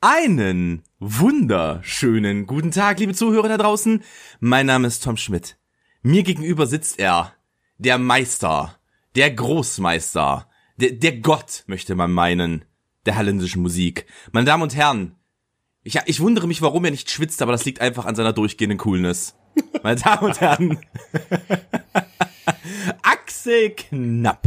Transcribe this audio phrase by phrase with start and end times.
[0.00, 4.04] Einen wunderschönen guten Tag, liebe Zuhörer da draußen.
[4.38, 5.56] Mein Name ist Tom Schmidt.
[6.02, 7.32] Mir gegenüber sitzt er,
[7.78, 8.78] der Meister,
[9.16, 12.66] der Großmeister, der, der Gott, möchte man meinen,
[13.04, 14.06] der holländischen Musik.
[14.30, 15.16] Meine Damen und Herren,
[15.82, 18.78] ich, ich wundere mich, warum er nicht schwitzt, aber das liegt einfach an seiner durchgehenden
[18.78, 19.34] Coolness.
[19.82, 20.78] Meine Damen und Herren,
[23.02, 24.46] Axel Knapp.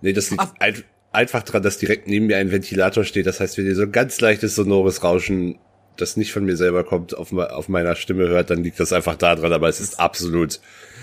[0.00, 0.82] Nee, das liegt ein,
[1.18, 3.26] einfach dran, dass direkt neben mir ein Ventilator steht.
[3.26, 5.58] Das heißt, wenn ihr so ein ganz leichtes sonores Rauschen,
[5.96, 9.16] das nicht von mir selber kommt, auf, auf meiner Stimme hört, dann liegt das einfach
[9.16, 9.52] da dran.
[9.52, 10.60] Aber es ist absolut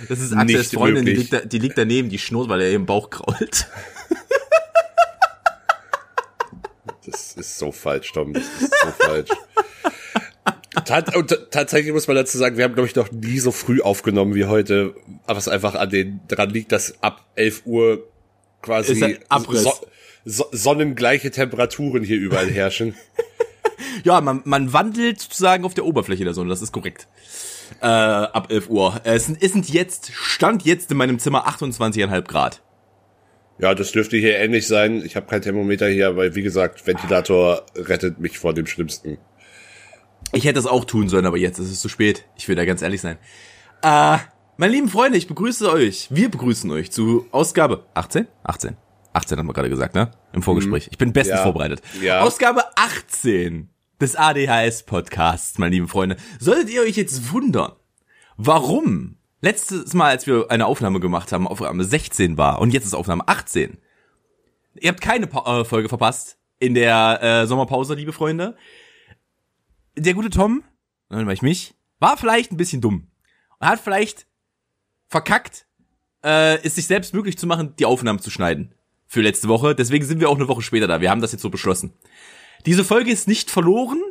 [0.08, 2.86] Das ist Axels Freundin, die liegt, da, die liegt daneben, die schnurrt, weil er im
[2.86, 3.68] Bauch krault.
[7.06, 8.34] Das ist so falsch, Tom.
[8.34, 9.30] Das ist so falsch.
[10.86, 13.80] Tat, und tatsächlich muss man dazu sagen, wir haben, glaube ich, noch nie so früh
[13.80, 14.96] aufgenommen wie heute,
[15.28, 18.08] was einfach an den dran liegt, dass ab 11 Uhr
[18.64, 19.06] quasi so,
[20.26, 22.96] so, sonnengleiche Temperaturen hier überall herrschen.
[24.04, 27.08] ja, man, man wandelt sozusagen auf der Oberfläche der Sonne, das ist korrekt.
[27.82, 29.02] Äh, ab 11 Uhr.
[29.04, 32.62] Es sind, es sind jetzt, stand jetzt in meinem Zimmer 28,5 Grad.
[33.58, 35.02] Ja, das dürfte hier ähnlich sein.
[35.06, 39.18] Ich habe kein Thermometer hier, weil wie gesagt, Ventilator rettet mich vor dem Schlimmsten.
[40.34, 42.26] Ich hätte es auch tun sollen, aber jetzt ist es zu spät.
[42.36, 43.18] Ich will da ganz ehrlich sein.
[43.82, 44.18] Äh,
[44.58, 46.08] meine lieben Freunde, ich begrüße euch.
[46.10, 48.28] Wir begrüßen euch zu Ausgabe 18?
[48.44, 48.76] 18.
[49.16, 50.12] 18 haben wir gerade gesagt, ne?
[50.34, 50.90] Im Vorgespräch.
[50.92, 51.44] Ich bin bestens ja.
[51.44, 51.82] vorbereitet.
[52.02, 52.22] Ja.
[52.22, 56.18] Ausgabe 18 des ADHS Podcasts, meine lieben Freunde.
[56.40, 57.72] Solltet ihr euch jetzt wundern,
[58.36, 62.94] warum letztes Mal, als wir eine Aufnahme gemacht haben, Aufnahme 16 war und jetzt ist
[62.94, 63.78] Aufnahme 18.
[64.76, 68.58] Ihr habt keine pa äh, Folge verpasst in der äh, Sommerpause, liebe Freunde.
[69.96, 70.64] Der gute Tom,
[71.10, 73.08] dann war ich mich, war vielleicht ein bisschen dumm
[73.60, 74.28] und hat vielleicht
[75.08, 75.68] verkackt,
[76.24, 78.76] äh, es sich selbst möglich zu machen, die Aufnahmen zu schneiden
[79.08, 79.76] für letzte Woche.
[79.76, 81.02] Deswegen sind wir auch eine Woche später da.
[81.02, 81.94] Wir haben das jetzt so beschlossen.
[82.66, 84.02] Diese Folge ist nicht verloren.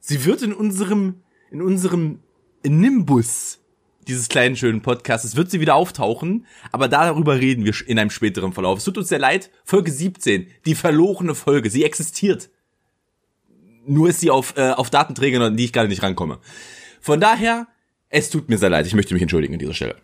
[0.00, 2.20] Sie wird in unserem in unserem
[2.64, 3.62] Nimbus
[4.08, 8.52] dieses kleinen schönen Podcasts wird sie wieder auftauchen, aber darüber reden wir in einem späteren
[8.52, 8.78] Verlauf.
[8.78, 12.50] Es tut uns sehr leid, Folge 17, die verlorene Folge, sie existiert.
[13.86, 16.38] Nur ist sie auf, äh, auf Datenträgern, an die ich gerade nicht rankomme.
[17.00, 17.66] Von daher,
[18.08, 19.96] es tut mir sehr leid, ich möchte mich entschuldigen an dieser Stelle.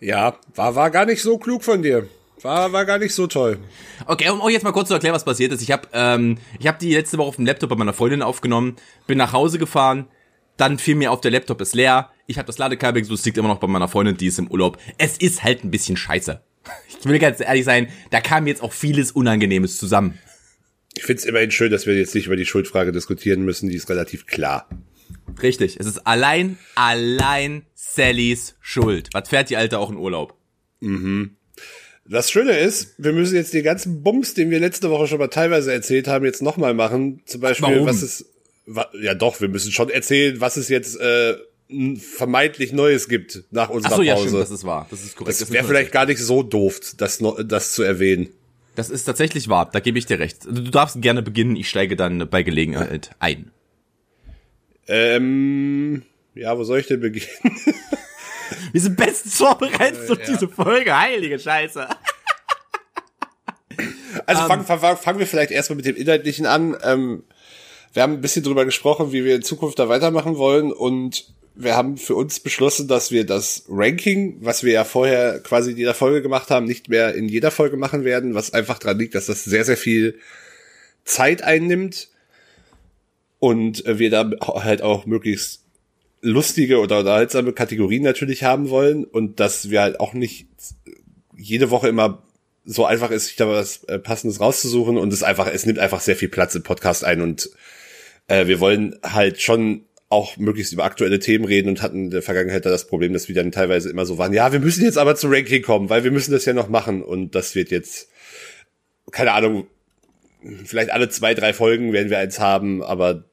[0.00, 2.08] Ja, war, war gar nicht so klug von dir.
[2.42, 3.58] War, war gar nicht so toll.
[4.06, 5.62] Okay, um euch jetzt mal kurz zu erklären, was passiert ist.
[5.62, 8.76] Ich habe ähm, ich hab die letzte Woche auf dem Laptop bei meiner Freundin aufgenommen,
[9.06, 10.06] bin nach Hause gefahren,
[10.56, 12.10] dann fiel mir auf, der Laptop ist leer.
[12.26, 14.50] Ich habe das Ladekabel gesucht, es liegt immer noch bei meiner Freundin, die ist im
[14.50, 14.78] Urlaub.
[14.98, 16.40] Es ist halt ein bisschen scheiße.
[16.88, 20.18] Ich will ganz ehrlich sein, da kam jetzt auch vieles Unangenehmes zusammen.
[20.96, 23.90] Ich find's immerhin schön, dass wir jetzt nicht über die Schuldfrage diskutieren müssen, die ist
[23.90, 24.66] relativ klar.
[25.42, 29.08] Richtig, es ist allein, allein Sallys Schuld.
[29.12, 30.34] Was fährt die Alte auch in Urlaub?
[30.80, 31.36] Mhm.
[32.06, 35.28] Das Schöne ist, wir müssen jetzt den ganzen Bums, den wir letzte Woche schon mal
[35.28, 37.22] teilweise erzählt haben, jetzt nochmal machen.
[37.24, 37.86] Zum Beispiel, Warum?
[37.86, 38.26] was ist,
[39.00, 41.36] ja doch, wir müssen schon erzählen, was es jetzt äh,
[41.96, 44.08] vermeintlich Neues gibt nach unserer Ach so, Pause.
[44.08, 44.86] Ja, stimmt, das ist wahr.
[44.90, 45.30] Das ist korrekt.
[45.30, 48.28] Das, das wäre vielleicht gar nicht so doof, das, das zu erwähnen.
[48.74, 50.44] Das ist tatsächlich wahr, da gebe ich dir recht.
[50.44, 53.50] Du darfst gerne beginnen, ich steige dann bei Gelegenheit ein.
[54.88, 56.02] Ähm,
[56.34, 57.28] ja, wo soll ich denn beginnen?
[58.72, 60.26] Wir sind bestens vorbereitet auf ja.
[60.26, 61.88] diese Folge, heilige Scheiße.
[64.26, 66.76] Also um, fangen fang, fang wir vielleicht erstmal mit dem Inhaltlichen an.
[66.82, 67.24] Ähm,
[67.92, 71.76] wir haben ein bisschen drüber gesprochen, wie wir in Zukunft da weitermachen wollen und wir
[71.76, 75.94] haben für uns beschlossen, dass wir das Ranking, was wir ja vorher quasi in jeder
[75.94, 79.26] Folge gemacht haben, nicht mehr in jeder Folge machen werden, was einfach dran liegt, dass
[79.26, 80.18] das sehr, sehr viel
[81.04, 82.08] Zeit einnimmt
[83.44, 85.64] und wir da halt auch möglichst
[86.22, 89.04] lustige oder unterhaltsame Kategorien natürlich haben wollen.
[89.04, 90.46] Und dass wir halt auch nicht
[91.36, 92.22] jede Woche immer
[92.64, 94.96] so einfach ist, sich da was äh, Passendes rauszusuchen.
[94.96, 97.20] Und es einfach, es nimmt einfach sehr viel Platz im Podcast ein.
[97.20, 97.50] Und
[98.28, 102.22] äh, wir wollen halt schon auch möglichst über aktuelle Themen reden und hatten in der
[102.22, 104.96] Vergangenheit da das Problem, dass wir dann teilweise immer so waren, ja, wir müssen jetzt
[104.96, 107.02] aber zum Ranking kommen, weil wir müssen das ja noch machen.
[107.02, 108.08] Und das wird jetzt,
[109.10, 109.66] keine Ahnung,
[110.64, 113.24] vielleicht alle zwei, drei Folgen werden wir eins haben, aber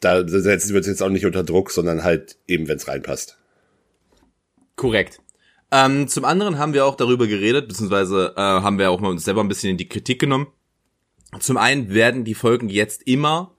[0.00, 3.38] da setzen wir uns jetzt auch nicht unter Druck, sondern halt eben, wenn es reinpasst.
[4.76, 5.20] Korrekt.
[5.72, 9.24] Ähm, zum anderen haben wir auch darüber geredet, beziehungsweise äh, haben wir auch mal uns
[9.24, 10.48] selber ein bisschen in die Kritik genommen.
[11.40, 13.56] Zum einen werden die Folgen jetzt immer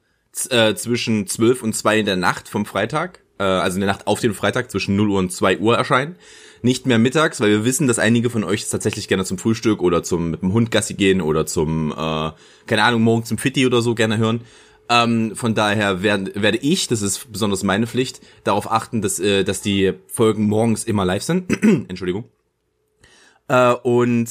[0.49, 4.07] äh, zwischen 12 und 2 in der Nacht vom Freitag, äh, also in der Nacht
[4.07, 6.15] auf den Freitag zwischen 0 Uhr und 2 Uhr erscheinen.
[6.61, 10.01] Nicht mehr mittags, weil wir wissen, dass einige von euch tatsächlich gerne zum Frühstück oder
[10.01, 12.31] zum mit dem Hund Gassi gehen oder zum, äh,
[12.65, 14.41] keine Ahnung, morgen zum Fitti oder so gerne hören.
[14.89, 19.43] Ähm, von daher werd, werde ich, das ist besonders meine Pflicht, darauf achten, dass, äh,
[19.43, 21.51] dass die Folgen morgens immer live sind.
[21.89, 22.25] Entschuldigung.
[23.47, 24.29] Äh, und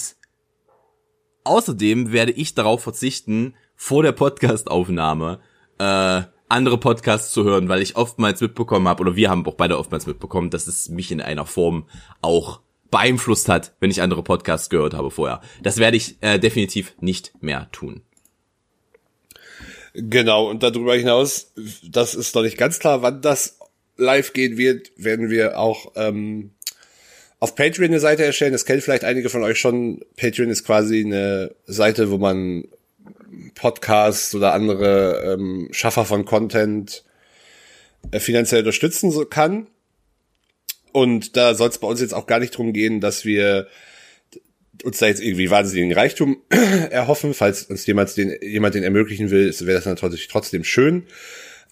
[1.45, 5.41] außerdem werde ich darauf verzichten, vor der Podcastaufnahme
[5.79, 9.79] äh, andere Podcasts zu hören, weil ich oftmals mitbekommen habe, oder wir haben auch beide
[9.79, 11.87] oftmals mitbekommen, dass es mich in einer Form
[12.23, 12.61] auch
[12.91, 15.41] beeinflusst hat, wenn ich andere Podcasts gehört habe vorher.
[15.63, 18.03] Das werde ich äh, definitiv nicht mehr tun.
[19.99, 21.53] Genau, und darüber hinaus,
[21.83, 23.59] das ist noch nicht ganz klar, wann das
[23.97, 26.51] live gehen wird, werden wir auch ähm,
[27.41, 28.53] auf Patreon eine Seite erstellen.
[28.53, 30.05] Das kennt vielleicht einige von euch schon.
[30.17, 32.65] Patreon ist quasi eine Seite, wo man
[33.55, 37.03] Podcasts oder andere ähm, Schaffer von Content
[38.11, 39.67] äh, finanziell unterstützen kann.
[40.93, 43.67] Und da soll es bei uns jetzt auch gar nicht drum gehen, dass wir
[44.85, 46.43] uns da jetzt irgendwie wahnsinnigen Reichtum
[46.91, 47.35] erhoffen.
[47.35, 51.07] Falls uns jemand den, jemand den ermöglichen will, wäre das natürlich trotzdem schön.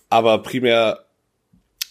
[0.08, 1.04] Aber primär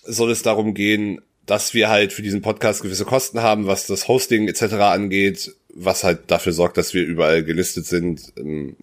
[0.04, 4.08] soll es darum gehen, dass wir halt für diesen Podcast gewisse Kosten haben, was das
[4.08, 4.74] Hosting etc.
[4.76, 8.34] angeht, was halt dafür sorgt, dass wir überall gelistet sind.
[8.38, 8.76] Ähm,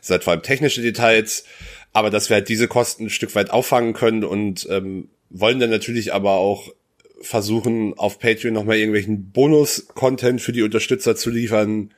[0.00, 1.44] seit vor allem technische Details,
[1.92, 5.70] aber dass wir halt diese Kosten ein Stück weit auffangen können und ähm, wollen dann
[5.70, 6.72] natürlich aber auch
[7.20, 11.94] versuchen, auf Patreon nochmal irgendwelchen Bonus-Content für die Unterstützer zu liefern.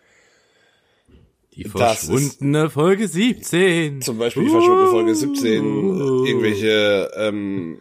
[1.55, 4.01] Die verschwundene Folge 17.
[4.01, 6.25] Zum Beispiel die verschwundene Folge 17, uh.
[6.25, 7.79] irgendwelche ähm,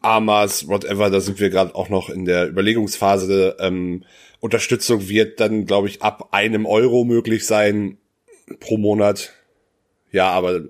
[0.00, 3.56] Amas, whatever, da sind wir gerade auch noch in der Überlegungsphase.
[3.58, 4.04] Ähm,
[4.38, 7.98] Unterstützung wird dann, glaube ich, ab einem Euro möglich sein
[8.60, 9.32] pro Monat.
[10.12, 10.62] Ja, aber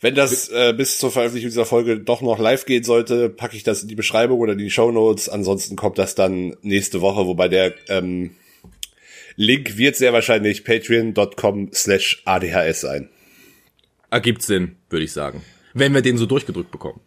[0.00, 3.62] wenn das äh, bis zur Veröffentlichung dieser Folge doch noch live gehen sollte, packe ich
[3.62, 5.28] das in die Beschreibung oder in die Show Notes.
[5.28, 8.32] Ansonsten kommt das dann nächste Woche, wobei der ähm,
[9.36, 13.08] Link wird sehr wahrscheinlich patreon.com slash adhs sein.
[14.10, 15.42] Ergibt Sinn, würde ich sagen.
[15.74, 17.00] Wenn wir den so durchgedrückt bekommen.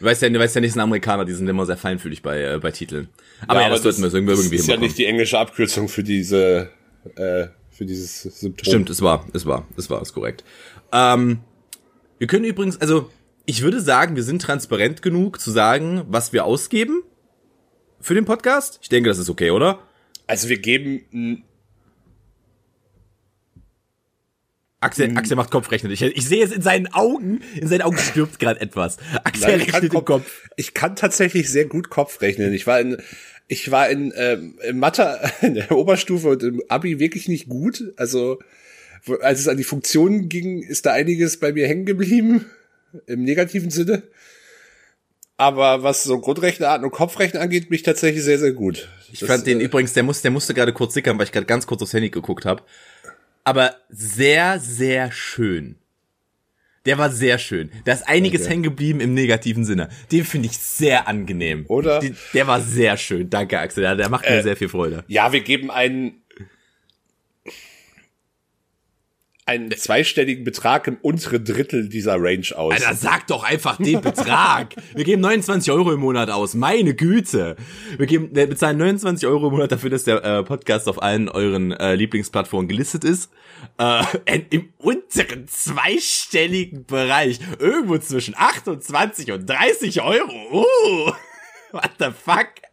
[0.00, 2.70] Weißt ja, weißt ja nicht, sind Amerikaner, die sind immer sehr feinfühlig bei, äh, bei
[2.70, 3.08] Titeln.
[3.48, 5.38] Aber ja, ja das, das sollten wir irgendwie, irgendwie Das ist ja nicht die englische
[5.38, 6.70] Abkürzung für diese,
[7.16, 8.64] äh, für dieses Symptom.
[8.64, 10.44] Stimmt, es war, es war, es war, ist korrekt.
[10.92, 11.40] Ähm,
[12.18, 13.10] wir können übrigens, also
[13.46, 17.02] ich würde sagen, wir sind transparent genug zu sagen, was wir ausgeben
[18.00, 18.78] für den Podcast.
[18.82, 19.80] Ich denke, das ist okay, oder?
[20.26, 21.44] Also wir geben
[24.80, 25.90] Axel, Axel macht Kopfrechnen.
[25.90, 27.40] Ich, ich sehe es in seinen Augen.
[27.56, 28.98] In seinen Augen stirbt gerade etwas.
[29.24, 30.48] Axel Nein, rechnet im Kopf.
[30.56, 32.52] Ich kann tatsächlich sehr gut Kopf rechnen.
[32.52, 32.98] Ich war in,
[33.48, 37.92] ich war in, ähm, in Mathe in der Oberstufe und im Abi wirklich nicht gut.
[37.96, 38.38] Also
[39.20, 42.46] als es an die Funktionen ging, ist da einiges bei mir hängen geblieben,
[43.06, 44.02] im negativen Sinne.
[45.36, 48.88] Aber was so Grundrechenarten und Kopfrechnen angeht, mich tatsächlich sehr, sehr gut.
[49.12, 51.32] Ich das, fand den äh, übrigens, der musste, der musste gerade kurz sickern, weil ich
[51.32, 52.62] gerade ganz kurz aufs Handy geguckt habe.
[53.44, 55.76] Aber sehr, sehr schön.
[56.86, 57.70] Der war sehr schön.
[57.84, 58.50] Da ist einiges okay.
[58.50, 59.90] hängen geblieben im negativen Sinne.
[60.10, 61.66] Den finde ich sehr angenehm.
[61.68, 62.02] Oder?
[62.34, 63.30] Der war sehr schön.
[63.30, 63.82] Danke, Axel.
[63.82, 65.04] Der, der macht äh, mir sehr viel Freude.
[65.06, 66.22] Ja, wir geben einen
[69.48, 72.74] einen zweistelligen Betrag im unteren Drittel dieser Range aus.
[72.74, 74.74] Alter, sag doch einfach den Betrag.
[74.94, 76.54] Wir geben 29 Euro im Monat aus.
[76.54, 77.56] Meine Güte.
[77.96, 81.30] Wir geben, wir bezahlen 29 Euro im Monat dafür, dass der äh, Podcast auf allen
[81.30, 83.30] euren äh, Lieblingsplattformen gelistet ist.
[83.78, 84.04] Äh,
[84.50, 87.40] Im unteren zweistelligen Bereich.
[87.58, 90.28] Irgendwo zwischen 28 und 30 Euro.
[90.52, 91.12] Uh,
[91.72, 92.67] what the fuck?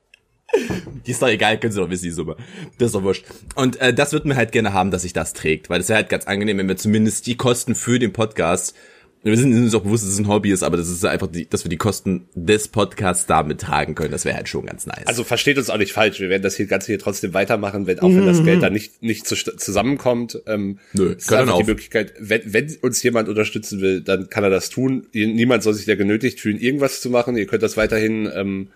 [1.06, 2.36] Die ist doch egal, können sie doch wissen, die Summe.
[2.78, 3.26] Das ist doch wurscht.
[3.56, 5.98] Und äh, das würden wir halt gerne haben, dass sich das trägt, weil das wäre
[5.98, 8.76] halt ganz angenehm, wenn wir zumindest die Kosten für den Podcast,
[9.24, 11.50] wir sind uns auch bewusst, dass es ein Hobby ist, aber das ist einfach, die,
[11.50, 15.08] dass wir die Kosten des Podcasts damit tragen können, das wäre halt schon ganz nice.
[15.08, 18.00] Also versteht uns auch nicht falsch, wir werden das hier Ganze hier trotzdem weitermachen, wenn
[18.00, 20.44] auch wenn das Geld dann nicht nicht zu, zusammenkommt.
[20.46, 24.52] Ähm, Nö, ist einfach die Möglichkeit, wenn, wenn uns jemand unterstützen will, dann kann er
[24.52, 25.08] das tun.
[25.12, 27.36] Niemand soll sich da genötigt fühlen, irgendwas zu machen.
[27.36, 28.68] Ihr könnt das weiterhin ähm,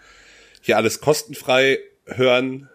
[0.62, 2.70] hier alles kostenfrei hören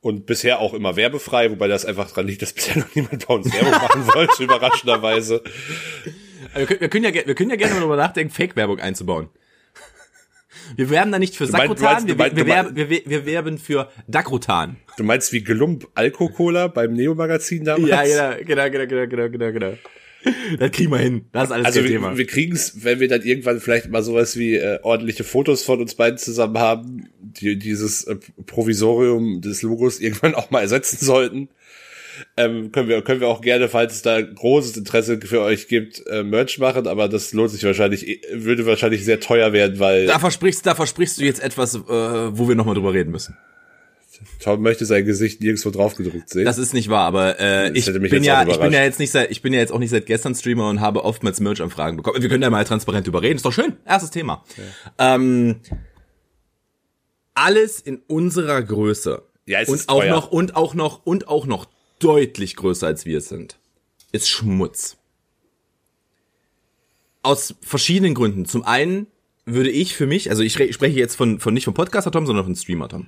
[0.00, 3.34] und bisher auch immer werbefrei, wobei das einfach dran liegt, dass bisher noch niemand bei
[3.34, 5.42] uns Werbung machen wollte, überraschenderweise.
[6.54, 9.28] Wir können, wir können, ja, wir können ja gerne darüber nachdenken, Fake-Werbung einzubauen.
[10.76, 14.76] Wir werben da nicht für Sakrotan, wir, wir, werben, wir, wir werben für Dakrotan.
[14.96, 17.88] Du meinst wie Gelump Alkocola beim Neo-Magazin damals?
[17.88, 19.78] Ja, genau, genau, genau, genau, genau, genau.
[20.58, 21.26] Das kriegen wir hin.
[21.32, 22.16] Das ist alles also kein wir, Thema.
[22.16, 25.80] wir kriegen es, wenn wir dann irgendwann vielleicht mal sowas wie äh, ordentliche Fotos von
[25.80, 31.48] uns beiden zusammen haben, die dieses äh, Provisorium des Logos irgendwann auch mal ersetzen sollten.
[32.36, 36.06] Ähm, können wir können wir auch gerne, falls es da großes Interesse für euch gibt,
[36.06, 40.06] äh, Merch machen, aber das lohnt sich wahrscheinlich, äh, würde wahrscheinlich sehr teuer werden, weil
[40.06, 43.36] da versprichst da versprichst du jetzt etwas, äh, wo wir nochmal drüber reden müssen.
[44.40, 46.44] Tom möchte sein Gesicht nirgendwo draufgedruckt sehen.
[46.44, 49.30] Das ist nicht wahr, aber äh, ich bin ja, ich bin ja jetzt nicht seit,
[49.30, 52.22] ich bin ja jetzt auch nicht seit gestern Streamer und habe oftmals Merch-Anfragen bekommen.
[52.22, 53.76] Wir können ja mal transparent überreden, ist doch schön.
[53.84, 54.44] Erstes Thema.
[54.98, 55.14] Ja.
[55.14, 55.60] Ähm,
[57.34, 59.22] alles in unserer Größe.
[59.46, 60.14] Ja, es und ist auch teuer.
[60.14, 61.66] noch und auch noch und auch noch
[61.98, 63.58] deutlich größer als wir sind,
[64.12, 64.96] ist Schmutz.
[67.22, 68.46] Aus verschiedenen Gründen.
[68.46, 69.06] Zum einen
[69.44, 72.44] würde ich für mich, also ich spreche jetzt von, von nicht vom Podcaster Tom, sondern
[72.44, 73.06] von Streamer Tom.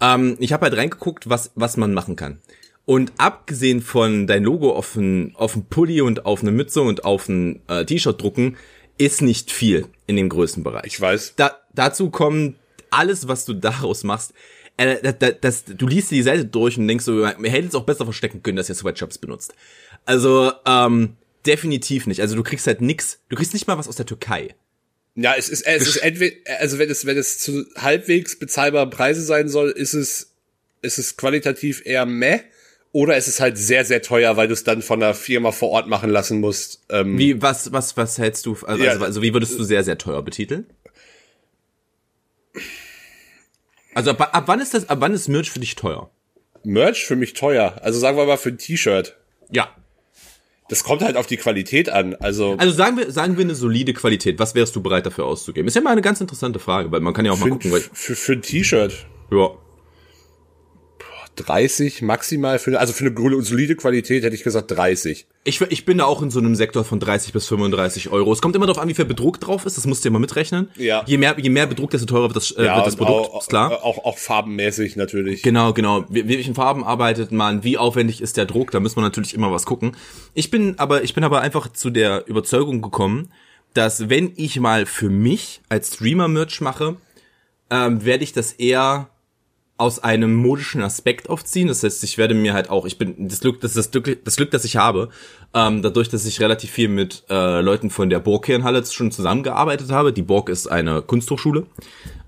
[0.00, 2.40] Ähm, ich habe halt reingeguckt, was, was man machen kann.
[2.84, 7.04] Und abgesehen von dein Logo auf ein, auf ein Pulli und auf eine Mütze und
[7.04, 8.56] auf ein äh, T-Shirt drucken,
[8.98, 10.86] ist nicht viel in dem Größenbereich.
[10.86, 11.34] Ich weiß.
[11.36, 12.56] Da, dazu kommt
[12.90, 14.34] alles, was du daraus machst.
[14.76, 17.84] Äh, das, das, du liest die Seite durch und denkst so, man hätte es auch
[17.84, 19.54] besser verstecken können, dass ihr Sweatshops benutzt.
[20.04, 22.20] Also, ähm, definitiv nicht.
[22.20, 24.54] Also du kriegst halt nix, du kriegst nicht mal was aus der Türkei.
[25.16, 29.22] Ja, es ist, es ist entweder, also wenn es, wenn es zu halbwegs bezahlbaren Preise
[29.22, 30.34] sein soll, ist es,
[30.82, 32.40] ist es qualitativ eher meh.
[32.92, 35.70] Oder es ist halt sehr, sehr teuer, weil du es dann von der Firma vor
[35.70, 36.82] Ort machen lassen musst.
[36.88, 39.98] Ähm wie, was, was, was hältst du, also, ja, also wie würdest du sehr, sehr
[39.98, 40.66] teuer betiteln?
[43.94, 46.10] Also ab, ab wann ist das, ab wann ist Merch für dich teuer?
[46.64, 47.80] Merch für mich teuer.
[47.82, 49.16] Also sagen wir mal für ein T-Shirt.
[49.50, 49.74] Ja.
[50.68, 52.14] Das kommt halt auf die Qualität an.
[52.16, 54.38] Also, also sagen wir, sagen wir eine solide Qualität.
[54.38, 55.68] Was wärst du bereit dafür auszugeben?
[55.68, 57.70] Ist ja mal eine ganz interessante Frage, weil man kann ja auch für, mal gucken.
[57.70, 59.06] Weil für, für ein T-Shirt.
[59.30, 59.50] Ja.
[61.36, 65.26] 30 maximal für also für eine solide Qualität hätte ich gesagt 30.
[65.44, 68.32] Ich, ich bin da auch in so einem Sektor von 30 bis 35 Euro.
[68.32, 69.76] Es kommt immer darauf an, wie viel Bedruck drauf ist.
[69.76, 70.70] Das musst du ja mal mitrechnen.
[70.76, 71.04] Ja.
[71.06, 73.30] Je mehr, je mehr Bedruck, desto teurer wird das, äh, ja, wird das Produkt.
[73.30, 73.84] Auch, ist klar.
[73.84, 75.42] Auch, auch farbenmäßig natürlich.
[75.42, 76.04] Genau, genau.
[76.08, 77.62] Wie, welchen Farben arbeitet man?
[77.62, 78.72] Wie aufwendig ist der Druck?
[78.72, 79.96] Da muss man natürlich immer was gucken.
[80.34, 83.30] Ich bin aber, ich bin aber einfach zu der Überzeugung gekommen,
[83.72, 86.96] dass wenn ich mal für mich als Streamer Merch mache,
[87.70, 89.10] ähm, werde ich das eher
[89.78, 91.68] aus einem modischen Aspekt aufziehen.
[91.68, 94.24] Das heißt, ich werde mir halt auch, ich bin das Glück, das ist das Glück,
[94.24, 95.10] das Glück, das ich habe,
[95.54, 100.12] ähm, dadurch, dass ich relativ viel mit äh, Leuten von der Burgkernhalle schon zusammengearbeitet habe.
[100.12, 101.66] Die Burg ist eine Kunsthochschule.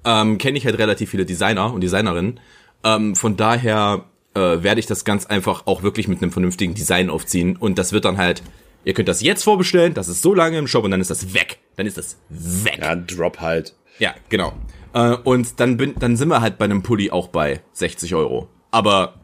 [0.05, 2.41] Ähm, Kenne ich halt relativ viele Designer und Designerinnen.
[2.85, 7.11] Ähm, von daher äh, werde ich das ganz einfach auch wirklich mit einem vernünftigen Design
[7.11, 8.43] aufziehen und das wird dann halt
[8.85, 11.35] Ihr könnt das jetzt vorbestellen, das ist so lange im Shop und dann ist das
[11.35, 11.59] weg.
[11.77, 12.79] Dann ist das weg.
[12.81, 13.75] Ja, Drop halt.
[13.99, 14.55] Ja, genau.
[14.93, 18.49] Äh, und dann bin, dann sind wir halt bei einem Pulli auch bei 60 Euro.
[18.71, 19.15] Aber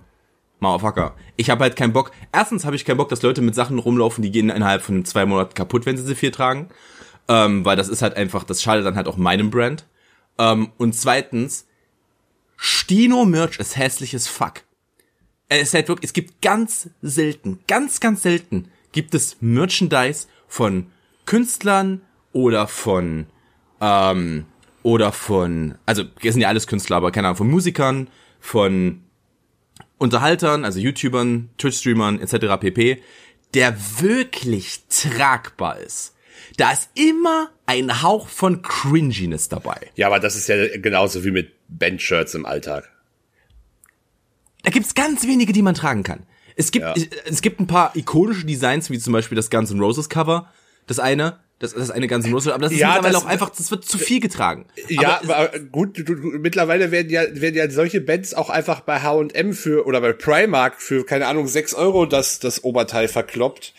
[0.61, 1.15] Motherfucker.
[1.37, 2.11] Ich habe halt keinen Bock.
[2.33, 5.27] Erstens habe ich keinen Bock, dass Leute mit Sachen rumlaufen, die gehen innerhalb von zwei
[5.27, 6.69] Monaten kaputt, wenn sie sie viel tragen.
[7.29, 9.87] Ähm, weil das ist halt einfach, das schadet dann halt auch meinem Brand.
[10.39, 11.67] Ähm, und zweitens,
[12.57, 14.63] Stino-Merch ist hässliches Fuck.
[15.49, 20.87] Es ist halt wirklich, es gibt ganz selten, ganz, ganz selten gibt es Merchandise von
[21.27, 22.01] Künstlern
[22.33, 23.27] oder von
[23.81, 24.47] ähm,
[24.85, 29.03] oder von, also das sind ja alles Künstler, aber keine Ahnung, von Musikern, von
[29.99, 32.61] Unterhaltern, also YouTubern, Twitch-Streamern etc.
[32.61, 33.03] pp,
[33.55, 36.15] der wirklich tragbar ist.
[36.59, 39.91] Da ist immer ein Hauch von Cringiness dabei.
[39.97, 42.91] Ja, aber das ist ja genauso wie mit Bandshirts im Alltag.
[44.65, 46.27] Da gibt's ganz wenige, die man tragen kann.
[46.57, 46.95] Es gibt, ja.
[47.25, 50.53] es gibt ein paar ikonische Designs, wie zum Beispiel das Guns N' Roses Cover.
[50.87, 53.29] Das eine, das, das ist eine ganze Nuss, aber das ist ja, mittlerweile das, auch
[53.29, 54.67] einfach, das wird zu viel getragen.
[54.89, 58.81] Ja, aber, aber gut, du, du, mittlerweile werden ja, werden ja solche Bands auch einfach
[58.81, 63.73] bei H&M für, oder bei Primark für, keine Ahnung, sechs Euro das, das Oberteil verkloppt.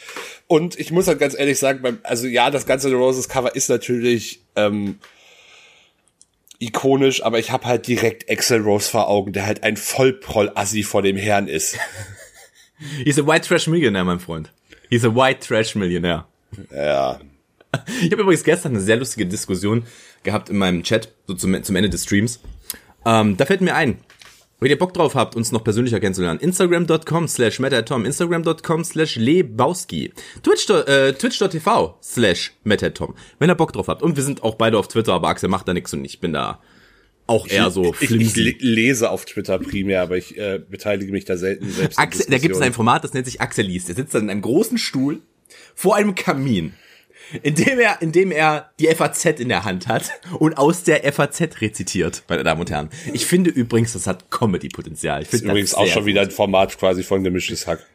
[0.48, 3.70] Und ich muss halt ganz ehrlich sagen, beim, also ja, das ganze Roses Cover ist
[3.70, 4.98] natürlich, ähm,
[6.60, 11.02] ikonisch, aber ich habe halt direkt Axel Rose vor Augen, der halt ein Vollproll-Assi vor
[11.02, 11.78] dem Herrn ist.
[13.04, 14.52] He's a white trash millionaire, mein Freund.
[14.90, 16.26] He's a white trash millionaire.
[16.74, 17.20] Ja,
[18.02, 19.84] ich habe übrigens gestern eine sehr lustige Diskussion
[20.24, 22.40] gehabt in meinem Chat, so zum, zum Ende des Streams.
[23.06, 24.00] Ähm, da fällt mir ein,
[24.60, 30.14] wenn ihr Bock drauf habt, uns noch persönlicher kennenzulernen, Instagram.com slash metatom, Instagram.com slash lebowski,
[30.44, 34.02] Twitch, äh, Twitch.tv slash metatom, wenn ihr Bock drauf habt.
[34.02, 36.34] Und wir sind auch beide auf Twitter, aber Axel macht da nichts und ich bin
[36.34, 36.62] da
[37.28, 38.42] auch eher so flimsy.
[38.42, 42.00] Ich, ich, lese auf Twitter primär, aber ich äh, beteilige mich da selten selbst.
[42.00, 43.90] Axel, da gibt es ein Format, das nennt sich Axel liest.
[43.90, 45.22] Er sitzt dann in einem großen Stuhl
[45.74, 46.74] vor einem Kamin
[47.44, 52.24] indem er, indem er die FAZ in der Hand hat und aus der FAZ rezitiert,
[52.28, 52.90] meine Damen und Herren.
[53.14, 55.24] Ich finde übrigens, das hat Comedy-Potenzial.
[55.24, 56.08] Ich finde das übrigens auch schon gut.
[56.08, 57.86] wieder ein Format quasi von gemischtes Hack.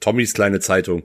[0.00, 1.02] Tommys kleine Zeitung.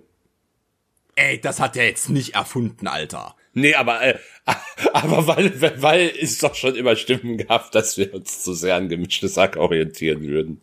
[1.16, 3.36] Ey, das hat er jetzt nicht erfunden, Alter.
[3.54, 4.18] Nee, aber, äh,
[4.94, 8.90] aber weil, weil es doch schon immer Stimmen gab, dass wir uns zu sehr an
[8.90, 10.62] gemischtes Hack orientieren würden.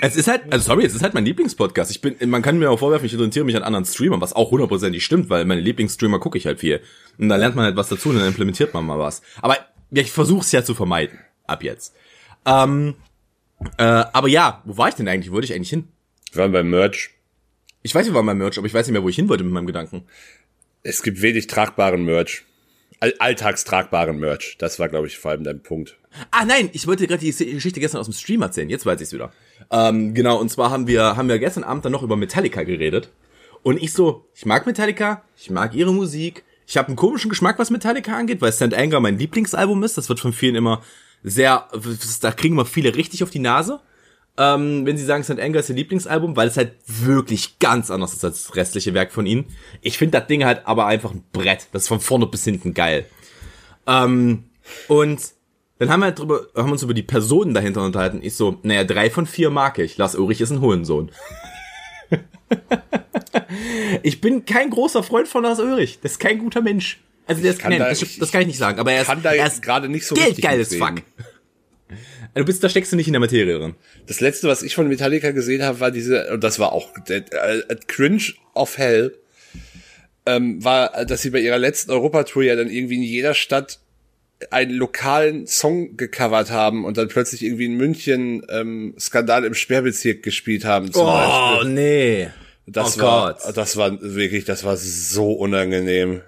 [0.00, 1.90] Es ist halt, also sorry, es ist halt mein Lieblingspodcast.
[1.90, 4.50] Ich bin, man kann mir auch vorwerfen, ich orientiere mich an anderen Streamern, was auch
[4.50, 6.80] hundertprozentig stimmt, weil meine Lieblingsstreamer gucke ich halt viel.
[7.16, 9.22] Und da lernt man halt was dazu und dann implementiert man mal was.
[9.40, 9.56] Aber
[9.90, 11.94] ich versuche es ja zu vermeiden, ab jetzt.
[12.44, 12.94] Ähm,
[13.78, 15.30] äh, aber ja, wo war ich denn eigentlich?
[15.30, 15.88] Wo wollte ich eigentlich hin?
[16.32, 17.10] Wir waren beim Merch.
[17.82, 19.44] Ich weiß, wir waren beim Merch, aber ich weiß nicht mehr, wo ich hin wollte
[19.44, 20.04] mit meinem Gedanken.
[20.82, 22.44] Es gibt wenig tragbaren Merch.
[23.00, 24.56] All alltagstragbaren Merch.
[24.58, 25.98] Das war, glaube ich, vor allem dein Punkt.
[26.30, 28.70] Ah nein, ich wollte gerade die Geschichte gestern aus dem Stream erzählen.
[28.70, 29.32] Jetzt weiß ich's wieder.
[29.74, 33.10] Ähm, genau, und zwar haben wir, haben wir gestern Abend dann noch über Metallica geredet.
[33.64, 36.44] Und ich so, ich mag Metallica, ich mag ihre Musik.
[36.64, 38.72] Ich habe einen komischen Geschmack, was Metallica angeht, weil St.
[38.72, 39.98] Anger mein Lieblingsalbum ist.
[39.98, 40.82] Das wird von vielen immer
[41.24, 41.68] sehr,
[42.20, 43.80] da kriegen wir viele richtig auf die Nase.
[44.38, 45.40] Ähm, wenn sie sagen, St.
[45.40, 49.10] Anger ist ihr Lieblingsalbum, weil es halt wirklich ganz anders ist als das restliche Werk
[49.10, 49.46] von ihnen.
[49.80, 51.66] Ich finde das Ding halt aber einfach ein Brett.
[51.72, 53.06] Das ist von vorne bis hinten geil.
[53.88, 54.44] Ähm,
[54.86, 55.20] und
[55.78, 58.20] dann haben wir halt drüber, haben uns über die Personen dahinter unterhalten.
[58.22, 59.96] Ich so, naja, drei von vier mag ich.
[59.96, 61.10] Lars Ulrich ist ein Hohensohn.
[64.02, 65.98] ich bin kein großer Freund von Lars Ulrich.
[66.02, 67.00] Das ist kein guter Mensch.
[67.26, 69.46] Also der ist, kann nein, da- das, kann ich nicht sagen, aber er ist, er
[69.46, 70.74] ist gerade nicht so geldgeiles.
[70.74, 71.02] Fuck.
[72.34, 73.76] Du bist, da steckst du nicht in der Materie drin.
[74.08, 77.22] Das letzte, was ich von Metallica gesehen habe, war diese, und das war auch äh,
[77.86, 79.16] Cringe of Hell,
[80.26, 83.78] ähm, war, dass sie bei ihrer letzten Europatour ja dann irgendwie in jeder Stadt
[84.50, 90.22] einen lokalen Song gecovert haben und dann plötzlich irgendwie in München ähm, Skandal im Sperrbezirk
[90.22, 90.92] gespielt haben.
[90.92, 91.70] Zum Beispiel.
[91.70, 92.28] nee.
[92.66, 93.56] Das oh war, Gott.
[93.56, 96.22] das war wirklich, das war so unangenehm.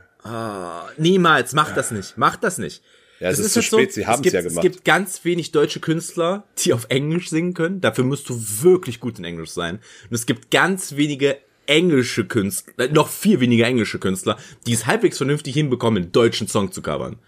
[0.99, 2.15] Niemals, mach das nicht.
[2.17, 2.83] Mach das nicht.
[3.21, 4.57] Ja, es Das ist zu halt so, spät, sie haben's gibt- ja gemacht.
[4.59, 7.81] Es gibt ganz wenig deutsche Künstler, die auf Englisch singen können.
[7.81, 9.77] Dafür musst du wirklich gut in Englisch sein.
[10.11, 14.37] Und es gibt ganz wenige englische Künstler, äh, noch viel weniger englische Künstler,
[14.67, 17.19] die es halbwegs vernünftig hinbekommen, einen deutschen Song zu covern.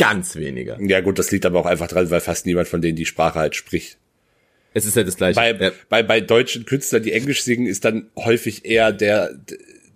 [0.00, 0.78] Ganz wenige.
[0.80, 3.38] Ja gut, das liegt aber auch einfach dran, weil fast niemand von denen die Sprache
[3.38, 3.98] halt spricht.
[4.72, 5.34] Es ist halt das Gleiche.
[5.38, 5.72] Bei, Ja.
[5.88, 9.30] bei, bei deutschen Künstlern, die Englisch singen, ist dann häufig eher der,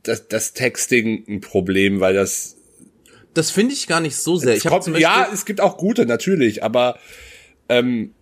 [0.02, 2.56] das, das Texting ein Problem, weil das,
[3.34, 4.54] Das finde ich gar nicht so sehr.
[4.54, 6.98] Ich kommt, ja, es gibt auch gute, natürlich, aber,
[7.68, 8.12] ähm,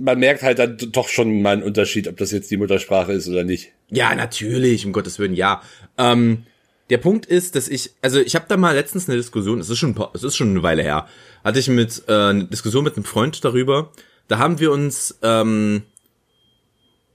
[0.00, 3.28] man merkt halt dann doch schon mal einen Unterschied, ob das jetzt die Muttersprache ist
[3.28, 3.72] oder nicht.
[3.88, 5.62] Ja, natürlich, um Gottes Willen, ja.
[5.96, 6.44] Ähm,
[6.90, 9.78] der Punkt ist, dass ich, also ich habe da mal letztens eine Diskussion, es ist
[9.78, 11.08] schon, es ist schon eine Weile her,
[11.44, 13.90] hatte ich mit äh, eine Diskussion mit einem Freund darüber.
[14.28, 15.82] Da haben wir uns, ähm,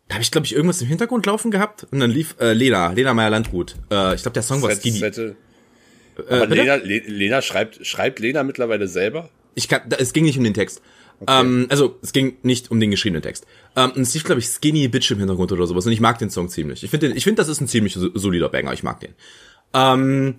[0.08, 2.92] da habe ich glaube ich irgendwas im Hintergrund laufen gehabt und dann lief äh, Lena,
[2.92, 3.76] Lena Meyer Landgut.
[3.90, 5.00] Äh, ich glaube der Song war Skinny.
[5.00, 5.36] Sette-
[6.18, 6.62] Äh, Aber bitte?
[6.62, 9.30] Lena, Le- Lena schreibt, schreibt Lena mittlerweile selber?
[9.56, 10.82] Ich kann, da, es ging nicht um den Text.
[11.28, 13.46] Ähm, also es ging nicht um den geschriebenen Text.
[13.76, 15.86] Ähm, und es lief, glaube ich, Skinny Bitch im Hintergrund oder sowas.
[15.86, 16.84] Und ich mag den Song ziemlich.
[16.84, 18.74] Ich finde, ich finde, das ist ein ziemlich so- solider Banger.
[18.74, 19.14] Ich mag den.
[19.74, 20.36] Ähm,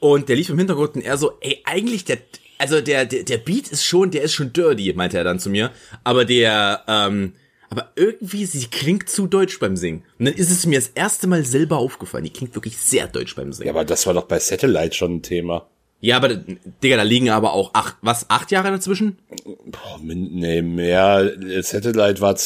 [0.00, 2.18] und der lief im Hintergrund und er so, ey, eigentlich der,
[2.58, 5.50] also der, der, der Beat ist schon, der ist schon dirty, meinte er dann zu
[5.50, 5.70] mir.
[6.04, 7.34] Aber der, ähm,
[7.68, 10.02] aber irgendwie, sie klingt zu deutsch beim Singen.
[10.18, 12.24] Und dann ist es mir das erste Mal selber aufgefallen.
[12.24, 13.68] Die klingt wirklich sehr deutsch beim Singen.
[13.68, 15.68] Ja, aber das war doch bei Satellite schon ein Thema.
[16.00, 19.18] Ja, aber, Digga, da liegen aber auch acht, was, acht Jahre dazwischen?
[19.66, 21.30] Boah, nee, mehr.
[21.62, 22.36] Satellite war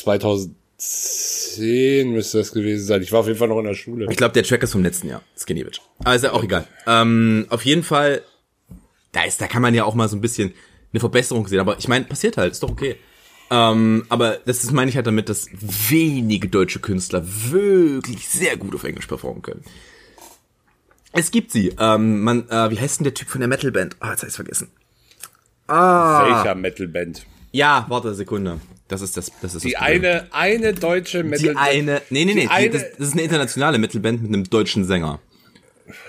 [0.85, 3.03] 2010, müsste das gewesen sein.
[3.03, 4.07] Ich war auf jeden Fall noch in der Schule.
[4.11, 5.23] Ich glaube, der Track ist vom letzten Jahr.
[5.37, 5.81] Skinny Bitch.
[6.01, 6.67] Aber ist ja auch egal.
[6.87, 8.23] Ähm, auf jeden Fall,
[9.13, 10.53] da ist, da kann man ja auch mal so ein bisschen
[10.93, 11.61] eine Verbesserung sehen.
[11.61, 12.97] Aber ich meine, passiert halt, ist doch okay.
[13.51, 15.49] Ähm, aber das ist, meine ich halt damit, dass
[15.89, 19.63] wenige deutsche Künstler wirklich sehr gut auf Englisch performen können.
[21.13, 21.75] Es gibt sie.
[21.79, 23.97] Ähm, man, äh, wie heißt denn der Typ von der Metalband?
[24.01, 24.69] Ah, jetzt hab ich's vergessen.
[25.67, 27.27] Welcher Metalband?
[27.53, 28.61] Ja, warte, Sekunde.
[28.89, 31.59] Das ist das, das ist Die das eine, eine deutsche die Metalband.
[31.59, 34.85] eine, nee, nee, Die nee, die, das, das ist eine internationale Metalband mit einem deutschen
[34.85, 35.21] Sänger.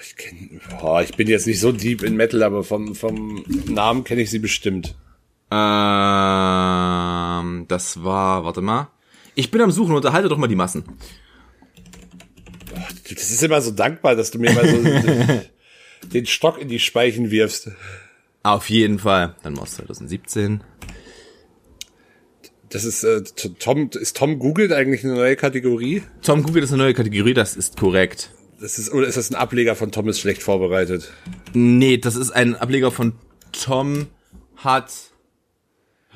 [0.01, 4.03] Ich, kenn, boah, ich bin jetzt nicht so deep in Metal, aber vom, vom Namen
[4.03, 4.95] kenne ich sie bestimmt.
[5.51, 5.57] Ähm,
[7.67, 8.89] das war, warte mal.
[9.35, 10.83] Ich bin am Suchen, unterhalte doch mal die Massen.
[13.09, 15.41] Das ist immer so dankbar, dass du mir mal so den,
[16.13, 17.69] den Stock in die Speichen wirfst.
[18.43, 19.35] Auf jeden Fall.
[19.43, 20.61] Dann war es 2017.
[22.75, 23.21] Das ist, äh,
[23.57, 26.03] Tom, ist Tom googelt eigentlich eine neue Kategorie?
[26.21, 28.31] Tom Google ist eine neue Kategorie, das ist korrekt.
[28.59, 31.13] Das ist, oder ist das ein Ableger von Tom ist schlecht vorbereitet?
[31.53, 33.13] Nee, das ist ein Ableger von
[33.53, 34.07] Tom
[34.57, 34.91] hat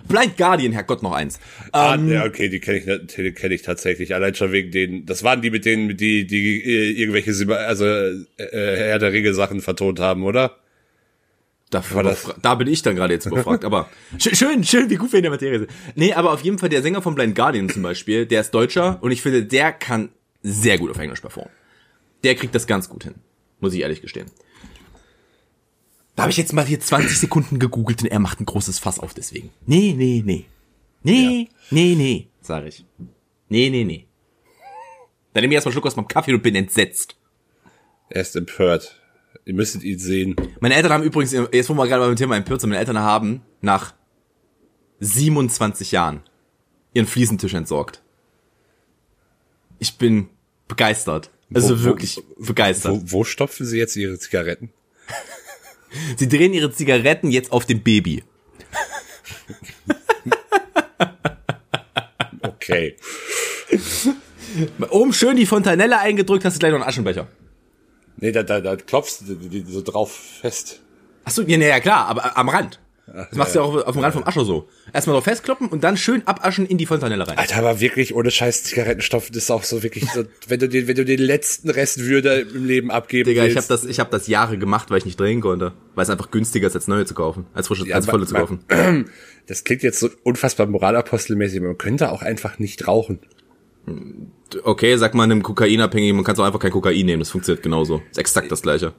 [0.10, 1.40] Blind Guardian, Herrgott, noch eins.
[1.72, 4.14] Ah, Ähm, ja, okay, die kenne ich, die kenne ich tatsächlich.
[4.14, 8.18] Allein schon wegen denen, das waren die mit denen, die, die äh, irgendwelche, also äh,
[8.38, 10.58] Herr der Ringe Sachen vertont haben, oder?
[11.70, 14.96] Dafür War das- da bin ich dann gerade jetzt überfragt, aber schön, schön, schön, wie
[14.96, 15.72] gut wir in der Materie sind.
[15.96, 18.98] Nee, aber auf jeden Fall der Sänger von Blind Guardian zum Beispiel, der ist Deutscher
[19.02, 20.10] und ich finde, der kann
[20.42, 21.52] sehr gut auf Englisch performen.
[22.24, 23.16] Der kriegt das ganz gut hin,
[23.60, 24.32] muss ich ehrlich gestehen.
[26.16, 29.00] Da habe ich jetzt mal hier 20 Sekunden gegoogelt und er macht ein großes Fass
[29.00, 29.52] auf deswegen.
[29.66, 30.46] Nee, nee, nee.
[31.04, 32.84] Nee, nee, nee, sag ich.
[33.48, 34.06] Nee, nee, nee.
[35.34, 37.16] Dann nehme ich erstmal einen Schluck aus meinem Kaffee und bin entsetzt.
[38.10, 38.99] Er ist empört.
[39.46, 40.36] Ihr müsstet ihn sehen.
[40.60, 43.42] Meine Eltern haben übrigens, jetzt wo wir gerade beim Thema Empört sind, meine Eltern haben
[43.62, 43.94] nach
[45.00, 46.22] 27 Jahren
[46.94, 48.02] ihren Fliesentisch entsorgt.
[49.80, 50.30] Ich bin
[50.68, 51.30] begeistert.
[51.54, 52.92] Also Wo- wo- wirklich begeistert.
[52.94, 54.72] Wo, wo stopfen sie jetzt ihre Zigaretten?
[56.18, 58.24] Sie drehen ihre Zigaretten jetzt auf dem Baby.
[62.42, 62.96] Okay.
[64.92, 67.28] Oben schön die Fontanelle eingedrückt, hast du gleich noch einen Aschenbecher.
[68.20, 70.82] Nee, da, da, da klopfst du die, so drauf fest.
[71.24, 72.80] Achso, ja, ja, klar, aber am Rand.
[73.14, 74.68] Das machst du ja auch auf dem Rand vom Ascher so.
[74.94, 77.38] Erstmal drauf festkloppen und dann schön abaschen in die Fontanelle rein.
[77.38, 80.88] Alter, aber wirklich ohne scheiß Zigarettenstoff, das ist auch so wirklich so, wenn du den,
[80.88, 83.54] wenn du den letzten Rest Würde im Leben abgeben Digga, willst.
[83.54, 85.74] ich habe das, ich hab das Jahre gemacht, weil ich nicht drehen konnte.
[85.96, 87.48] Weil es einfach günstiger ist, als neue zu kaufen.
[87.54, 88.60] Als frische, Ja, als volle zu kaufen.
[89.48, 93.20] Das klingt jetzt so unfassbar moralapostelmäßig, man könnte auch einfach nicht rauchen.
[94.64, 98.02] Okay, sag mal einem Kokainabhängigen, man kann auch einfach kein Kokain nehmen, das funktioniert genauso.
[98.10, 98.94] Ist exakt das gleiche.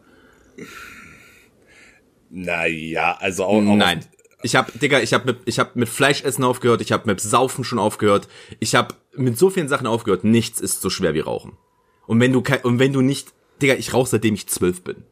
[2.31, 4.05] Naja, also auch, auch Nein.
[4.43, 7.63] Ich hab, Digga, ich hab mit, ich hab mit Fleischessen aufgehört, ich hab mit Saufen
[7.63, 8.27] schon aufgehört,
[8.59, 11.59] ich hab mit so vielen Sachen aufgehört, nichts ist so schwer wie Rauchen.
[12.07, 15.05] Und wenn du kein, und wenn du nicht, Digga, ich rauche seitdem ich zwölf bin.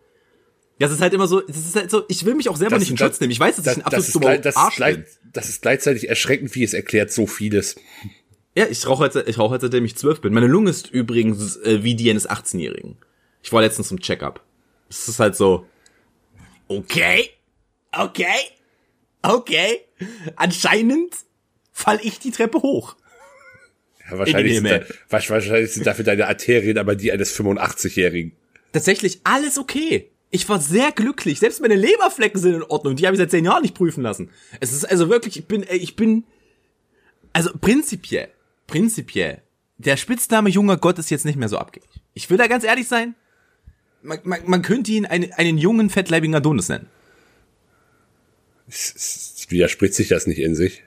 [0.79, 2.81] Das ist halt immer so, das ist halt so, ich will mich auch selber Das-
[2.81, 3.33] nicht in das- Schutz nehmen.
[3.33, 5.05] Ich weiß, dass das, ich ein das, absolut ist, dummer Arsch bin.
[5.33, 7.75] das ist gleichzeitig erschreckend, wie es erklärt so vieles.
[8.59, 10.35] Ja, ich rauche halt, ich rauche halt seitdem ich zwölf bin.
[10.35, 12.97] Meine Lunge ist übrigens äh, wie die eines 18-Jährigen.
[13.41, 14.45] Ich war letztens zum Check-up.
[14.91, 15.65] Es ist halt so,
[16.67, 17.31] okay,
[17.93, 18.27] okay,
[19.23, 19.83] okay.
[20.35, 21.15] Anscheinend
[21.71, 22.97] fall ich die Treppe hoch.
[24.11, 28.33] Ja, wahrscheinlich, In sind da, wahrscheinlich sind dafür deine Arterien aber die eines 85-Jährigen.
[28.73, 30.11] Tatsächlich alles okay.
[30.31, 31.39] Ich war sehr glücklich.
[31.39, 32.97] Selbst meine Leberflecken sind in Ordnung.
[32.97, 34.33] Die habe ich seit zehn Jahren nicht prüfen lassen.
[34.59, 36.25] Es ist also wirklich, ich bin, ey, ich bin,
[37.33, 38.31] also prinzipiell,
[38.69, 39.43] prinzipiell,
[39.79, 41.89] der Spitzname junger Gott ist jetzt nicht mehr so abgängig.
[42.15, 43.17] Ich will da ganz ehrlich sein.
[44.03, 46.87] Man, man, man könnte ihn einen, einen jungen, fettleibigen Adonis nennen.
[48.69, 50.85] Es, es widerspricht sich das nicht in sich?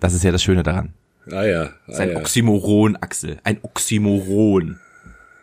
[0.00, 0.92] Das ist ja das Schöne daran.
[1.30, 2.16] Ah ja, ah, Das ist ein ja.
[2.18, 3.38] Oxymoron, Axel.
[3.42, 4.78] Ein Oxymoron.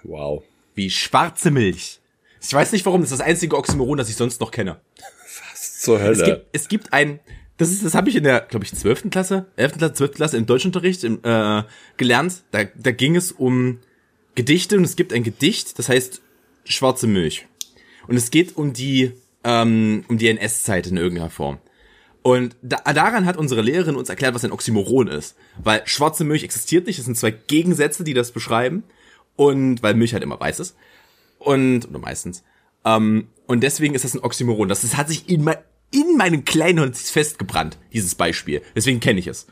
[0.03, 0.43] wow.
[0.75, 1.99] Wie schwarze Milch.
[2.41, 4.79] Ich weiß nicht warum, das ist das einzige Oxymoron, das ich sonst noch kenne.
[5.55, 6.11] Zur Hölle.
[6.11, 7.19] Es gibt, es gibt ein,
[7.57, 10.37] das ist, das habe ich in der, glaube ich, zwölften Klasse, elften Klasse, zwölften Klasse
[10.37, 11.63] im Deutschunterricht im, äh,
[11.97, 12.43] gelernt.
[12.51, 13.79] Da, da ging es um
[14.35, 16.21] Gedichte und es gibt ein Gedicht, das heißt
[16.65, 17.45] Schwarze Milch.
[18.07, 19.11] Und es geht um die,
[19.43, 21.59] ähm, um die NS-Zeit in irgendeiner Form.
[22.23, 25.35] Und da, daran hat unsere Lehrerin uns erklärt, was ein Oxymoron ist.
[25.61, 28.83] Weil schwarze Milch existiert nicht, es sind zwei Gegensätze, die das beschreiben.
[29.35, 30.75] Und weil Milch halt immer weiß ist.
[31.37, 32.43] Und, oder meistens.
[32.85, 34.69] Ähm, und deswegen ist das ein Oxymoron.
[34.69, 35.49] Das, das hat sich in,
[35.93, 38.61] in meinem kleinen Hirn festgebrannt, dieses Beispiel.
[38.75, 39.47] Deswegen kenne ich es.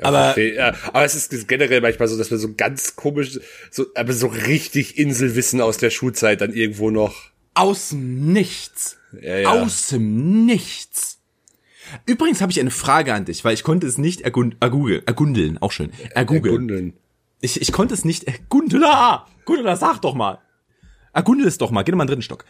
[0.00, 3.38] aber- ja, aber es ist generell manchmal so, dass wir so ganz komisch,
[3.70, 7.14] so, aber so richtig Inselwissen aus der Schulzeit dann irgendwo noch.
[7.54, 8.96] Aus dem Nichts.
[9.20, 9.50] Ja, ja.
[9.50, 11.18] Aus dem Nichts.
[12.06, 15.58] Übrigens habe ich eine Frage an dich, weil ich konnte es nicht ergun ergoogeln, ergundeln,
[15.58, 16.54] auch schön, ergoogeln.
[16.54, 16.92] Ergundeln.
[17.42, 20.38] Ich, ich konnte es nicht, Gundela, Gundela, sag doch mal.
[21.12, 22.46] Ergundel es doch mal, geh mal in den dritten Stock.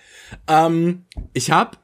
[0.46, 1.76] Ähm, ich habe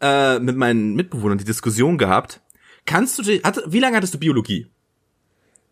[0.00, 2.40] äh, mit meinen Mitbewohnern die Diskussion gehabt,
[2.86, 4.66] kannst du, dich- hatte, wie lange hattest du Biologie?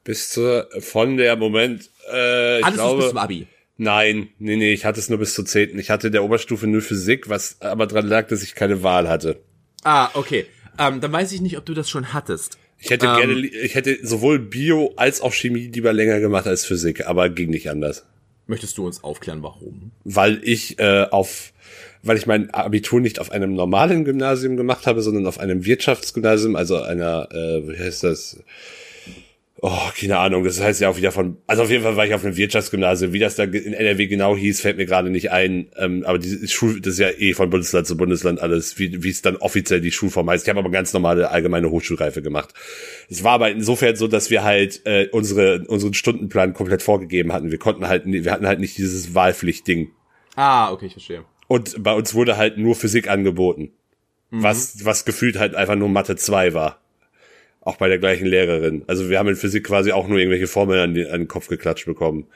[0.04, 3.00] Bis zur, von der Moment, äh, ich Hattest du glaube.
[3.02, 3.46] bis zum Abi?
[3.76, 5.78] Nein, nee, nee, ich hatte es nur bis zur zehnten.
[5.78, 9.40] Ich hatte der Oberstufe nur Physik, was aber dran lag, dass ich keine Wahl hatte.
[9.84, 10.46] Ah, okay.
[10.78, 12.58] Ähm, dann weiß ich nicht, ob du das schon hattest.
[12.80, 13.16] Ich hätte Ähm.
[13.16, 17.50] gerne, ich hätte sowohl Bio als auch Chemie lieber länger gemacht als Physik, aber ging
[17.50, 18.04] nicht anders.
[18.46, 19.90] Möchtest du uns aufklären, warum?
[20.04, 21.52] Weil ich äh, auf,
[22.02, 26.56] weil ich mein Abitur nicht auf einem normalen Gymnasium gemacht habe, sondern auf einem Wirtschaftsgymnasium,
[26.56, 28.42] also einer, äh, wie heißt das?
[29.61, 32.14] Oh, keine Ahnung, das heißt ja auch wieder von, also auf jeden Fall war ich
[32.14, 33.12] auf einem Wirtschaftsgymnasium.
[33.12, 35.66] Wie das da in NRW genau hieß, fällt mir gerade nicht ein.
[35.76, 39.11] Ähm, aber die Schul, das ist ja eh von Bundesland zu Bundesland alles, wie, wie
[39.11, 40.46] es dann offiziell die Schulform heißt.
[40.46, 42.54] Ich habe aber ganz normale allgemeine Hochschulreife gemacht.
[43.11, 47.50] Es war aber insofern so, dass wir halt äh, unsere, unseren Stundenplan komplett vorgegeben hatten.
[47.50, 49.90] Wir konnten halt, wir hatten halt nicht dieses Wahlpflichtding.
[50.37, 51.24] Ah, okay, ich verstehe.
[51.48, 53.72] Und bei uns wurde halt nur Physik angeboten.
[54.30, 56.80] Was, was gefühlt halt einfach nur Mathe 2 war.
[57.62, 58.84] Auch bei der gleichen Lehrerin.
[58.87, 61.48] Also wir haben in Physik quasi auch nur irgendwelche Formeln an den, an den Kopf
[61.48, 62.26] geklatscht bekommen.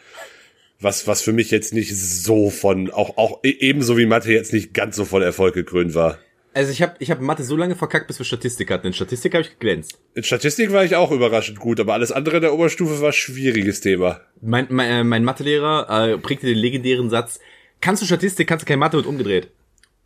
[0.80, 4.52] Was, was für mich jetzt nicht so von, auch, auch e- ebenso wie Mathe jetzt
[4.54, 6.18] nicht ganz so von Erfolg gekrönt war.
[6.54, 8.86] Also ich habe ich hab Mathe so lange verkackt, bis wir Statistik hatten.
[8.86, 9.98] In Statistik habe ich geglänzt.
[10.14, 13.80] In Statistik war ich auch überraschend gut, aber alles andere in der Oberstufe war schwieriges
[13.80, 14.20] Thema.
[14.40, 17.38] Mein, mein, äh, mein Mathelehrer äh, prägte den legendären Satz,
[17.82, 19.48] kannst du Statistik, kannst du keine Mathe und umgedreht.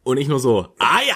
[0.03, 1.15] Und nicht nur so, ah ja.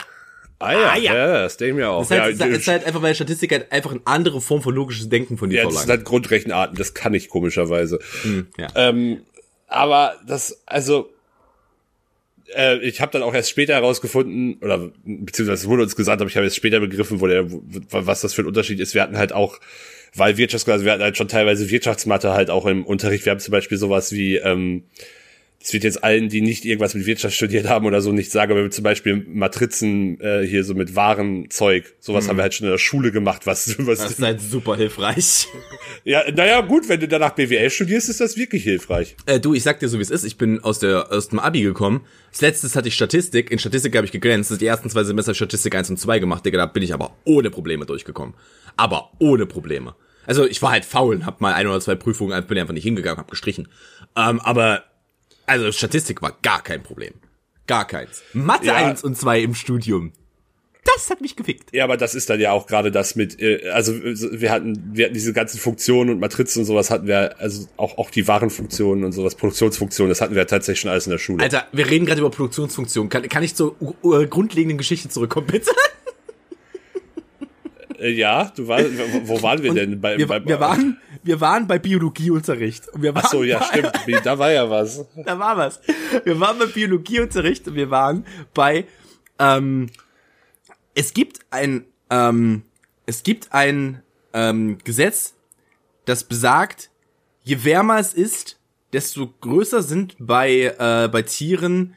[0.63, 1.15] Ah ja, Ah, ja.
[1.17, 1.27] ja.
[1.43, 2.01] das denke ich mir auch.
[2.07, 4.75] Das halt, ja, das ist halt einfach, weil Statistik halt einfach eine andere Form von
[4.75, 6.01] logisches Denken von dir ja, das sind verlangt.
[6.01, 7.99] halt Grundrechenarten, das kann ich komischerweise.
[8.59, 8.69] ja.
[8.75, 9.23] Ähm,
[9.69, 11.09] aber das, also,
[12.55, 16.29] äh, ich habe dann auch erst später herausgefunden, oder beziehungsweise es wurde uns gesagt, aber
[16.29, 18.95] ich habe jetzt später begriffen, wo der, wo- was das für ein Unterschied ist.
[18.95, 19.61] Wir hatten halt auch,
[20.15, 23.25] weil Wirtschaftsklasse, wir hatten halt schon teilweise Wirtschaftsmathe halt auch im Unterricht.
[23.25, 24.85] Wir haben zum Beispiel sowas wie, ähm,
[25.61, 28.53] das wird jetzt allen, die nicht irgendwas mit Wirtschaft studiert haben oder so, nicht sagen,
[28.53, 32.67] aber wir zum Beispiel Matrizen äh, hier so mit Warenzeug, sowas haben wir halt schon
[32.67, 35.49] in der Schule gemacht, was, was Das ist halt super hilfreich.
[36.05, 39.17] ja, naja, gut, wenn du danach BWL studierst, ist das wirklich hilfreich.
[39.27, 40.25] Äh, du, ich sag dir so, wie es ist.
[40.25, 42.07] Ich bin aus, der, aus dem Abi gekommen.
[42.31, 43.51] Als letztes hatte ich Statistik.
[43.51, 44.59] In Statistik habe ich geglänzt.
[44.61, 46.57] Die ersten zwei Semester Statistik 1 und 2 gemacht, Digga.
[46.57, 48.35] Da bin ich aber ohne Probleme durchgekommen.
[48.77, 49.95] Aber ohne Probleme.
[50.27, 52.85] Also ich war halt faul und hab mal ein oder zwei Prüfungen, bin einfach nicht
[52.85, 53.69] hingegangen, hab gestrichen.
[54.17, 54.85] Ähm, aber,
[55.51, 57.15] also Statistik war gar kein Problem.
[57.67, 58.23] Gar keins.
[58.33, 58.77] Mathe Ja.
[58.77, 60.13] 1 und 2 im Studium.
[60.85, 61.75] Das hat mich gefickt.
[61.75, 65.07] Ja, aber das ist dann ja auch gerade das mit, äh, also wir hatten, wir
[65.07, 69.05] hatten diese ganzen Funktionen und Matrizen und sowas hatten wir, also auch, auch die Warenfunktionen
[69.05, 71.43] und sowas, Produktionsfunktionen, das hatten wir tatsächlich schon alles in der Schule.
[71.43, 73.11] Alter, wir reden gerade über Produktionsfunktionen.
[73.11, 75.71] Kann, kann ich zur uh, grundlegenden Geschichte zurückkommen, bitte?
[78.01, 80.01] Äh, ja, du warst, wo wo waren wir denn?
[80.01, 82.89] Bei, Wir, bei, wir, waren, wir waren bei Biologieunterricht.
[82.89, 83.93] Und wir waren Ach so, ja, stimmt,
[84.25, 85.05] da war ja was.
[85.25, 85.81] Da war was.
[86.25, 88.87] Wir waren bei Biologieunterricht und wir waren bei,
[89.39, 89.89] ähm,
[90.95, 92.63] es gibt ein, ähm,
[93.07, 94.03] es gibt ein
[94.33, 95.35] ähm, Gesetz,
[96.05, 96.91] das besagt,
[97.43, 98.59] je wärmer es ist,
[98.93, 101.95] desto größer sind bei, äh, bei Tieren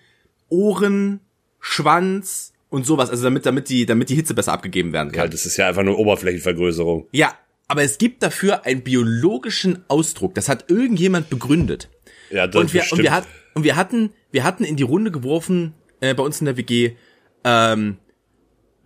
[0.50, 1.20] Ohren,
[1.60, 3.10] Schwanz und sowas.
[3.10, 5.26] Also damit, damit die, damit die Hitze besser abgegeben werden kann.
[5.26, 7.08] Ja, das ist ja einfach nur Oberflächenvergrößerung.
[7.12, 7.34] Ja,
[7.68, 10.36] aber es gibt dafür einen biologischen Ausdruck.
[10.36, 11.90] Das hat irgendjemand begründet.
[12.30, 13.00] Ja, das Und wir, bestimmt.
[13.00, 16.40] und wir, hat, und wir hatten, wir hatten in die Runde geworfen, äh, bei uns
[16.40, 16.92] in der WG,
[17.44, 17.98] ähm,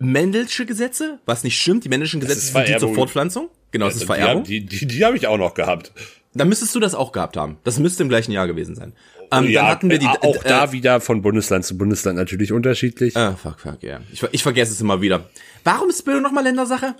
[0.00, 1.84] Mendelsche Gesetze, was nicht stimmt.
[1.84, 2.94] Die Mendelschen Gesetze sind die zur.
[2.94, 3.48] Fortpflanzung.
[3.72, 4.42] Genau, das ist die, Vererbung.
[4.42, 5.92] hab- die, die, die habe ich auch noch gehabt.
[6.34, 7.58] Dann müsstest du das auch gehabt haben.
[7.64, 8.92] Das müsste im gleichen Jahr gewesen sein.
[9.32, 12.16] Ähm, ja, dann hatten wir die, äh, auch äh, da wieder von Bundesland zu Bundesland
[12.16, 13.16] natürlich unterschiedlich.
[13.16, 14.00] Ah, fuck, fuck, ja.
[14.12, 15.28] Ich, ver- ich vergesse es immer wieder.
[15.64, 16.94] Warum ist Bildung nochmal Ländersache?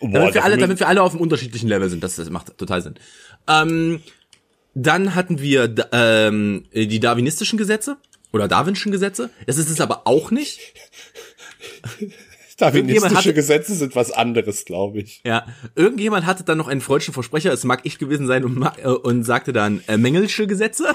[0.00, 2.02] Boah, Damit wir alle, damit wir alle auf einem unterschiedlichen Level sind.
[2.02, 2.94] Das, das macht total Sinn.
[3.46, 4.02] Ähm,
[4.74, 7.96] dann hatten wir ähm, die darwinistischen Gesetze
[8.32, 9.30] oder darwinschen Gesetze.
[9.46, 10.60] Das ist es aber auch nicht.
[12.60, 15.22] Darwinistische Gesetze sind was anderes, glaube ich.
[15.24, 18.86] Ja, irgendjemand hatte dann noch einen freudschen Versprecher, es mag ich gewesen sein und, äh,
[18.86, 20.94] und sagte dann äh, Mengelsche Gesetze.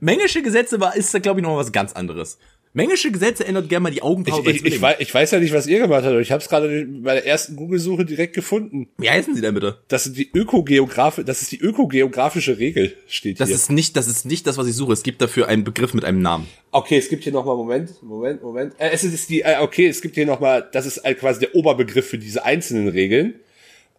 [0.00, 2.38] Mengelsche Gesetze war ist da glaube ich noch mal was ganz anderes.
[2.72, 4.42] Mengelsche Gesetze ändert gerne mal die Ich, Augenbraue.
[4.42, 4.82] ich, ich, Zwillingen.
[4.82, 7.14] weiß, ich weiß ja nicht, was ihr gemacht habt, aber ich habe es gerade bei
[7.14, 8.88] der ersten Google-Suche direkt gefunden.
[8.98, 9.78] Wie heißen sie denn bitte?
[9.88, 13.56] Das sind die Ökogeografie, das ist die ökogeografische Regel, steht Das hier.
[13.56, 14.92] ist nicht, das ist nicht das, was ich suche.
[14.92, 16.46] Es gibt dafür einen Begriff mit einem Namen.
[16.70, 18.74] Okay, es gibt hier nochmal, Moment, Moment, Moment.
[18.78, 21.54] Äh, es ist die, äh, okay, es gibt hier nochmal, das ist äh, quasi der
[21.56, 23.34] Oberbegriff für diese einzelnen Regeln.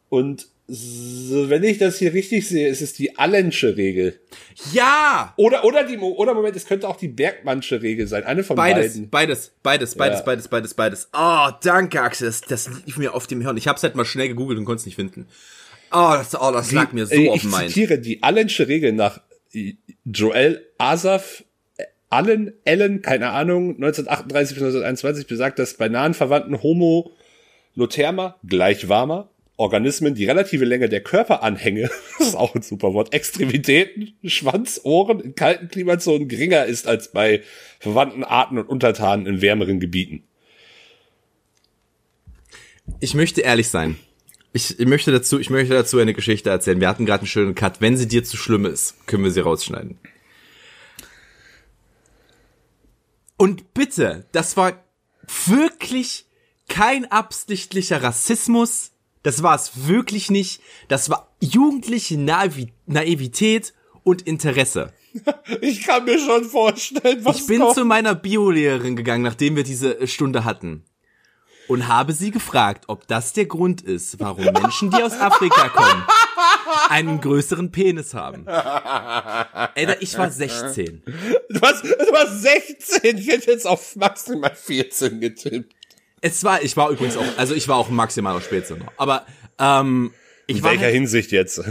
[0.08, 4.22] Und so, wenn ich das hier richtig sehe, ist es die Allensche Regel.
[4.72, 5.34] Ja!
[5.36, 8.24] Oder, oder die, oder Moment, es könnte auch die Bergmannsche Regel sein.
[8.24, 9.10] Eine von Beides, beiden.
[9.10, 10.24] beides, beides, beides, Ja.
[10.26, 11.10] beides, beides, beides.
[11.14, 12.28] Oh, danke, Axel.
[12.28, 13.58] Das, das lief mir auf dem Hirn.
[13.58, 15.28] Ich hab's halt mal schnell gegoogelt und konnte es nicht finden.
[15.92, 17.68] Oh, das, oh, das lag mir so Äh, auf ich dem Mind.
[17.68, 19.20] zitiere die Allensche Regel nach
[20.06, 21.44] Joel Asaf
[21.76, 27.12] äh, Allen, Allen, keine Ahnung, 1938 bis 1921 besagt, dass bei nahen Verwandten Homo
[27.76, 29.31] Lotherma gleich warmer
[29.62, 35.20] Organismen die relative Länge der Körperanhänge, das ist auch ein super Wort, Extremitäten, Schwanz, Ohren
[35.20, 37.44] in kalten Klimazonen geringer ist als bei
[37.80, 40.24] verwandten Arten und Untertanen in wärmeren Gebieten.
[43.00, 43.98] Ich möchte ehrlich sein.
[44.54, 46.82] Ich, ich möchte dazu, ich möchte dazu eine Geschichte erzählen.
[46.82, 47.80] Wir hatten gerade einen schönen Cut.
[47.80, 49.98] Wenn sie dir zu schlimm ist, können wir sie rausschneiden.
[53.38, 54.84] Und bitte, das war
[55.46, 56.26] wirklich
[56.68, 58.92] kein absichtlicher Rassismus.
[59.24, 60.62] Das war es wirklich nicht.
[60.88, 64.94] Das war jugendliche Naivi Naivität und Interesse.
[65.60, 67.76] Ich kann mir schon vorstellen, was Ich bin kommt.
[67.76, 70.86] zu meiner Biolehrerin gegangen, nachdem wir diese Stunde hatten.
[71.68, 76.04] Und habe sie gefragt, ob das der Grund ist, warum Menschen, die aus Afrika kommen,
[76.90, 78.48] einen größeren Penis haben.
[79.76, 81.04] Ey, ich war 16.
[81.50, 85.76] Du warst, du warst 16, ich hätte jetzt auf maximal 14 getippt.
[86.22, 88.92] Es war, ich war übrigens auch, also ich war auch ein maximaler Spätzünder.
[88.98, 89.26] Aber
[89.60, 90.14] ähm,
[90.48, 91.64] ich In war welcher halt, Hinsicht jetzt?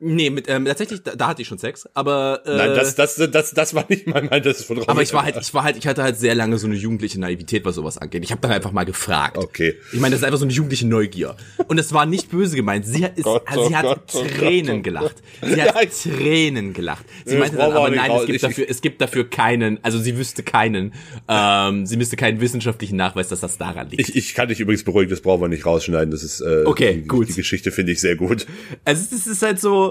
[0.00, 3.16] Nee, mit ähm, tatsächlich, da, da hatte ich schon Sex, aber äh, Nein, das, das,
[3.16, 5.76] das, das war nicht mal mein, das von aber ich war halt, ich war halt,
[5.76, 8.22] ich hatte halt sehr lange so eine jugendliche Naivität, was sowas angeht.
[8.24, 9.38] Ich habe dann einfach mal gefragt.
[9.38, 9.76] Okay.
[9.92, 11.36] Ich meine, das ist einfach so eine jugendliche Neugier.
[11.68, 12.86] Und es war nicht böse gemeint.
[12.86, 15.16] Sie hat, ist, Gott, also oh sie hat Gott, oh Tränen Gott, oh gelacht.
[15.42, 17.04] Sie hat ich- Tränen gelacht.
[17.24, 20.42] Sie meinte dann aber nein, es gibt dafür, es gibt dafür keinen, also sie wüsste
[20.42, 20.92] keinen,
[21.28, 24.08] ähm, sie müsste keinen wissenschaftlichen Nachweis, dass das daran liegt.
[24.08, 26.10] Ich, ich kann dich übrigens beruhigen, das brauchen wir nicht rausschneiden.
[26.10, 27.28] Das ist äh, Okay, die, gut.
[27.28, 28.46] Die Geschichte finde ich sehr gut.
[28.84, 29.85] also es ist halt so,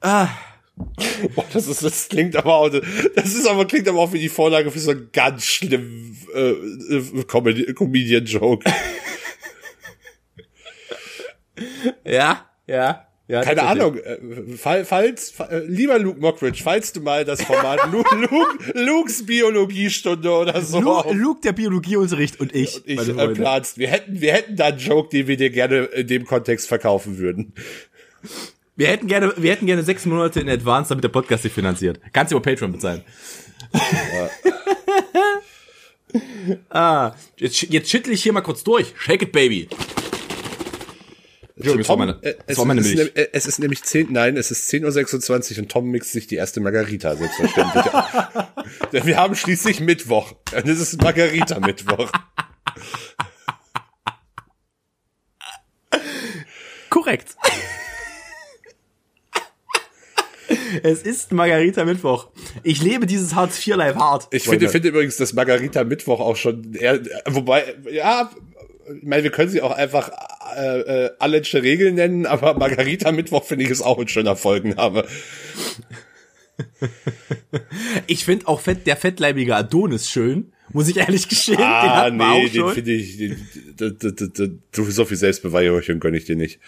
[0.00, 0.28] ah,
[1.34, 4.28] Boah, das ist, das klingt aber auch, das ist aber klingt aber auch wie die
[4.28, 8.64] Vorlage für so einen ganz schlimmen äh, äh, Comedy, Comedian Joke.
[12.04, 13.04] ja, ja.
[13.30, 13.98] Ja, Keine Ahnung.
[13.98, 19.26] Äh, fall, falls, äh, lieber Luke Mockridge, falls du mal das Format Luke, Luke, Lukes
[19.26, 20.80] Biologiestunde oder so.
[20.80, 22.76] Luke, Luke der Biologieunterricht und ich.
[22.76, 23.76] Und ich äh, planst.
[23.76, 27.18] Wir hätten, wir hätten da einen Joke, den wir dir gerne in dem Kontext verkaufen
[27.18, 27.52] würden.
[28.78, 32.00] Wir hätten gerne, wir hätten gerne sechs Monate in Advance, damit der Podcast sich finanziert.
[32.12, 33.02] Kannst du über Patreon bezahlen.
[34.14, 34.30] Ja.
[36.70, 38.94] ah, jetzt, jetzt schüttel ich hier mal kurz durch.
[38.96, 39.68] Shake it, baby.
[41.56, 43.00] Entschuldigung, Tom, meine, war meine Milch.
[43.00, 46.36] Ist, es ist nämlich 10, nein, es ist 10.26 Uhr und Tom mixt sich die
[46.36, 47.84] erste Margarita, selbstverständlich.
[48.92, 50.36] Denn wir haben schließlich Mittwoch.
[50.54, 52.12] Und es ist Margarita-Mittwoch.
[56.90, 57.34] Korrekt.
[60.82, 62.28] Es ist Margarita Mittwoch.
[62.62, 64.28] Ich lebe dieses Hartz IV Life hart.
[64.30, 68.30] Ich finde, finde übrigens, dass Margarita Mittwoch auch schon eher, wobei, ja,
[68.96, 70.10] ich meine, wir können sie auch einfach
[70.56, 75.04] äh, äh, Allensche Regeln nennen, aber Margarita Mittwoch finde ich ist auch ein schöner Folgenname.
[78.06, 80.52] ich finde auch fett, der fettleibige Adonis schön.
[80.72, 81.60] Muss ich ehrlich gestehen.
[81.60, 83.46] Ah, den nee, den finde ich, den,
[83.78, 86.60] den, den, so viel Selbstbeweihräuchung gönne ich dir nicht.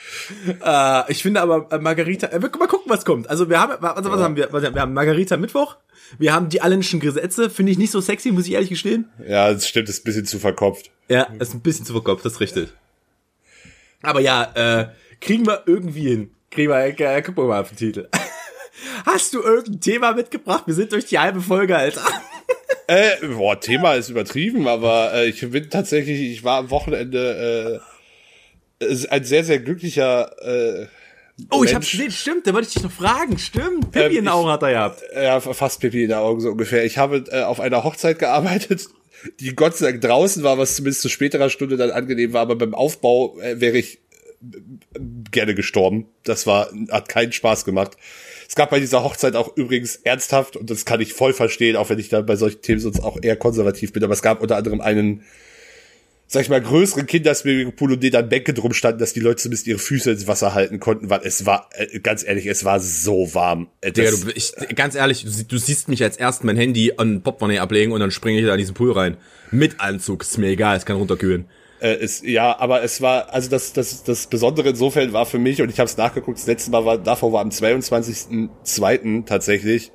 [0.65, 3.29] Äh, ich finde aber äh, Margarita, äh, mal gucken, was kommt.
[3.29, 4.25] Also wir haben, also, was ja.
[4.25, 4.53] haben wir?
[4.53, 5.77] Wir haben Margarita Mittwoch.
[6.19, 9.09] Wir haben die Allenschen Gesetze, finde ich nicht so sexy, muss ich ehrlich gestehen.
[9.27, 10.91] Ja, das stimmt, ist ein bisschen zu verkopft.
[11.09, 12.69] Ja, ist ein bisschen zu verkopft, das ist richtig.
[14.03, 14.89] Aber ja, äh,
[15.21, 16.31] kriegen wir irgendwie hin.
[16.51, 18.09] Kriegen wir, äh, gucken wir mal auf den Titel.
[19.07, 20.65] Hast du irgendein Thema mitgebracht?
[20.67, 22.03] Wir sind durch die halbe Folge, Alter.
[22.91, 27.81] Äh, boah, Thema ist übertrieben, aber äh, ich bin tatsächlich, ich war am Wochenende
[28.81, 30.87] äh, ein sehr, sehr glücklicher äh,
[31.49, 33.93] Oh, ich hab's gesehen, stimmt, da wollte ich dich noch fragen, stimmt.
[33.93, 35.03] Pippi ähm, in den Augen hat er gehabt.
[35.15, 36.85] Ja, fast Pippi in den Augen so ungefähr.
[36.85, 38.89] Ich habe äh, auf einer Hochzeit gearbeitet,
[39.39, 42.57] die Gott sei Dank draußen war, was zumindest zu späterer Stunde dann angenehm war, aber
[42.57, 44.01] beim Aufbau äh, wäre ich
[44.43, 44.59] äh,
[45.31, 46.09] gerne gestorben.
[46.25, 47.93] Das war, hat keinen Spaß gemacht.
[48.51, 51.89] Es gab bei dieser Hochzeit auch übrigens ernsthaft, und das kann ich voll verstehen, auch
[51.89, 54.57] wenn ich da bei solchen Themen sonst auch eher konservativ bin, aber es gab unter
[54.57, 55.23] anderem einen,
[56.27, 59.69] sag ich mal, größeren Kinderswimmingpool, um den dann Bänke drum standen, dass die Leute zumindest
[59.69, 63.33] ihre Füße ins Wasser halten konnten, weil es war, äh, ganz ehrlich, es war so
[63.35, 63.69] warm.
[63.83, 67.23] Äh, Digga, du, ich, ganz ehrlich, du, du, siehst mich als erst mein Handy an
[67.23, 69.17] Popmoney ablegen und dann springe ich da in diesen Pool rein.
[69.53, 71.45] Mit Anzug, ist mir egal, es kann runterkühlen.
[71.81, 75.63] Äh, ist, ja, aber es war, also das, das, das Besondere insofern war für mich,
[75.63, 79.25] und ich habe es nachgeguckt, das letzte Mal war, davor war am 22.02.
[79.25, 79.91] tatsächlich.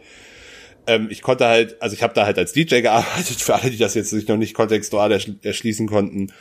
[0.87, 3.77] Ähm, ich konnte halt, also ich habe da halt als DJ gearbeitet, für alle, die
[3.77, 6.33] das jetzt sich noch nicht kontextual erschl erschließen konnten.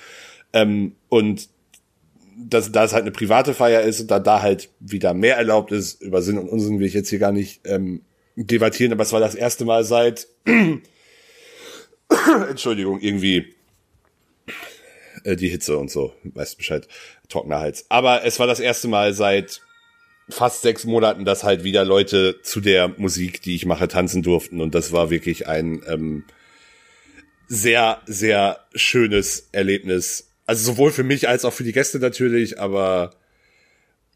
[0.52, 1.48] Ähm, und
[2.36, 5.72] dass da es halt eine private Feier ist und da da halt wieder mehr erlaubt
[5.72, 8.02] ist, über Sinn und Unsinn will ich jetzt hier gar nicht ähm,
[8.34, 10.26] debattieren, aber es war das erste Mal seit
[12.48, 13.54] Entschuldigung, irgendwie
[15.24, 16.86] äh, die Hitze und so, weißt Bescheid,
[17.28, 17.86] trockener Hals.
[17.88, 19.60] Aber es war das erste Mal seit
[20.28, 24.60] fast sechs Monaten, dass halt wieder Leute zu der Musik, die ich mache, tanzen durften.
[24.60, 26.24] Und das war wirklich ein ähm,
[27.46, 30.28] sehr, sehr schönes Erlebnis.
[30.46, 33.14] Also sowohl für mich als auch für die Gäste natürlich, aber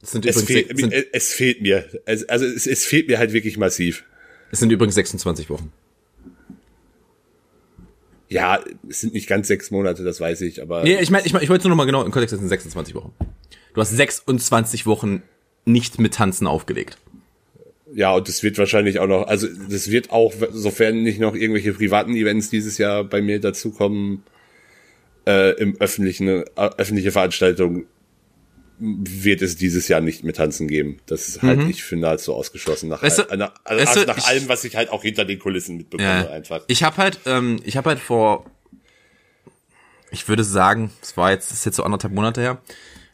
[0.01, 0.71] es, fehlt,
[1.13, 1.89] es, fehlt, mir.
[2.07, 4.05] also es, es fehlt mir halt wirklich massiv.
[4.51, 5.73] Es sind übrigens 26 Wochen.
[8.29, 10.83] Ja, es sind nicht ganz sechs Monate, das weiß ich, aber.
[10.83, 12.49] Nee, ich meine, ich, mein, ich wollte nur noch mal genau im Kontext, es sind
[12.49, 13.13] 26 Wochen.
[13.75, 15.23] Du hast 26 Wochen
[15.65, 16.99] nicht mit Tanzen aufgelegt.
[17.95, 21.73] Ja, und das wird wahrscheinlich auch noch, also das wird auch, sofern nicht noch irgendwelche
[21.73, 24.25] privaten Events dieses Jahr bei mir dazukommen,
[25.27, 27.87] äh, im öffentlichen, äh, öffentliche Veranstaltungen,
[28.81, 30.99] wird es dieses Jahr nicht mehr tanzen geben.
[31.07, 31.71] Das ist halt mhm.
[31.71, 34.65] ich für nahezu ausgeschlossen nach, weißt du, all, also weißt du, nach ich, allem, was
[34.65, 36.63] ich halt auch hinter den Kulissen mitbekomme ja, einfach.
[36.69, 38.47] Ich habe halt, ähm, ich habe halt vor,
[40.11, 42.63] ich würde sagen, es war jetzt, das ist jetzt so anderthalb Monate her,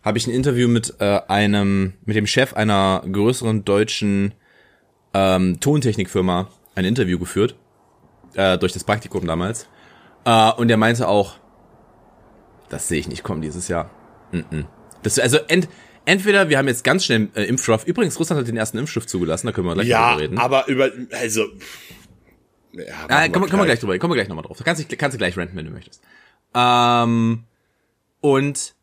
[0.02, 4.34] habe ich ein Interview mit äh, einem, mit dem Chef einer größeren deutschen
[5.14, 7.56] ähm, Tontechnikfirma ein Interview geführt
[8.34, 9.66] äh, durch das Praktikum damals.
[10.26, 11.36] Äh, und der meinte auch,
[12.68, 13.90] das sehe ich nicht kommen dieses Jahr.
[14.32, 14.64] Mm -mm.
[15.04, 15.68] Das, also ent,
[16.04, 17.86] entweder wir haben jetzt ganz schnell äh, Impfstoff.
[17.86, 20.36] Übrigens, Russland hat den ersten Impfstoff zugelassen, da können wir gleich ja, drüber reden.
[20.36, 21.46] Ja, aber über, also.
[22.72, 24.58] Ja, ah, kommen, wir gleich drüber, kommen wir gleich nochmal drauf.
[24.58, 26.02] Da kannst du, kannst du gleich renten, wenn du möchtest.
[26.54, 27.44] Ähm,
[28.20, 28.74] und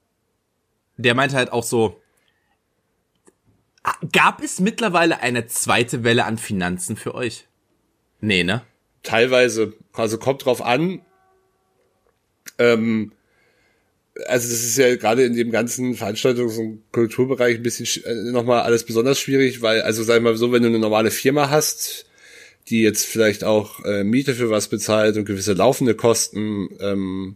[0.97, 1.99] der meinte halt auch so,
[3.83, 7.47] ah, gab es mittlerweile eine zweite Welle an Finanzen für euch?
[8.21, 8.61] Nee, ne?
[9.03, 11.01] Teilweise, also kommt drauf an.
[12.59, 13.11] Ähm,
[14.27, 18.61] also das ist ja gerade in dem ganzen Veranstaltungs- und Kulturbereich ein bisschen äh, nochmal
[18.61, 22.05] alles besonders schwierig, weil, also sag ich mal so, wenn du eine normale Firma hast,
[22.69, 27.35] die jetzt vielleicht auch äh, Miete für was bezahlt und gewisse laufende Kosten, ähm,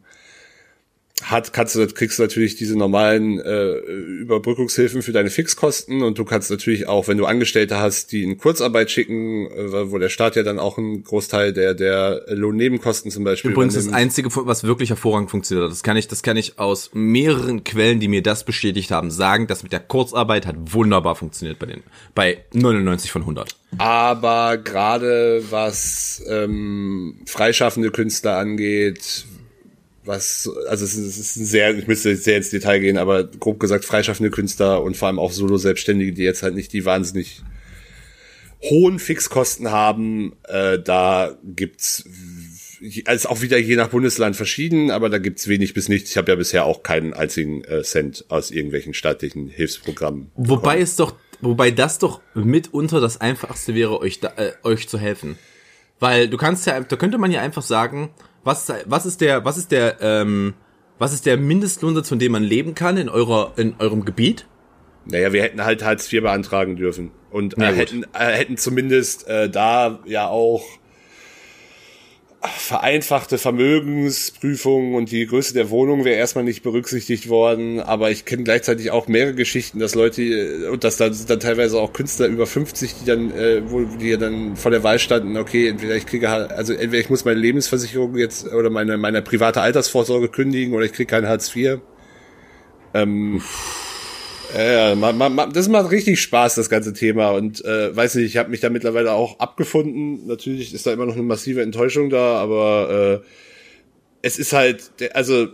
[1.24, 6.26] hat, kannst du, kriegst du natürlich diese normalen äh, Überbrückungshilfen für deine Fixkosten und du
[6.26, 10.36] kannst natürlich auch, wenn du Angestellte hast, die in Kurzarbeit schicken, äh, wo der Staat
[10.36, 13.52] ja dann auch einen Großteil der der Lohnnebenkosten zum Beispiel.
[13.52, 17.64] Übrigens das einzige, was wirklich hervorragend funktioniert, das kann ich, das kann ich aus mehreren
[17.64, 21.68] Quellen, die mir das bestätigt haben, sagen, dass mit der Kurzarbeit hat wunderbar funktioniert bei
[21.68, 23.56] den bei 99 von 100.
[23.78, 29.26] Aber gerade was ähm, freischaffende Künstler angeht,
[30.06, 33.60] was, also es ist, es ist sehr, ich müsste sehr ins Detail gehen, aber grob
[33.60, 37.42] gesagt freischaffende Künstler und vor allem auch Solo-Selbstständige, die jetzt halt nicht die wahnsinnig
[38.62, 42.06] hohen Fixkosten haben, äh, da gibt's
[43.06, 46.12] also auch wieder je nach Bundesland verschieden, aber da gibt's wenig bis nichts.
[46.12, 50.32] Ich habe ja bisher auch keinen einzigen äh, Cent aus irgendwelchen staatlichen Hilfsprogrammen.
[50.36, 55.00] Wobei es doch, wobei das doch mitunter das einfachste wäre, euch da, äh, euch zu
[55.00, 55.38] helfen,
[56.00, 58.10] weil du kannst ja, da könnte man ja einfach sagen,
[58.46, 60.54] was, was ist der, was ist der, ähm,
[60.98, 64.46] was ist der Mindestlohnsatz, von dem man leben kann in eurer, in eurem Gebiet?
[65.06, 69.50] Naja, wir hätten halt Hartz IV beantragen dürfen und äh, hätten, äh, hätten zumindest äh,
[69.50, 70.64] da ja auch
[72.48, 78.44] vereinfachte Vermögensprüfung und die Größe der Wohnung wäre erstmal nicht berücksichtigt worden, aber ich kenne
[78.44, 82.28] gleichzeitig auch mehrere Geschichten, dass Leute äh, und dass da sind dann teilweise auch Künstler
[82.28, 86.06] über 50, die dann äh, wo die dann vor der Wahl standen, okay, entweder ich
[86.06, 90.74] kriege halt, also entweder ich muss meine Lebensversicherung jetzt oder meine meine private Altersvorsorge kündigen
[90.74, 91.80] oder ich kriege kein Hartz IV.
[92.94, 93.42] Ähm,
[94.58, 97.32] ja, man, man, das macht richtig Spaß, das ganze Thema.
[97.32, 100.28] Und äh, weiß nicht, ich habe mich da mittlerweile auch abgefunden.
[100.28, 103.28] Natürlich ist da immer noch eine massive Enttäuschung da, aber äh,
[104.22, 105.48] es ist halt, also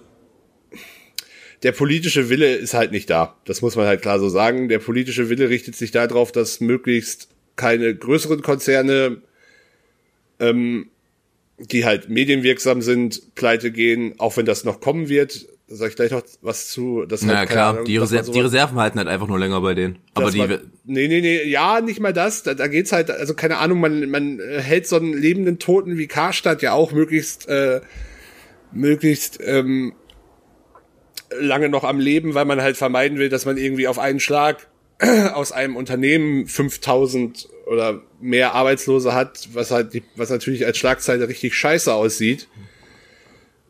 [1.63, 3.37] der politische Wille ist halt nicht da.
[3.45, 4.69] Das muss man halt klar so sagen.
[4.69, 9.21] Der politische Wille richtet sich darauf, dass möglichst keine größeren Konzerne,
[10.39, 10.89] ähm,
[11.59, 16.11] die halt medienwirksam sind, pleite gehen, auch wenn das noch kommen wird sag ich gleich
[16.11, 17.05] noch was zu.
[17.05, 19.61] Das Na halt, klar, Ahnung, die, Reser so die Reserven halten halt einfach nur länger
[19.61, 19.99] bei denen.
[20.13, 20.39] Aber die.
[20.39, 22.43] Man, nee, nee, nee, ja, nicht mal das.
[22.43, 26.07] Da, da geht's halt, also keine Ahnung, man, man hält so einen lebenden Toten wie
[26.07, 27.82] Karstadt ja auch möglichst, äh,
[28.72, 29.93] möglichst ähm,
[31.39, 34.67] lange noch am Leben, weil man halt vermeiden will, dass man irgendwie auf einen Schlag
[35.34, 41.28] aus einem Unternehmen 5000 oder mehr Arbeitslose hat, was halt, die, was natürlich als Schlagzeile
[41.28, 42.47] richtig scheiße aussieht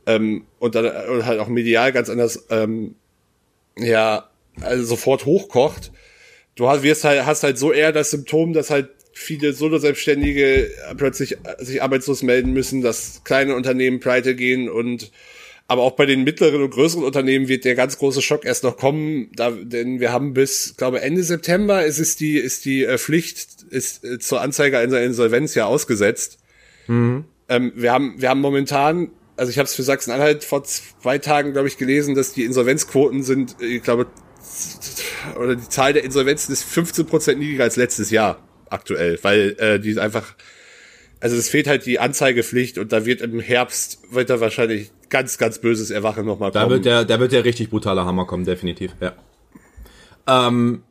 [0.05, 2.95] ähm, und dann und halt auch medial ganz anders ähm,
[3.77, 4.29] ja
[4.59, 5.91] also sofort hochkocht.
[6.55, 11.37] Du hast, wirst halt, hast halt so eher das Symptom, dass halt viele Solo-Selbstständige plötzlich
[11.59, 15.11] sich arbeitslos melden müssen, dass kleine Unternehmen pleite gehen und
[15.67, 18.75] aber auch bei den mittleren und größeren Unternehmen wird der ganz große Schock erst noch
[18.75, 22.97] kommen, da, denn wir haben bis, glaube Ende September ist es die, ist die äh,
[22.97, 26.39] Pflicht ist äh, zur Anzeige einer Insolvenz ja ausgesetzt.
[26.87, 27.23] Mhm.
[27.47, 29.11] Ähm, wir haben, wir haben momentan
[29.41, 33.23] also ich habe es für Sachsen-Anhalt vor zwei Tagen, glaube ich, gelesen, dass die Insolvenzquoten
[33.23, 34.05] sind, ich glaube,
[35.35, 38.37] oder die Zahl der Insolvenzen ist 15 Prozent niedriger als letztes Jahr
[38.69, 40.35] aktuell, weil äh, die einfach,
[41.21, 45.39] also es fehlt halt die Anzeigepflicht und da wird im Herbst wird da wahrscheinlich ganz,
[45.39, 46.63] ganz böses Erwachen nochmal kommen.
[46.63, 49.15] Da wird der, da wird der richtig brutale Hammer kommen, definitiv, ja.
[50.27, 50.83] Ähm,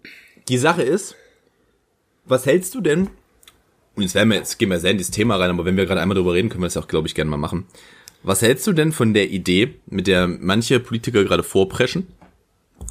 [0.49, 1.15] die Sache ist,
[2.25, 3.11] was hältst du denn?
[3.95, 5.87] Und jetzt werden wir jetzt gehen wir sehr in dieses Thema rein, aber wenn wir
[5.87, 7.67] gerade einmal drüber reden, können wir das auch, glaube ich, gerne mal machen.
[8.23, 12.07] Was hältst du denn von der Idee, mit der manche Politiker gerade vorpreschen,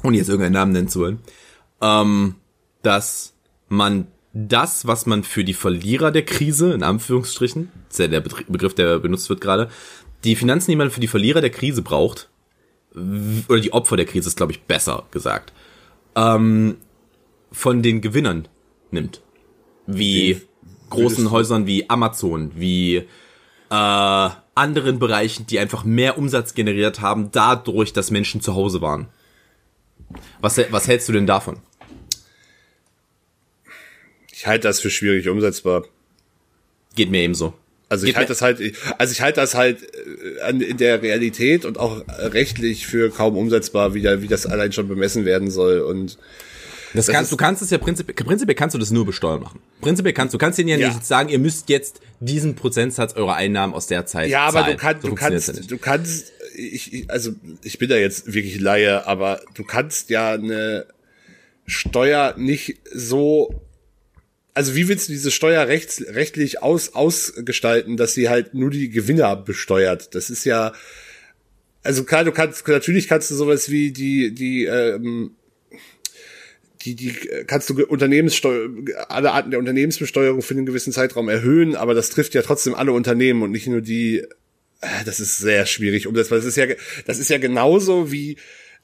[0.02, 1.20] ohne jetzt irgendeinen Namen nennen zu wollen,
[1.80, 2.36] ähm,
[2.82, 3.34] dass
[3.68, 8.74] man das, was man für die Verlierer der Krise, in Anführungsstrichen, ist ja der Begriff,
[8.74, 9.68] der benutzt wird gerade,
[10.24, 12.28] die Finanzen, die man für die Verlierer der Krise braucht,
[12.94, 15.52] oder die Opfer der Krise ist, glaube ich, besser gesagt,
[16.16, 16.76] ähm,
[17.52, 18.48] von den Gewinnern
[18.90, 19.22] nimmt.
[19.86, 20.40] Wie
[20.90, 22.96] großen Häusern wie Amazon, wie
[23.70, 24.30] äh,
[24.60, 29.08] anderen Bereichen, die einfach mehr Umsatz generiert haben, dadurch, dass Menschen zu Hause waren.
[30.40, 31.58] Was, was hältst du denn davon?
[34.32, 35.84] Ich halte das für schwierig umsetzbar.
[36.94, 37.54] Geht mir ebenso.
[37.88, 38.60] Also ich halte das halt,
[38.98, 39.82] also ich halte das halt
[40.42, 44.72] äh, in der Realität und auch rechtlich für kaum umsetzbar, wie, da, wie das allein
[44.72, 46.16] schon bemessen werden soll und
[46.94, 49.60] das, das kannst, du kannst es ja prinzipiell, prinzipiell kannst du das nur besteuern machen.
[49.80, 53.36] Prinzipiell kannst du kannst denen ja, ja, nicht sagen, ihr müsst jetzt diesen Prozentsatz eurer
[53.36, 54.76] Einnahmen aus der Zeit Ja, aber zahlen.
[54.76, 57.32] du, kann, so du kannst, du kannst, ich, ich, also
[57.62, 60.86] ich bin da jetzt wirklich Laie, aber du kannst ja eine
[61.66, 63.62] Steuer nicht so
[64.54, 68.90] also wie willst du diese Steuer rechts, rechtlich aus, ausgestalten, dass sie halt nur die
[68.90, 70.14] Gewinner besteuert?
[70.14, 70.72] Das ist ja,
[71.82, 75.36] also klar, du kannst, natürlich kannst du sowas wie die, die, ähm,
[76.82, 77.12] die, die
[77.46, 78.68] kannst du Unternehmenssteuer,
[79.08, 82.92] alle Arten der Unternehmensbesteuerung für einen gewissen Zeitraum erhöhen, aber das trifft ja trotzdem alle
[82.92, 84.18] Unternehmen und nicht nur die,
[84.80, 86.66] äh, das ist sehr schwierig um das, das ist ja,
[87.06, 88.36] das ist ja genauso wie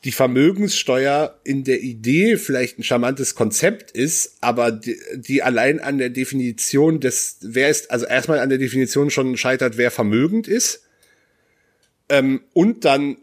[0.04, 5.98] die Vermögenssteuer in der Idee vielleicht ein charmantes Konzept ist, aber die, die allein an
[5.98, 10.82] der Definition des, wer ist, also erstmal an der Definition schon scheitert, wer vermögend ist,
[12.08, 13.16] ähm, und dann,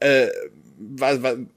[0.00, 0.28] äh,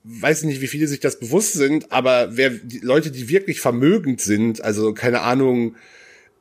[0.04, 4.22] weiß nicht, wie viele sich das bewusst sind, aber wer die Leute, die wirklich vermögend
[4.22, 5.76] sind, also keine Ahnung,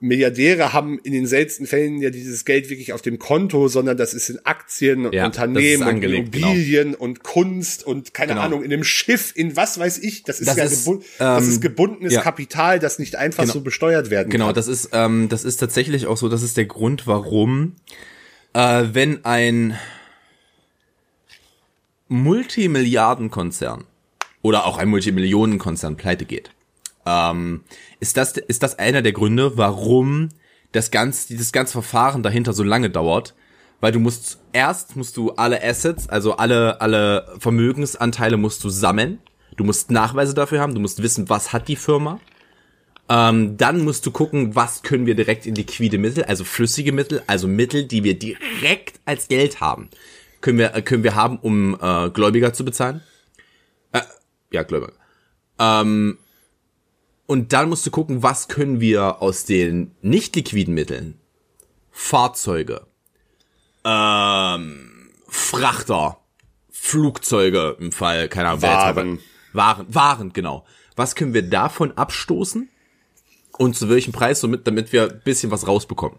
[0.00, 4.12] Milliardäre haben in den seltensten Fällen ja dieses Geld wirklich auf dem Konto, sondern das
[4.12, 8.42] ist in Aktien und Ja, Unternehmen das und angelegt, Immobilien und Kunst und keine Genau.
[8.44, 10.22] Ahnung, in einem Schiff, in was weiß ich.
[10.24, 12.20] Das ist Das ja ist, gebu das ähm, ist gebundenes ja.
[12.20, 13.54] Kapital, das nicht einfach Genau.
[13.54, 14.54] so besteuert werden Genau, kann.
[14.56, 17.76] das ist, ähm, das ist tatsächlich auch so, das ist der Grund, warum,
[18.52, 19.74] äh, wenn ein
[22.14, 23.84] Multimilliardenkonzern
[24.40, 26.50] oder auch ein Multimillionenkonzern pleite geht,
[27.06, 27.64] ähm,
[27.98, 30.28] ist das, ist das einer der Gründe, warum
[30.70, 33.34] das ganze, dieses ganze Verfahren dahinter so lange dauert,
[33.80, 39.18] weil du musst, erst musst du alle Assets, also alle, alle Vermögensanteile musst du sammeln,
[39.56, 42.20] du musst Nachweise dafür haben, du musst wissen, was hat die Firma,
[43.08, 47.22] ähm, dann musst du gucken, was können wir direkt in liquide Mittel, also flüssige Mittel,
[47.26, 49.90] also Mittel, die wir direkt als Geld haben,
[50.44, 53.00] können wir, äh, können wir haben, um äh, Gläubiger zu bezahlen.
[53.92, 54.02] Äh,
[54.52, 54.92] ja, Gläubiger.
[55.58, 56.18] Ähm,
[57.26, 61.18] und dann musst du gucken, was können wir aus den nicht liquiden Mitteln,
[61.90, 62.86] Fahrzeuge,
[63.86, 66.18] ähm, Frachter,
[66.70, 69.20] Flugzeuge im Fall, keine Ahnung, Waren.
[69.54, 70.66] Waren, Waren, genau.
[70.94, 72.68] Was können wir davon abstoßen?
[73.56, 76.18] Und zu welchem Preis, somit, damit wir ein bisschen was rausbekommen.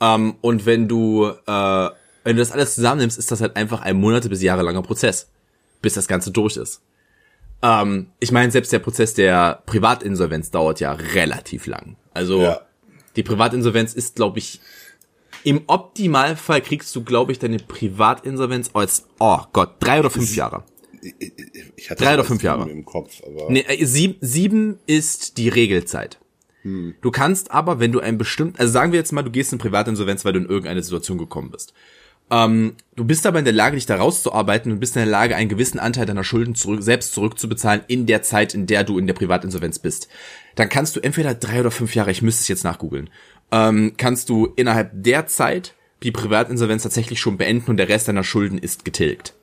[0.00, 1.88] Ähm, und wenn du, äh,
[2.26, 5.30] wenn du das alles zusammennimmst, ist das halt einfach ein Monate bis jahrelanger Prozess,
[5.80, 6.82] bis das Ganze durch ist.
[7.62, 11.96] Ähm, ich meine, selbst der Prozess der Privatinsolvenz dauert ja relativ lang.
[12.12, 12.60] Also Ja.
[13.14, 14.60] die Privatinsolvenz ist, glaube ich,
[15.44, 20.64] im Optimalfall kriegst du, glaube ich, deine Privatinsolvenz als, oh Gott, drei oder fünf Jahre.
[21.76, 22.68] Ich hatte drei oder fünf Jahre.
[22.68, 26.18] im Kopf, aber Nee, äh, sieb, sieben ist die Regelzeit.
[27.00, 29.58] Du kannst aber, wenn du ein bestimmt, also sagen wir jetzt mal, du gehst in
[29.60, 31.72] Privatinsolvenz, weil du in irgendeine Situation gekommen bist.
[32.30, 35.36] Ähm, du bist aber in der Lage, dich da rauszuarbeiten und bist in der Lage,
[35.36, 39.06] einen gewissen Anteil deiner Schulden zurück, selbst zurückzubezahlen in der Zeit, in der du in
[39.06, 40.08] der Privatinsolvenz bist.
[40.56, 43.10] Dann kannst du entweder drei oder fünf Jahre, ich müsste es jetzt nachgoogeln,
[43.52, 48.24] ähm, kannst du innerhalb der Zeit die Privatinsolvenz tatsächlich schon beenden und der Rest deiner
[48.24, 49.34] Schulden ist getilgt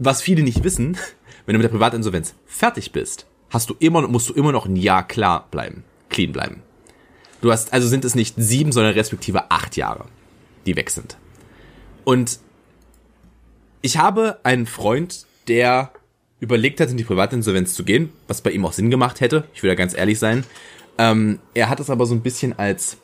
[0.00, 0.96] was viele nicht wissen,
[1.46, 4.76] wenn du mit der Privatinsolvenz fertig bist, hast du immer, musst du immer noch ein
[4.76, 6.62] Jahr klar bleiben, clean bleiben.
[7.40, 10.06] Du hast, also sind es nicht sieben, sondern respektive acht Jahre,
[10.66, 11.16] die weg sind.
[12.04, 12.40] Und
[13.82, 15.92] ich habe einen Freund, der
[16.40, 19.44] überlegt hat, in die Privatinsolvenz zu gehen, was bei ihm auch Sinn gemacht hätte.
[19.54, 20.44] Ich will da ganz ehrlich sein.
[20.98, 22.98] Ähm, er hat es aber so ein bisschen als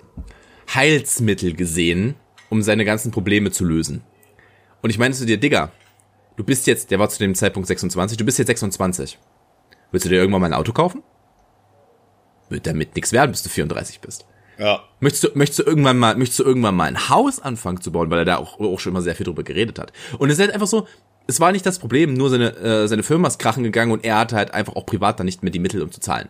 [0.75, 2.15] Heilsmittel gesehen,
[2.51, 4.03] um seine ganzen Probleme zu lösen.
[4.83, 5.73] Und ich meinte zu dir, Digga,
[6.37, 9.19] du bist jetzt, der war zu dem Zeitpunkt 26, du bist jetzt 26.
[9.91, 11.03] Willst du dir irgendwann mal ein Auto kaufen?
[12.49, 14.27] Wird damit nichts werden, bis du 34 bist.
[14.59, 14.85] Ja.
[15.01, 18.11] Möchtest du, möchtest du irgendwann mal, möchtest du irgendwann mal ein Haus anfangen zu bauen,
[18.11, 19.93] weil er da auch, auch schon immer sehr viel drüber geredet hat.
[20.19, 20.87] Und es ist halt einfach so,
[21.27, 24.19] es war nicht das Problem, nur seine, äh, seine Firma ist krachen gegangen und er
[24.19, 26.29] hatte halt einfach auch privat dann nicht mehr die Mittel, um zu zahlen.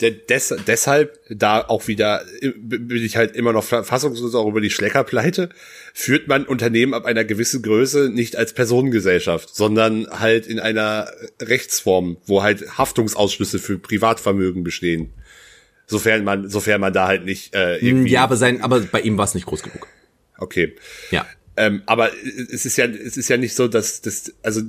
[0.00, 4.60] Der, des, deshalb, da auch wieder, äh, bin ich halt immer noch fassungslos auch über
[4.60, 5.50] die Schleckerpleite,
[5.94, 12.16] führt man Unternehmen ab einer gewissen Größe nicht als Personengesellschaft, sondern halt in einer Rechtsform,
[12.26, 15.12] wo halt Haftungsausschlüsse für Privatvermögen bestehen.
[15.86, 18.10] Sofern man, sofern man da halt nicht äh, irgendwie.
[18.10, 19.86] Ja, aber sein, aber bei ihm war es nicht groß genug.
[20.38, 20.74] Okay.
[21.10, 21.26] Ja.
[21.56, 22.10] Ähm, aber
[22.52, 24.60] es ist ja, es ist ja nicht so, dass das, also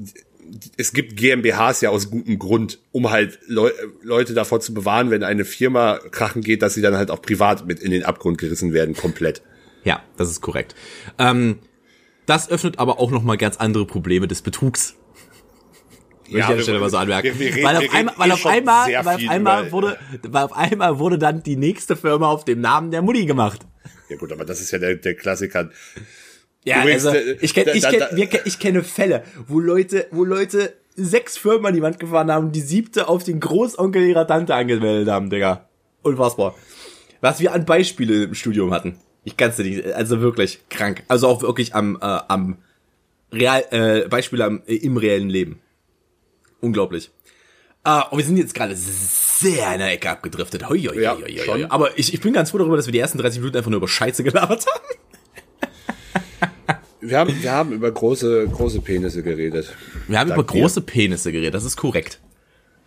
[0.78, 5.24] es gibt GmbHs ja aus gutem Grund, um halt Leu Leute davor zu bewahren, wenn
[5.24, 8.74] eine Firma krachen geht, dass sie dann halt auch privat mit in den Abgrund gerissen
[8.74, 9.42] werden, komplett.
[9.84, 10.76] Ja, das ist korrekt.
[11.18, 11.60] Ähm,
[12.26, 14.96] das öffnet aber auch nochmal ganz andere Probleme des Betrugs.
[16.30, 17.40] Würde ich an der Stelle mal so anmerken.
[17.40, 20.54] wir- wir weil auf einmal, weil eh auf einmal, weil auf einmal wurde, weil auf
[20.56, 23.62] einmal wurde dann die nächste Firma auf dem Namen der Mutti gemacht.
[24.10, 25.70] Ja gut, aber das ist ja der, der Klassiker.
[26.64, 30.26] Ja, Übrigens, also äh, ich kenne, ich da- wir, ich kenne Fälle, wo Leute, wo
[30.26, 34.54] Leute sechs Firmen an die Wand gefahren haben, die siebte auf den Großonkel ihrer Tante
[34.56, 35.70] angemeldet haben, Digga.
[36.02, 36.56] Unfassbar.
[37.22, 38.98] Was wir an Beispiele im Studium hatten.
[39.24, 41.04] Ich kann's dir nicht, also wirklich krank.
[41.08, 42.58] Also auch wirklich am, äh, am
[43.32, 45.60] Real, äh, Beispiele am, äh, im reellen Leben.
[46.62, 47.12] Unglaublich.
[47.84, 50.68] Ah, und wir sind jetzt gerade sehr in der Ecke abgedriftet.
[50.68, 51.66] Hoi, hoi, Ja, hoi, hoi, hoi.
[51.70, 53.78] Aber ich, ich bin ganz froh darüber, dass wir die ersten 30 Minuten einfach nur
[53.78, 54.86] über Scheiße gelabert haben.
[57.00, 59.74] Wir haben, wir haben über große, große Penisse geredet.
[60.08, 62.20] Wir haben Dank über große Penisse geredet, das ist korrekt.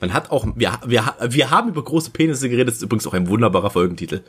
[0.01, 3.15] Man hat auch, wir, wir, wir haben über große Penisse geredet, das ist übrigens auch
[3.15, 4.23] ein wunderbarer Folgentitel.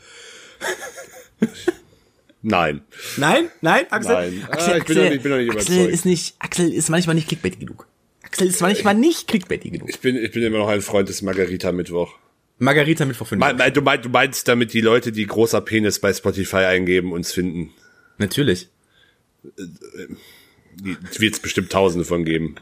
[2.44, 2.82] Nein.
[3.18, 3.50] Nein?
[3.62, 4.14] Nein, Axel?
[4.14, 4.44] Nein.
[4.50, 5.94] Ah, Axel, ich bin noch nicht- ich bin noch nicht Axel überzeugt.
[5.94, 7.88] ist nicht, Axel ist manchmal nicht clickbaitig genug.
[8.32, 9.90] Axel ist manchmal nicht clickbaitig genug.
[9.90, 12.18] Ich bin, ich bin immer noch ein Freund des Margarita-Mittwoch.
[12.60, 13.40] Margarita mit vor fünf.
[13.40, 17.12] Mein, mein, du, meinst, du meinst damit die Leute, die großer Penis bei Spotify eingeben,
[17.12, 17.72] uns finden.
[18.20, 18.70] Natürlich.
[19.58, 22.56] Die wird es bestimmt tausende von geben.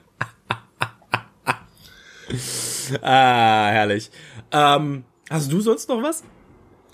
[3.01, 4.09] Ah, herrlich.
[4.51, 6.23] Ähm, hast du sonst noch was?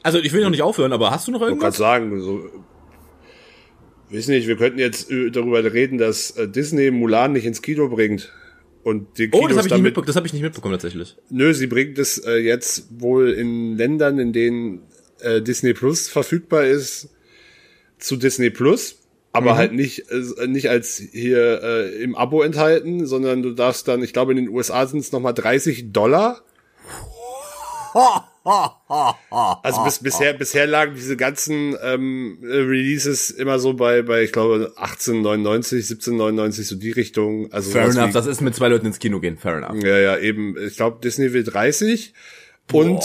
[0.03, 1.77] Also ich will noch nicht aufhören, aber hast du noch Ich kann irgendwas?
[1.77, 2.43] sagen, so,
[4.09, 7.87] weiß nicht, wir könnten jetzt äh, darüber reden, dass äh, Disney Mulan nicht ins Kino
[7.87, 8.33] bringt.
[8.85, 10.05] Und die Kinos Oh, das habe ich nicht mitbekommen.
[10.07, 11.17] Das habe ich nicht mitbekommen tatsächlich.
[11.31, 14.83] nö, sie bringt es äh, jetzt wohl in Ländern, in denen
[15.21, 17.09] äh, Disney Plus verfügbar ist,
[17.97, 18.99] zu Disney Plus.
[19.33, 19.57] Aber Mhm.
[19.57, 24.13] halt nicht, äh, nicht als hier äh, im Abo enthalten, sondern du darfst dann, ich
[24.13, 26.43] glaube in den USA sind es nochmal 30 Dollar.
[28.45, 34.31] Also bis, bisher, bisher lagen diese ganzen ähm, äh, Releases immer so bei, bei ich
[34.31, 35.77] glaube 18,99,
[36.09, 37.51] 17,99 so die Richtung.
[37.51, 39.37] Also Fair enough, wie- das ist mit zwei Leuten ins Kino gehen.
[39.37, 39.83] Fair enough.
[39.83, 40.55] ja, ja, eben.
[40.57, 42.13] Ich glaube, Disney will 30.
[42.71, 43.03] Und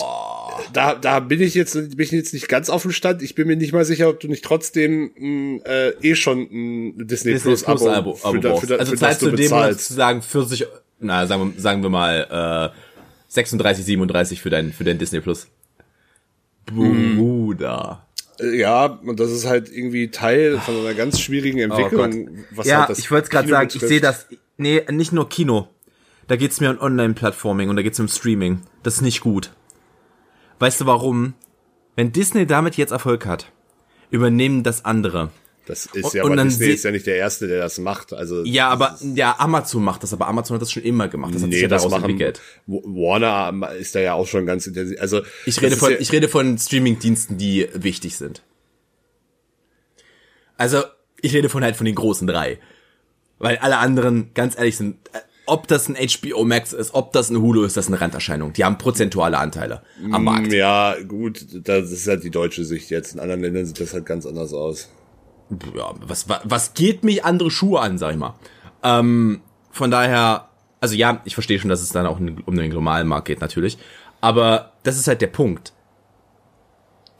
[0.72, 3.20] da, da bin ich jetzt, bin ich jetzt nicht ganz auf dem Stand.
[3.22, 7.07] Ich bin mir nicht mal sicher, ob du nicht trotzdem mh, äh, eh schon ein
[7.07, 8.61] Disney, Disney Plus Abo, Abo, für, Abo da, brauchst.
[8.62, 9.80] für, da, Also für das zahlst du du dem bezahlst.
[9.80, 10.66] sozusagen 40,
[11.01, 12.89] na, sagen sagen wir mal, äh,
[13.31, 15.49] 36, 37 für dein, für dein Disney Plus.
[16.66, 18.07] Bruder.
[18.39, 22.45] Äh, Ja, und das ist halt irgendwie Teil von einer ganz schwierigen Entwicklung.
[22.51, 23.89] was Oh ja, halt das ich wollte es gerade sagen, ich betrifft.
[23.89, 24.26] sehe das,
[24.57, 25.68] nee, nicht nur Kino.
[26.26, 28.62] Da geht's mir um Online-Plattforming und da geht's um Streaming.
[28.83, 29.53] Das ist nicht gut.
[30.59, 31.35] Weißt du warum?
[31.97, 33.51] Wenn Disney damit jetzt Erfolg hat,
[34.11, 35.31] übernehmen das andere.
[35.71, 38.12] Das ist ja, und aber Disney ist ja nicht der Erste, der das macht.
[38.12, 41.33] Also Ja, aber ja, Amazon macht das, aber Amazon hat das schon immer gemacht.
[41.33, 42.41] Das hat sich nee, ja das machen entwickelt.
[42.66, 45.01] Warner ist da ja auch schon ganz intensiv.
[45.01, 48.43] Also Ich rede von, ja, ich rede von Streaming-Diensten, die wichtig sind.
[50.57, 50.83] Also,
[51.23, 52.59] ich rede von halt von den großen drei.
[53.39, 57.31] Weil alle anderen, ganz ehrlich, sind, äh, ob das ein HBO Max ist, ob das
[57.31, 58.53] ein Hulu ist, das ist eine Randerscheinung.
[58.53, 60.53] Die haben prozentuale Anteile am Markt.
[60.53, 63.14] Ja, gut, das ist halt die deutsche Sicht jetzt.
[63.14, 64.91] In anderen Ländern sieht das halt ganz anders aus.
[65.77, 68.35] Ja, was, was, geht mich andere Schuhe an, sag ich mal.
[68.83, 69.41] Ähm,
[69.71, 70.49] von daher,
[70.81, 73.79] also ja, ich verstehe schon, dass es dann auch um den globalen Markt geht, natürlich.
[74.21, 75.73] Aber das ist halt der Punkt.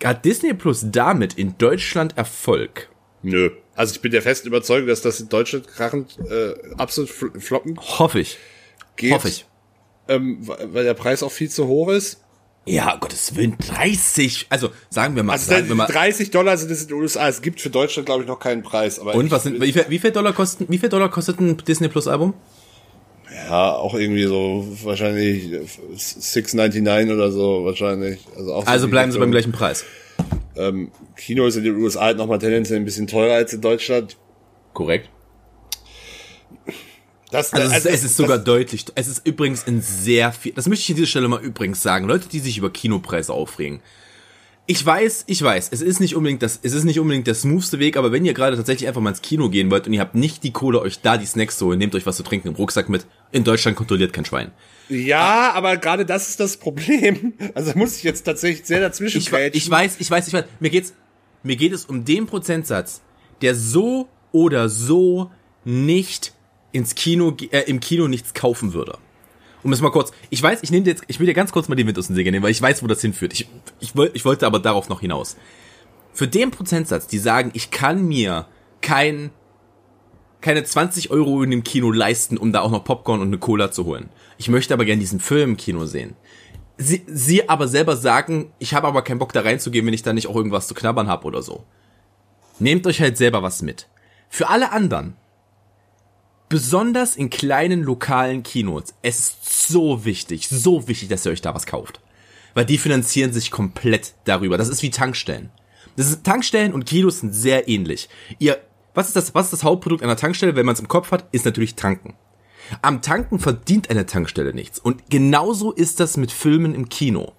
[0.03, 2.89] Hat Disney Plus damit in Deutschland Erfolg?
[3.23, 3.51] Nö.
[3.75, 7.79] Also ich bin der festen Überzeugung, dass das in Deutschland krachend äh, absolut fl- floppen
[7.99, 8.39] Hoffe ich.
[8.97, 9.13] geht.
[9.13, 9.47] Hoffe ich.
[10.09, 12.23] Ähm, weil der Preis auch viel zu hoch ist.
[12.67, 14.47] Ja, Gottes Willen, 30.
[14.51, 15.87] Also sagen wir mal, Also sagen wir mal.
[15.87, 17.29] 30 Dollar sind es in den USA.
[17.29, 18.99] Es gibt für Deutschland, glaube ich, noch keinen Preis.
[18.99, 21.57] Aber Und was sind, wie viel, wie viel Dollar kosten, wie viel Dollar kostet ein
[21.57, 22.35] Disney Plus Album?
[23.49, 25.45] Ja, auch irgendwie so wahrscheinlich
[25.97, 28.21] 6,99 oder so wahrscheinlich.
[28.37, 29.85] Also, auch so Also bleiben sie beim gleichen Preis.
[31.17, 34.17] Kino ist in den USA halt nochmal tendenziell ein bisschen teurer als in Deutschland.
[34.75, 35.09] Korrekt.
[37.31, 40.53] Das, Also, es, ist, das- es ist sogar deutlich, es ist übrigens in sehr viel,
[40.53, 43.81] das möchte ich an dieser Stelle mal übrigens sagen, Leute, die sich über Kinopreise aufregen.
[44.67, 47.81] Ich weiß, ich weiß, es ist nicht unbedingt das, es ist nicht unbedingt der smoothste
[47.81, 50.15] Weg, aber wenn ihr gerade tatsächlich einfach mal ins Kino gehen wollt und ihr habt
[50.15, 52.55] nicht die Kohle, euch da die Snacks zu holen, nehmt euch was zu trinken im
[52.55, 53.05] Rucksack mit.
[53.33, 54.53] In Deutschland kontrolliert kein Schwein.
[54.89, 57.33] Ja, aber gerade das ist das Problem.
[57.55, 60.45] Also muss ich jetzt tatsächlich sehr dazwischen Ich, ich weiß, ich weiß, ich weiß.
[60.61, 60.93] Mir geht's,
[61.43, 63.01] mir geht es um den Prozentsatz,
[63.43, 65.33] der so oder so
[65.65, 66.33] nicht
[66.73, 68.99] ins Kino, äh, im Kino nichts kaufen würde.
[69.63, 71.75] Um es mal kurz, ich weiß, ich nehme jetzt, ich will dir ganz kurz mal
[71.75, 73.35] den Wind aus dem Segel nehmen, weil ich weiß, wo das hinführt.
[73.35, 73.47] Ich,
[73.79, 75.37] ich, ich wollte aber darauf noch hinaus.
[76.13, 78.47] Für den Prozentsatz, die sagen, ich kann mir
[78.81, 79.31] kein,
[80.41, 83.71] keine 20 Euro in dem Kino leisten, um da auch noch Popcorn und eine Cola
[83.71, 84.09] zu holen.
[84.39, 86.17] Ich möchte aber gerne diesen Film im Kino sehen
[86.81, 90.13] sie, sie aber selber sagen, ich habe aber keinen Bock da reinzugehen, wenn ich da
[90.13, 91.65] nicht auch irgendwas zu knabbern habe oder so.
[92.59, 93.89] Nehmt euch halt selber was mit.
[94.29, 95.17] Für alle anderen,
[96.51, 101.55] besonders in kleinen lokalen Kinos, es ist so wichtig, so wichtig, dass ihr euch da
[101.55, 102.01] was kauft.
[102.53, 104.59] Weil die finanzieren sich komplett darüber.
[104.59, 105.51] Das ist wie Tankstellen.
[105.97, 108.09] Das ist, Tankstellen und Kinos sind sehr ähnlich.
[108.41, 108.61] Ihr,
[108.95, 111.25] was ist das, was ist das Hauptprodukt einer Tankstelle, wenn man es im Kopf hat,
[111.33, 112.15] ist natürlich Tanken.
[112.83, 114.81] Am Tanken verdient eine Tankstelle nichts.
[114.81, 117.33] Und genauso ist das mit Filmen im Kino.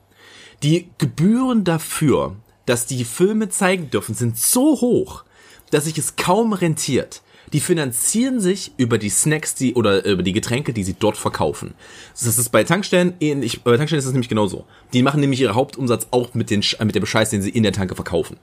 [0.63, 5.25] Die Gebühren dafür, dass die Filme zeigen dürfen, sind so hoch,
[5.69, 7.21] dass sich es kaum rentiert.
[7.53, 11.73] Die finanzieren sich über die Snacks, die oder über die Getränke, die sie dort verkaufen.
[12.13, 13.63] Das ist bei Tankstellen ähnlich.
[13.63, 14.65] Bei Tankstellen ist es nämlich genauso.
[14.93, 17.73] Die machen nämlich ihren Hauptumsatz auch mit den mit dem Bescheiß, den sie in der
[17.73, 18.37] Tanke verkaufen.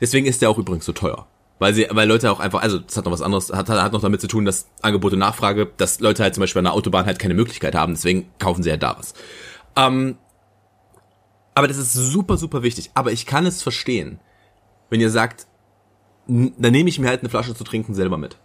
[0.00, 1.26] Deswegen ist der auch übrigens so teuer.
[1.58, 4.00] Weil sie, weil Leute auch einfach, also das hat noch was anderes, hat, hat noch
[4.00, 7.06] damit zu tun, dass Angebot und Nachfrage, dass Leute halt zum Beispiel an der Autobahn
[7.06, 9.14] halt keine Möglichkeit haben, deswegen kaufen sie halt da was.
[9.76, 10.16] Ähm,
[11.54, 12.90] aber das ist super, super wichtig.
[12.94, 14.18] Aber ich kann es verstehen,
[14.90, 15.46] wenn ihr sagt,
[16.26, 18.36] dann nehme ich mir halt eine Flasche zu trinken selber mit.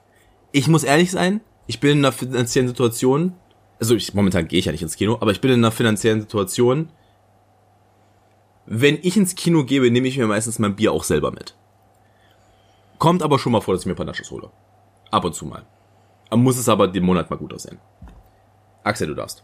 [0.52, 3.34] Ich muss ehrlich sein, ich bin in einer finanziellen Situation,
[3.80, 6.22] also ich, momentan gehe ich ja nicht ins Kino, aber ich bin in einer finanziellen
[6.22, 6.90] Situation,
[8.66, 11.56] wenn ich ins Kino gebe, nehme ich mir meistens mein Bier auch selber mit.
[12.98, 14.50] Kommt aber schon mal vor, dass ich mir Panachos hole.
[15.12, 15.66] Ab und zu mal.
[16.34, 17.80] Muss es aber den Monat mal gut aussehen.
[18.84, 19.44] Axel, du darfst.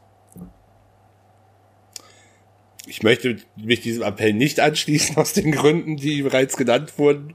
[2.85, 7.33] Ich möchte mich diesem Appell nicht anschließen aus den Gründen, die bereits genannt wurden.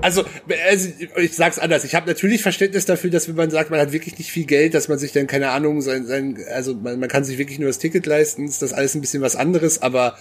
[0.00, 0.24] Also,
[0.68, 1.84] also ich sag's anders.
[1.84, 4.74] Ich habe natürlich Verständnis dafür, dass wenn man sagt, man hat wirklich nicht viel Geld,
[4.74, 7.68] dass man sich dann keine Ahnung sein, sein also man, man kann sich wirklich nur
[7.68, 9.82] das Ticket leisten, ist das alles ein bisschen was anderes.
[9.82, 10.16] Aber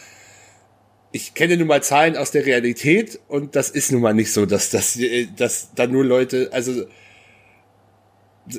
[1.11, 4.45] ich kenne nun mal Zahlen aus der Realität und das ist nun mal nicht so,
[4.45, 4.99] dass das,
[5.37, 6.85] dass da nur Leute, also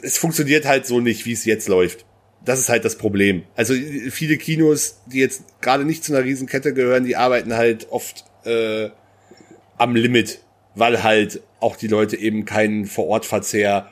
[0.03, 2.06] es funktioniert halt so nicht, wie es jetzt läuft.
[2.45, 3.43] Das ist halt das Problem.
[3.57, 3.74] Also
[4.11, 8.91] viele Kinos, die jetzt gerade nicht zu einer Riesenkette gehören, die arbeiten halt oft äh,
[9.78, 10.41] am Limit,
[10.74, 13.91] weil halt auch die Leute eben keinen Vorortverzehr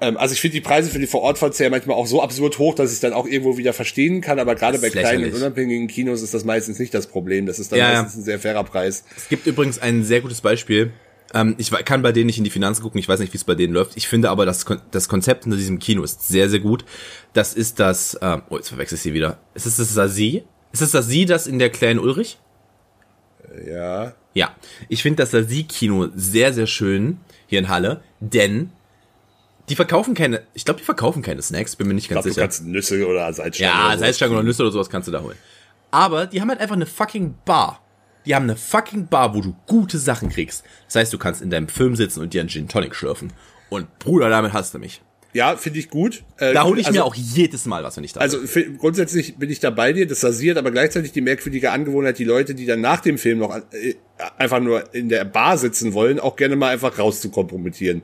[0.00, 2.92] ähm, also ich finde die Preise für die Vorortverzehr manchmal auch so absurd hoch, dass
[2.92, 6.34] ich dann auch irgendwo wieder verstehen kann, aber gerade bei kleinen und unabhängigen Kinos ist
[6.34, 7.46] das meistens nicht das Problem.
[7.46, 9.04] Das ist dann ja, meistens ein sehr fairer Preis.
[9.16, 10.92] Es gibt übrigens ein sehr gutes Beispiel.
[11.36, 13.44] Ähm, ich kann bei denen nicht in die Finanzen gucken, ich weiß nicht, wie es
[13.44, 13.96] bei denen läuft.
[13.96, 16.84] Ich finde aber, das, das Konzept hinter diesem Kino ist sehr, sehr gut.
[17.34, 19.38] Das ist das, ähm, oh, jetzt verwechsel ich sie wieder.
[19.52, 20.44] Ist es das Sasi?
[20.72, 22.38] Ist es das Sie, das in der kleinen Ulrich?
[23.66, 24.14] Ja.
[24.34, 24.54] Ja.
[24.88, 28.70] Ich finde das Sasi-Kino sehr, sehr schön hier in Halle, denn
[29.68, 32.50] die verkaufen keine, ich glaube, die verkaufen keine Snacks, bin mir nicht ganz ich glaub,
[32.50, 32.64] sicher.
[32.64, 33.74] Du kannst Nüsse oder Salzstangen.
[33.74, 35.36] Ja, oder Salzstangen oder Nüsse oder sowas kannst du da holen.
[35.90, 37.82] Aber die haben halt einfach eine fucking Bar.
[38.26, 40.64] Die haben eine fucking Bar, wo du gute Sachen kriegst.
[40.86, 43.32] Das heißt, du kannst in deinem Film sitzen und dir einen Gin Tonic schlürfen.
[43.70, 45.00] Und Bruder, damit hast du mich.
[45.32, 46.24] Ja, finde ich gut.
[46.38, 48.78] Äh, da hole ich also, mir auch jedes Mal was, wenn ich da Also bin.
[48.78, 52.54] grundsätzlich bin ich da bei dir, das rasiert, aber gleichzeitig die merkwürdige Angewohnheit, die Leute,
[52.54, 53.94] die dann nach dem Film noch äh,
[54.38, 58.02] einfach nur in der Bar sitzen wollen, auch gerne mal einfach rauszukompromittieren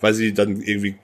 [0.00, 0.96] weil sie dann irgendwie,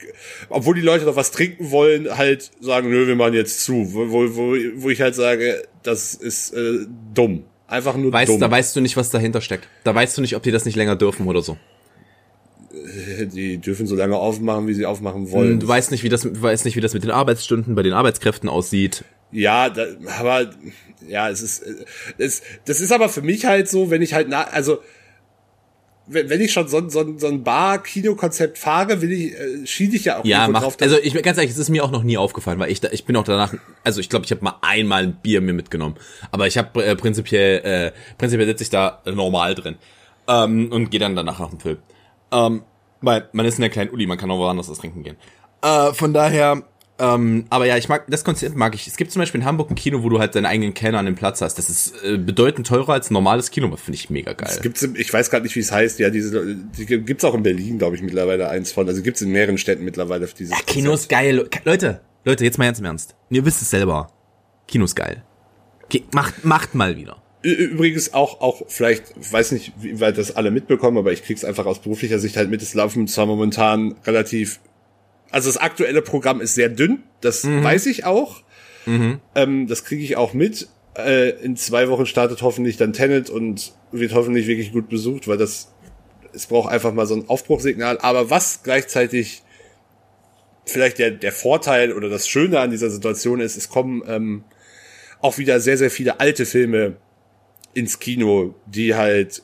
[0.48, 4.08] obwohl die Leute noch was trinken wollen, halt sagen, nö, wir machen jetzt zu, wo,
[4.10, 7.44] wo, wo ich halt sage, das ist äh, dumm.
[7.66, 8.40] Einfach nur weißt, dumm.
[8.40, 9.68] Da weißt du nicht, was dahinter steckt.
[9.84, 11.56] Da weißt du nicht, ob die das nicht länger dürfen oder so.
[12.72, 15.60] Äh, die dürfen so lange aufmachen, wie sie aufmachen wollen.
[15.60, 17.92] Du weißt nicht, wie das, du weißt nicht, wie das mit den Arbeitsstunden bei den
[17.92, 19.04] Arbeitskräften aussieht.
[19.32, 19.86] Ja, da,
[20.20, 20.50] aber
[21.08, 21.64] ja, es ist,
[22.18, 24.78] es, das ist aber für mich halt so, wenn ich halt na, also
[26.06, 30.18] wenn ich schon so, so, so ein Bar-Kino-Konzept fahre, will ich, äh, schiede ich ja
[30.18, 30.76] auch ja, macht, drauf.
[30.80, 33.04] Also ich ganz ehrlich, es ist mir auch noch nie aufgefallen, weil ich da, ich
[33.04, 35.96] bin auch danach, also ich glaube, ich habe mal einmal ein Bier mir mitgenommen,
[36.30, 39.76] aber ich habe äh, prinzipiell, äh, prinzipiell sitze ich da normal drin
[40.28, 41.78] ähm, und gehe dann danach nach dem Film.
[42.32, 42.62] Ähm,
[43.00, 45.16] weil man ist in der kleinen Uli, man kann auch woanders was trinken gehen.
[45.62, 46.64] Äh, von daher
[46.98, 48.86] ähm, aber ja, ich mag das Konzept mag ich.
[48.86, 51.06] Es gibt zum Beispiel in Hamburg ein Kino, wo du halt deinen eigenen Kellner an
[51.06, 51.56] dem Platz hast.
[51.56, 54.50] Das ist äh, bedeutend teurer als ein normales Kino, das finde ich mega geil.
[54.50, 55.98] Es gibt's, ich weiß gerade nicht, wie es heißt.
[55.98, 58.86] Ja, diese die gibt's auch in Berlin, glaube ich, mittlerweile eins von.
[58.86, 60.52] Also gibt's in mehreren Städten mittlerweile dieses.
[60.52, 61.48] Ja, Kino ist geil.
[61.64, 63.16] Leute, Leute, jetzt mal ernst im Ernst.
[63.28, 64.12] ihr wisst es selber.
[64.68, 65.24] Kino ist geil.
[65.84, 67.22] Okay, macht, macht mal wieder.
[67.42, 71.66] Übrigens auch, auch vielleicht, weiß nicht, wie weit das alle mitbekommen, aber ich krieg's einfach
[71.66, 72.62] aus beruflicher Sicht halt mit.
[72.62, 74.60] Es laufen zwar momentan relativ
[75.34, 77.64] also das aktuelle Programm ist sehr dünn, das mhm.
[77.64, 78.42] weiß ich auch.
[78.86, 79.18] Mhm.
[79.34, 80.68] Ähm, das kriege ich auch mit.
[80.96, 85.36] Äh, in zwei Wochen startet hoffentlich dann Tenet und wird hoffentlich wirklich gut besucht, weil
[85.36, 85.72] das
[86.32, 87.98] es braucht einfach mal so ein Aufbruchsignal.
[87.98, 89.42] Aber was gleichzeitig
[90.66, 94.44] vielleicht der, der Vorteil oder das Schöne an dieser Situation ist, es kommen ähm,
[95.20, 96.94] auch wieder sehr, sehr viele alte Filme
[97.72, 99.42] ins Kino, die halt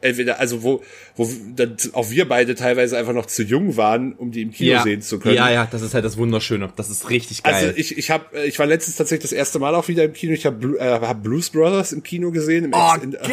[0.00, 0.82] entweder, also wo,
[1.16, 4.72] wo dann auch wir beide teilweise einfach noch zu jung waren, um die im Kino
[4.72, 4.82] ja.
[4.82, 5.36] sehen zu können.
[5.36, 6.72] Ja, ja, das ist halt das Wunderschöne.
[6.76, 7.54] Das ist richtig geil.
[7.54, 10.32] Also ich, ich habe, ich war letztens tatsächlich das erste Mal auch wieder im Kino.
[10.32, 12.66] Ich habe äh, hab Blues Brothers im Kino gesehen.
[12.66, 13.30] Im oh, in, geil!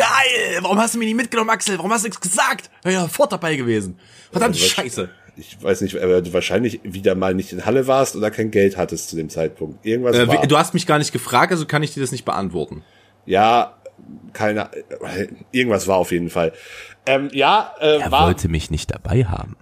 [0.62, 1.78] Warum hast du mir nicht mitgenommen, Axel?
[1.78, 2.70] Warum hast du nichts gesagt?
[2.84, 4.00] Wäre ja fort dabei gewesen.
[4.32, 5.10] Verdammt also, Scheiße.
[5.40, 8.76] Ich weiß nicht, aber du wahrscheinlich wieder mal nicht in Halle warst oder kein Geld
[8.76, 9.86] hattest zu dem Zeitpunkt.
[9.86, 10.48] Irgendwas äh, war.
[10.48, 12.84] Du hast mich gar nicht gefragt, also kann ich dir das nicht beantworten.
[13.28, 13.77] Ja,
[14.34, 14.70] keine,
[15.52, 16.54] irgendwas war auf jeden Fall.
[17.06, 19.56] Ähm, ja, äh, er war, wollte mich nicht dabei haben.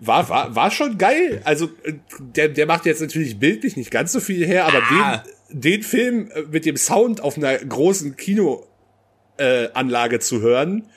[0.00, 1.40] War, war, war schon geil.
[1.44, 5.24] Also, äh, der, der macht jetzt natürlich bildlich nicht ganz so viel her, aber ah.
[5.50, 10.88] den, den Film äh, mit dem Sound auf einer großen Kinoanlage äh, zu hören,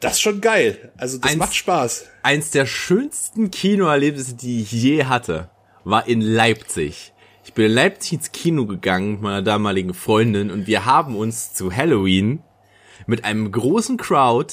[0.00, 0.92] das ist schon geil.
[0.96, 2.06] Also, das eins, macht Spaß.
[2.22, 5.50] Eins der schönsten Kinoerlebnisse, die ich je hatte,
[5.84, 7.12] war in Leipzig.
[7.46, 11.54] Ich bin in Leipzig ins Kino gegangen mit meiner damaligen Freundin und wir haben uns
[11.54, 12.42] zu Halloween
[13.06, 14.52] mit einem großen Crowd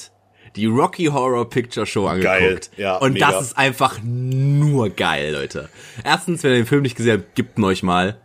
[0.55, 2.29] die Rocky Horror Picture Show angeguckt.
[2.29, 3.31] Geil, ja, und mega.
[3.31, 5.69] das ist einfach nur geil, Leute.
[6.03, 8.21] Erstens, wenn ihr den Film nicht gesehen habt, gibt ihn euch mal.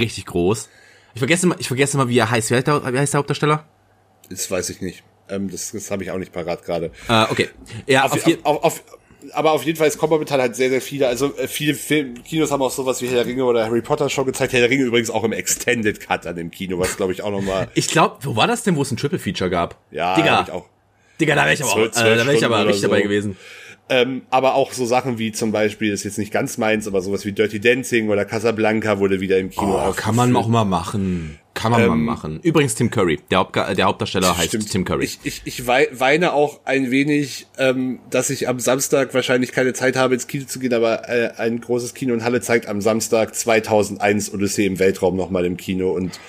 [0.00, 0.68] Richtig groß.
[1.14, 2.50] Ich vergesse mal, ich vergesse mal, wie er heißt.
[2.50, 3.68] Wie heißt der, wie heißt der Hauptdarsteller?
[4.28, 5.04] Das weiß ich nicht.
[5.28, 6.90] Ähm, das das habe ich auch nicht parat gerade.
[7.08, 7.50] Äh, okay.
[7.86, 8.97] Ja, Auf, auf, auf, auf,
[9.32, 11.08] aber auf jeden Fall, es kommen momentan halt sehr, sehr viele.
[11.08, 14.08] Also äh, viele Film Kinos haben auch sowas wie Herr der Ringe oder Harry Potter
[14.08, 14.52] schon gezeigt.
[14.52, 17.30] Herr der Ringe übrigens auch im Extended Cut an dem Kino, was glaube ich auch
[17.30, 17.68] nochmal.
[17.74, 19.76] ich glaube, wo war das denn, wo es ein Triple Feature gab?
[19.90, 20.66] Ja, Digga, ich auch.
[21.20, 22.88] Digga, da wäre ich aber, auch, äh, da wär ich aber richtig so.
[22.88, 23.36] dabei gewesen.
[23.90, 27.24] Ähm, aber auch so Sachen wie zum Beispiel, ist jetzt nicht ganz meins, aber sowas
[27.24, 31.38] wie Dirty Dancing oder Casablanca wurde wieder im Kino Oh, kann man auch mal machen.
[31.58, 32.40] Kann man mal machen.
[32.42, 33.18] Übrigens Tim Curry.
[33.30, 34.70] Der, Hauptga der Hauptdarsteller heißt Stimmt.
[34.70, 35.04] Tim Curry.
[35.04, 39.72] Ich, ich, ich wei- weine auch ein wenig, ähm, dass ich am Samstag wahrscheinlich keine
[39.72, 42.80] Zeit habe, ins Kino zu gehen, aber äh, ein großes Kino in Halle zeigt am
[42.80, 46.20] Samstag 2001 Odyssee im Weltraum nochmal im Kino und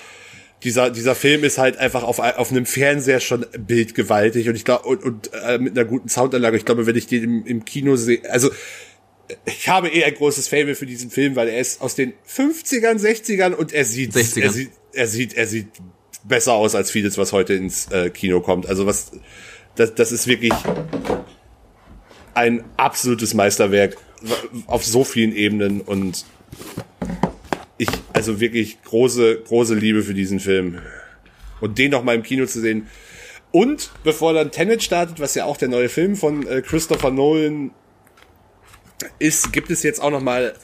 [0.62, 4.86] dieser, dieser Film ist halt einfach auf, auf einem Fernseher schon bildgewaltig und ich glaube,
[4.88, 6.56] und, und äh, mit einer guten Soundanlage.
[6.58, 8.50] Ich glaube, wenn ich den im, im Kino sehe, also
[9.46, 12.98] ich habe eh ein großes Fable für diesen Film, weil er ist aus den 50ern,
[13.00, 14.40] 60ern und er sieht, 60ern.
[14.42, 15.68] er sieht, er sieht, er sieht
[16.24, 18.66] besser aus als vieles, was heute ins äh, Kino kommt.
[18.66, 19.12] Also was,
[19.74, 20.52] das, das ist wirklich
[22.34, 23.96] ein absolutes Meisterwerk
[24.66, 26.24] auf so vielen Ebenen und
[27.78, 30.80] ich, also wirklich große, große Liebe für diesen Film.
[31.60, 32.88] Und den noch mal im Kino zu sehen.
[33.52, 37.70] Und bevor dann Tenet startet, was ja auch der neue Film von äh, Christopher Nolan
[39.18, 40.54] ist, gibt es jetzt auch noch mal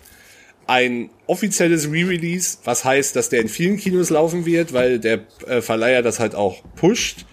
[0.66, 5.60] ein offizielles Re-Release, was heißt, dass der in vielen Kinos laufen wird, weil der äh,
[5.60, 7.24] Verleiher das halt auch pusht.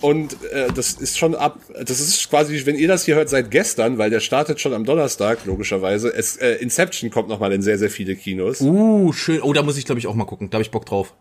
[0.00, 3.50] Und äh, das ist schon ab, das ist quasi, wenn ihr das hier hört, seit
[3.50, 6.12] gestern, weil der startet schon am Donnerstag, logischerweise.
[6.12, 8.60] Es, äh, Inception kommt noch mal in sehr, sehr viele Kinos.
[8.60, 9.40] uh, schön.
[9.40, 10.50] Oh, da muss ich, glaube ich, auch mal gucken.
[10.50, 11.14] Da habe ich Bock drauf.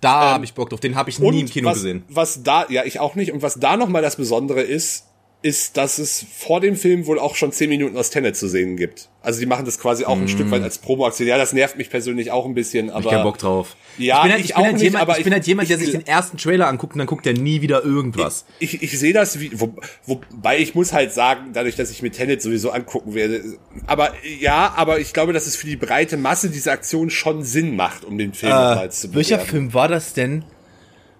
[0.00, 0.80] Da habe ich Bock drauf.
[0.80, 2.04] Den habe ich nie im Kino was, gesehen.
[2.08, 3.32] Was da, ja, ich auch nicht.
[3.32, 5.04] Und was da nochmal das Besondere ist,
[5.42, 8.76] ist, dass es vor dem Film wohl auch schon zehn Minuten aus Tenet zu sehen
[8.76, 9.08] gibt.
[9.22, 11.28] Also die machen das quasi auch ein Stück weit als Promo-Aktion.
[11.28, 12.98] Ja, das nervt mich persönlich auch ein bisschen, aber.
[12.98, 13.76] Hab ich keinen Bock drauf.
[13.98, 15.46] Ja, ich bin halt, ich ich bin halt nicht, jemand, aber ich bin ich- halt
[15.46, 18.44] jemand, der ich- sich den ersten Trailer anguckt und dann guckt er nie wieder irgendwas.
[18.60, 19.74] Ich, ich sehe das wie, wo,
[20.06, 23.42] wobei ich muss halt sagen, dadurch, dass ich mir Tenet sowieso angucken werde,
[23.86, 27.74] aber ja, aber ich glaube, dass es für die breite Masse diese Aktion schon Sinn
[27.76, 29.50] macht, um den Film nochmals zu Äh, welcher bewerben.
[29.50, 30.44] Film war das denn,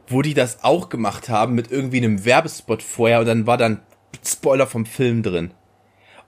[0.09, 3.81] wo die das auch gemacht haben mit irgendwie einem Werbespot vorher und dann war dann
[4.25, 5.53] Spoiler vom Film drin?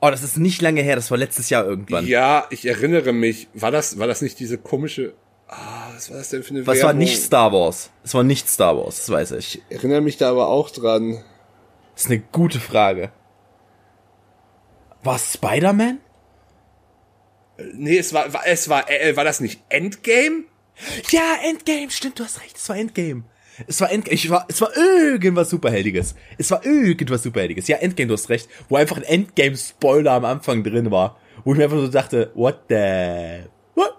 [0.01, 2.07] Oh, das ist nicht lange her, das war letztes Jahr irgendwann.
[2.07, 3.49] Ja, ich erinnere mich.
[3.55, 5.15] War das, war das nicht diese komische,
[5.49, 6.99] ah, was war das denn für eine Was war Werbung?
[6.99, 7.91] nicht Star Wars?
[8.03, 9.63] Es war nicht Star Wars, das weiß ich.
[9.69, 11.23] Ich erinnere mich da aber auch dran.
[11.95, 13.13] Das ist eine gute Frage.
[15.03, 16.01] War es Spider-Man?
[17.75, 20.45] Nee, es war, war es war, äh, war das nicht Endgame?
[21.11, 23.25] Ja, Endgame, stimmt, du hast recht, es war Endgame.
[23.67, 26.15] Es war Endgame, ich war, es war irgendwas Superheldiges.
[26.39, 27.69] Es war irgendwas Superheldiges.
[27.69, 28.49] Ja, Endgame, du hast recht.
[28.69, 31.19] Wo einfach ein Endgame-Spoiler am Anfang drin war.
[31.45, 33.45] Wo ich mir einfach so dachte, what the,
[33.75, 33.95] what?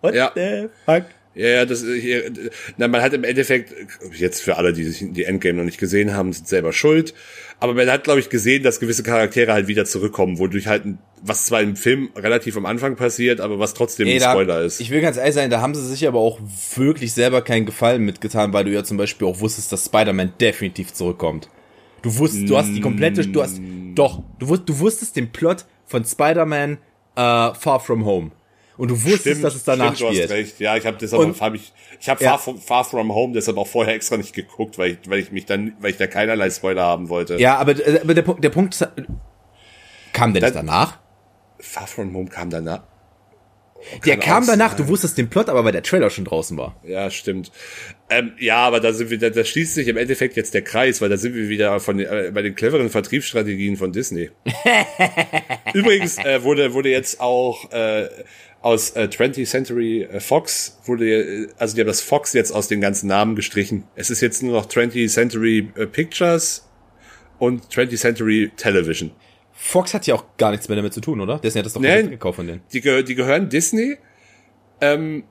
[0.00, 0.32] What Ja.
[0.34, 1.04] the fuck?
[1.34, 2.30] Ja, ja, das, äh,
[2.78, 3.74] na, man hat im Endeffekt,
[4.12, 7.12] jetzt für alle, die sich die Endgame noch nicht gesehen haben, sind selber schuld.
[7.58, 10.98] Aber man hat, glaube ich, gesehen, dass gewisse Charaktere halt wieder zurückkommen, wodurch halt, ein-
[11.22, 14.80] was zwar im Film relativ am Anfang passiert, aber was trotzdem ein da- Spoiler ist.
[14.80, 16.38] Ich will ganz ehrlich sein, da haben sie sich aber auch
[16.76, 20.92] wirklich selber keinen Gefallen mitgetan, weil du ja zum Beispiel auch wusstest, dass Spider-Man definitiv
[20.92, 21.48] zurückkommt.
[22.02, 23.58] Du wusstest, du hast die komplette, du hast,
[23.94, 26.72] doch, du, wus- du wusstest den Plot von Spider-Man
[27.16, 28.32] äh, Far From Home.
[28.76, 30.30] Und du wusstest, dass es danach stimmt, spielt.
[30.30, 30.60] Du hast recht.
[30.60, 32.30] Ja, ich habe deshalb hab ich, ich habe Ja.
[32.30, 35.32] Far, from, Far From Home deshalb auch vorher extra nicht geguckt, weil ich, weil ich
[35.32, 37.36] mich dann, weil ich da keinerlei Spoiler haben wollte.
[37.38, 38.76] Ja, aber, äh, aber der, Punkt- der Punkt
[40.12, 40.98] kam nicht Dann- danach?
[41.58, 42.82] Far From Home kam danach.
[44.04, 44.78] Der kann kam auch danach, sein.
[44.78, 46.80] du wusstest den Plot, aber weil der Trailer schon draußen war.
[46.84, 47.52] Ja, stimmt.
[48.10, 51.00] Ähm, ja, aber da sind wir, da, da schließt sich im Endeffekt jetzt der Kreis,
[51.00, 54.30] weil da sind wir wieder von äh, bei den cleveren Vertriebsstrategien von Disney.
[55.74, 58.08] Übrigens äh, wurde wurde jetzt auch äh,
[58.66, 62.68] aus äh, 20th Century äh, Fox wurde, äh, also die haben das Fox jetzt aus
[62.68, 63.84] den ganzen Namen gestrichen.
[63.94, 66.68] Es ist jetzt nur noch 20th Century äh, Pictures
[67.38, 69.12] und 20th Century Television.
[69.56, 71.38] Fox hat ja auch gar nichts mehr damit zu tun, oder?
[71.38, 71.88] Disney hat das doch Nee.
[71.88, 72.60] komplett gekauft von denen.
[72.72, 73.96] Die, die gehören Disney.
[74.80, 75.24] Ähm,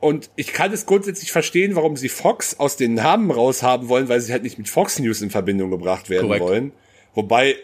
[0.00, 4.20] und ich kann es grundsätzlich verstehen, warum sie Fox aus den Namen raushaben wollen, weil
[4.20, 6.44] sie halt nicht mit Fox News in Verbindung gebracht werden Korrekt.
[6.44, 6.72] wollen.
[7.14, 7.56] Wobei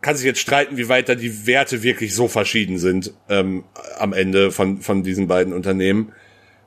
[0.00, 3.64] kann sich jetzt streiten, wie weit da die Werte wirklich so verschieden sind ähm,
[3.98, 6.12] am Ende von, von diesen beiden Unternehmen.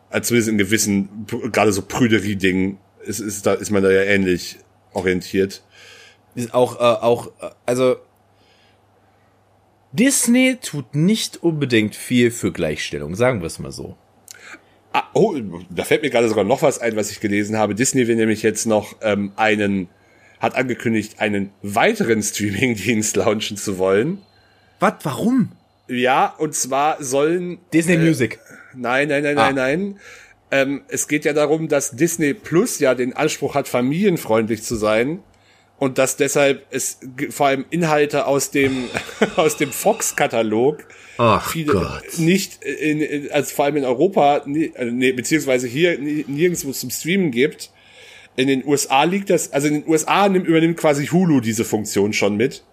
[0.09, 4.57] Also zumindest in gewissen, gerade so Prüderie-Dingen ist, ist, da, ist man da ja ähnlich
[4.91, 5.64] orientiert.
[6.51, 7.97] Auch, äh, auch, äh, also
[9.93, 13.97] Disney tut nicht unbedingt viel für Gleichstellung, sagen wir es mal so.
[14.93, 15.36] Ah, oh,
[15.69, 17.75] da fällt mir gerade sogar noch was ein, was ich gelesen habe.
[17.75, 19.89] Disney will nämlich jetzt noch ähm, einen,
[20.39, 24.21] hat angekündigt, einen weiteren Streaming-Dienst launchen zu wollen.
[24.79, 24.93] Was?
[25.03, 25.51] Warum?
[25.88, 28.39] Ja, und zwar sollen Disney Music.
[28.73, 29.51] Nein, nein, nein, Ah.
[29.51, 29.99] nein, nein.
[30.51, 35.19] ähm, es geht ja darum, dass Disney Plus ja den Anspruch hat, familienfreundlich zu sein
[35.82, 36.99] und dass deshalb es
[37.32, 38.88] vor allem Inhalte aus dem
[39.36, 40.86] aus dem Fox-Katalog
[41.49, 42.19] viele Gott.
[42.19, 47.32] nicht in, in also vor allem in Europa äh, nee, beziehungsweise hier nirgendwo zum Streamen
[47.32, 47.71] gibt.
[48.36, 52.13] In den USA liegt das, also in den USA nimmt, übernimmt quasi Hulu diese Funktion
[52.13, 52.63] schon mit.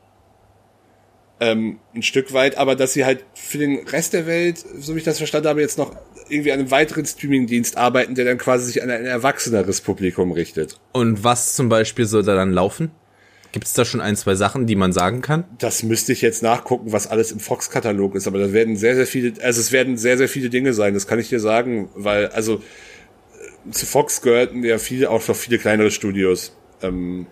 [1.40, 4.98] Ähm, ein Stück weit, aber dass sie halt für den Rest der Welt, so wie
[4.98, 5.96] ich das verstanden habe, jetzt noch
[6.30, 10.78] irgendwie an einem weiteren Streamingdienst arbeiten, der dann quasi sich an ein erwachseneres Publikum richtet.
[10.92, 12.90] Und was zum Beispiel soll da dann laufen?
[13.52, 15.44] Gibt es da schon ein, zwei Sachen, die man sagen kann?
[15.58, 19.06] Das müsste ich jetzt nachgucken, was alles im Fox-Katalog ist, aber da werden sehr, sehr
[19.06, 22.26] viele, also es werden sehr, sehr viele Dinge sein, das kann ich dir sagen, weil,
[22.28, 26.54] also äh, zu Fox gehörten ja viele, auch noch viele kleinere Studios.
[26.82, 27.26] Ähm,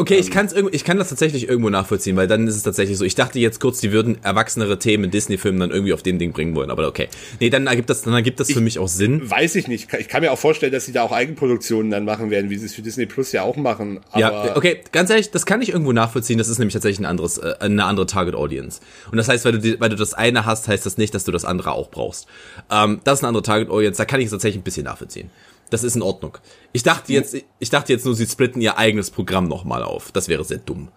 [0.00, 2.96] Okay, ich, kann's irgendwo, ich kann das tatsächlich irgendwo nachvollziehen, weil dann ist es tatsächlich
[2.96, 3.04] so.
[3.04, 6.32] Ich dachte jetzt kurz, die würden erwachsenere Themen in Disney-Filmen dann irgendwie auf den Ding
[6.32, 7.08] bringen wollen, aber okay.
[7.38, 9.30] Nee, dann ergibt das, dann ergibt das für mich auch Sinn.
[9.30, 9.92] weiß ich nicht.
[9.98, 12.64] Ich kann mir auch vorstellen, dass sie da auch Eigenproduktionen dann machen werden, wie sie
[12.64, 14.00] es für Disney Plus ja auch machen.
[14.10, 16.38] Aber Ja, okay, ganz ehrlich, das kann ich irgendwo nachvollziehen.
[16.38, 18.80] Das ist nämlich tatsächlich ein anderes, äh, eine andere Target Audience.
[19.10, 21.32] Und das heißt, weil du, weil du das eine hast, heißt das nicht, dass du
[21.32, 22.26] das andere auch brauchst.
[22.70, 23.98] Ähm, das ist eine andere Target Audience.
[23.98, 25.30] Da kann ich es tatsächlich ein bisschen nachvollziehen.
[25.70, 26.38] Das ist in Ordnung.
[26.72, 30.10] Ich dachte jetzt, ich dachte jetzt nur, sie splitten ihr eigenes Programm nochmal auf.
[30.12, 30.88] Das wäre sehr dumm.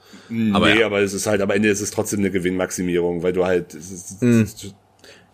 [0.53, 0.87] Aber nee, ja.
[0.87, 3.91] aber es ist halt, am Ende ist es trotzdem eine Gewinnmaximierung, weil du halt, es
[3.91, 4.75] ist, es ist,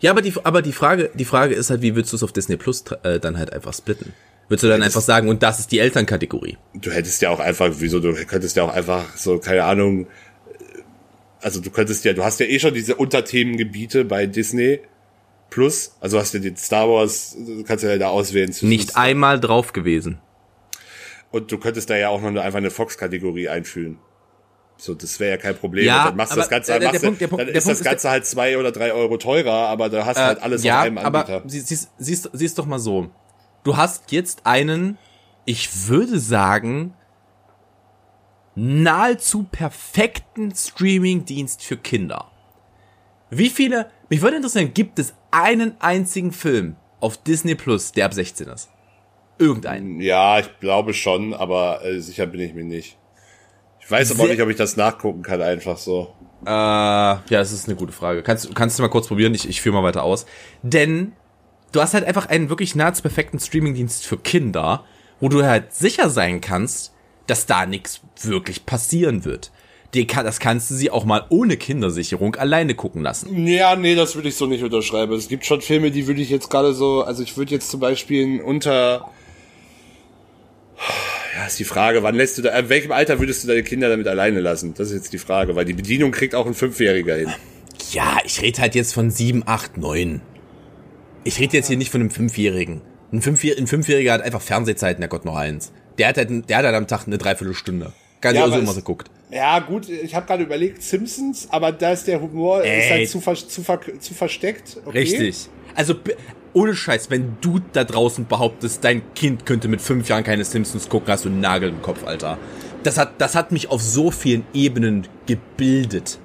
[0.00, 2.32] Ja, aber die, aber die Frage, die Frage ist halt, wie willst du es auf
[2.32, 4.12] Disney Plus äh, dann halt einfach splitten?
[4.48, 6.58] Würdest du dann einfach sagen, und das ist die Elternkategorie?
[6.74, 10.08] du hättest ja auch einfach, wieso, du könntest ja auch einfach so, keine Ahnung,
[11.40, 14.80] also du könntest ja, du hast ja eh schon diese Unterthemengebiete bei Disney
[15.50, 18.54] Plus, also hast du den Star Wars, du kannst ja da auswählen.
[18.62, 20.20] Nicht einmal drauf gewesen.
[21.32, 23.98] Und du könntest da ja auch noch einfach eine Fox-Kategorie einführen.
[24.76, 25.84] So, das wäre ja kein Problem.
[25.84, 27.46] Ja, Und dann machst du das Ganze, der- dann, der du- Punkt- der Punkt- dann
[27.48, 30.16] der ist Punkt das ist Ganze halt zwei oder drei Euro teurer, aber da hast
[30.16, 31.36] du halt alles ja, auf einem Anbieter.
[31.36, 33.10] aber sie, siehst, siehst, siehst doch mal so.
[33.64, 34.96] Du hast jetzt einen,
[35.44, 36.94] ich würde sagen,
[38.54, 42.30] nahezu perfekten Streaming-Dienst für Kinder.
[43.30, 48.14] Wie viele, mich würde interessieren, gibt es einen einzigen Film auf Disney Plus, der ab
[48.14, 48.68] 16 ist?
[49.38, 50.00] Irgendeinen.
[50.00, 52.98] Ja, ich glaube schon, aber äh, sicher bin ich mir nicht.
[53.80, 56.14] Ich weiß aber auch nicht, ob ich das nachgucken kann, einfach so.
[56.44, 58.22] Äh, ja, das ist eine gute Frage.
[58.22, 59.34] Kannst, kannst du mal kurz probieren?
[59.34, 60.26] Ich, ich führe mal weiter aus.
[60.62, 61.12] Denn
[61.72, 64.84] du hast halt einfach einen wirklich nahezu perfekten Streamingdienst für Kinder,
[65.20, 66.92] wo du halt sicher sein kannst,
[67.26, 69.50] dass da nichts wirklich passieren wird.
[69.94, 73.46] Die das kannst du sie auch mal ohne Kindersicherung alleine gucken lassen.
[73.46, 75.12] Ja, nee, das würde ich so nicht unterschreiben.
[75.14, 77.80] Es gibt schon Filme, die würde ich jetzt gerade so, also ich würde jetzt zum
[77.80, 79.10] Beispiel unter,
[81.36, 83.88] ja, ist die Frage, wann lässt du da, in welchem Alter würdest du deine Kinder
[83.88, 84.74] damit alleine lassen?
[84.74, 87.32] Das ist jetzt die Frage, weil die Bedienung kriegt auch ein Fünfjähriger hin.
[87.92, 90.20] Ja, ich rede halt jetzt von 7, 8, 9.
[91.24, 92.82] Ich rede jetzt hier nicht von einem Fünfjährigen.
[93.12, 95.72] Ein, Fünfjähr ein Fünfjähriger hat einfach Fernsehzeiten, der Gott noch eins.
[95.98, 97.92] Der hat halt, der hat halt am Tag eine Dreiviertelstunde.
[98.20, 99.10] Kann Ja, so immer so guckt.
[99.30, 103.20] Ja, gut, ich habe gerade überlegt, Simpsons, aber da ist der Humor ist halt zu,
[103.20, 104.78] ver zu, ver zu versteckt.
[104.84, 104.98] Okay.
[104.98, 105.48] Richtig.
[105.74, 105.94] Also
[106.52, 110.88] ohne Scheiß, wenn du da draußen behauptest, dein Kind könnte mit fünf Jahren keine Simpsons
[110.88, 112.38] gucken, hast du einen Nagel im Kopf, Alter.
[112.82, 116.18] Das hat, das hat mich auf so vielen Ebenen gebildet.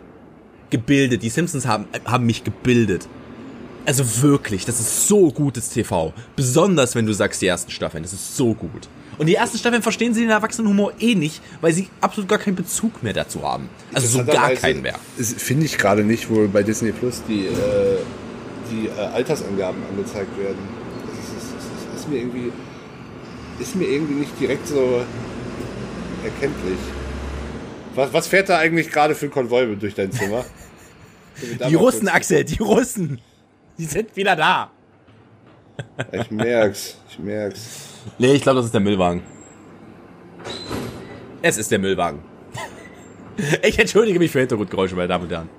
[0.71, 1.21] Gebildet.
[1.21, 3.07] Die Simpsons haben, haben mich gebildet.
[3.85, 6.13] Also wirklich, das ist so gutes TV.
[6.35, 8.87] Besonders wenn du sagst, die ersten Staffeln, das ist so gut.
[9.17, 12.55] Und die ersten Staffeln verstehen sie den Erwachsenenhumor eh nicht, weil sie absolut gar keinen
[12.55, 13.69] Bezug mehr dazu haben.
[13.93, 14.95] Also so gar keinen mehr.
[15.17, 17.99] Finde ich gerade nicht, wo bei Disney Plus die, äh,
[18.71, 20.57] die äh, Altersangaben angezeigt werden.
[21.07, 22.51] Das ist, das ist, das ist mir irgendwie
[23.59, 25.01] ist mir irgendwie nicht direkt so
[26.23, 26.77] erkenntlich.
[27.95, 30.45] Was, was fährt da eigentlich gerade für ein Konvoi durch dein Zimmer?
[31.69, 33.19] Die Russen, Axel, die Russen.
[33.77, 34.71] Die sind wieder da.
[36.11, 37.89] Ich merk's, ich merk's.
[38.17, 39.21] Nee, ich glaube, das ist der Müllwagen.
[41.41, 42.19] Es ist der Müllwagen.
[43.63, 45.49] Ich entschuldige mich für Hintergrundgeräusche, meine Damen und Herren.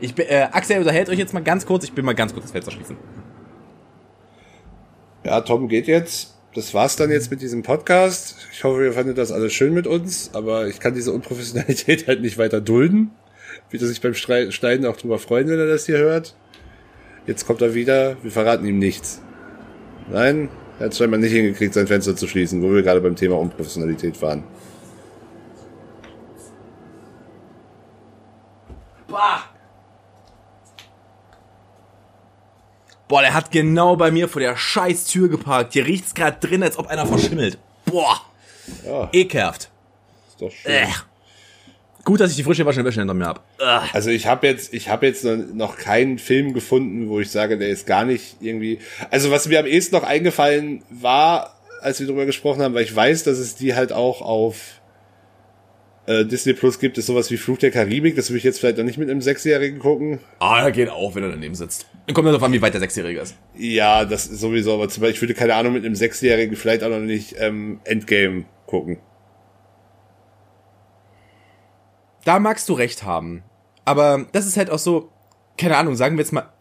[0.00, 1.84] Ich bin, äh, Axel unterhält euch jetzt mal ganz kurz.
[1.84, 2.96] Ich bin mal ganz kurz das Fenster schließen.
[5.24, 6.36] Ja, Tom geht jetzt.
[6.54, 8.36] Das war's dann jetzt mit diesem Podcast.
[8.52, 12.20] Ich hoffe, ihr fandet das alles schön mit uns, aber ich kann diese Unprofessionalität halt
[12.20, 13.10] nicht weiter dulden.
[13.70, 16.36] Wird er sich beim Schneiden auch drüber freuen, wenn er das hier hört.
[17.28, 18.16] Jetzt kommt er wieder.
[18.22, 19.20] Wir verraten ihm nichts.
[20.10, 20.48] Nein,
[20.78, 24.20] er hat scheinbar nicht hingekriegt, sein Fenster zu schließen, wo wir gerade beim Thema Unprofessionalität
[24.22, 24.44] waren.
[33.08, 35.72] Boah, der hat genau bei mir vor der scheiß Tür geparkt.
[35.72, 37.58] Hier riecht's gerade drin, als ob einer verschimmelt.
[37.86, 38.20] Boah,
[38.84, 39.70] Ja, ekelhaft.
[40.28, 40.72] ist doch schön.
[40.72, 40.86] Äh.
[42.08, 43.42] Gut, dass ich die frische Waschen Wäsche hinter mir habe.
[43.92, 47.68] Also ich habe jetzt, ich habe jetzt noch keinen Film gefunden, wo ich sage, der
[47.68, 48.78] ist gar nicht irgendwie.
[49.10, 52.96] Also was mir am ehesten noch eingefallen war, als wir darüber gesprochen haben, weil ich
[52.96, 54.80] weiß, dass es die halt auch auf
[56.06, 58.16] äh, Disney Plus gibt, ist sowas wie Flug der Karibik.
[58.16, 60.18] Das würde ich jetzt vielleicht noch nicht mit einem Sechsjährigen gucken.
[60.38, 61.88] Ah, er geht auch, wenn er daneben sitzt.
[62.06, 63.36] Dann kommt ja darauf an, wie weit der Sechsjährige ist.
[63.54, 66.82] Ja, das ist sowieso, aber zum Beispiel, ich würde keine Ahnung mit einem Sechsjährigen vielleicht
[66.84, 68.96] auch noch nicht ähm, Endgame gucken.
[72.28, 73.42] Da magst du recht haben.
[73.86, 75.10] Aber das ist halt auch so,
[75.56, 76.52] keine Ahnung, sagen wir jetzt mal.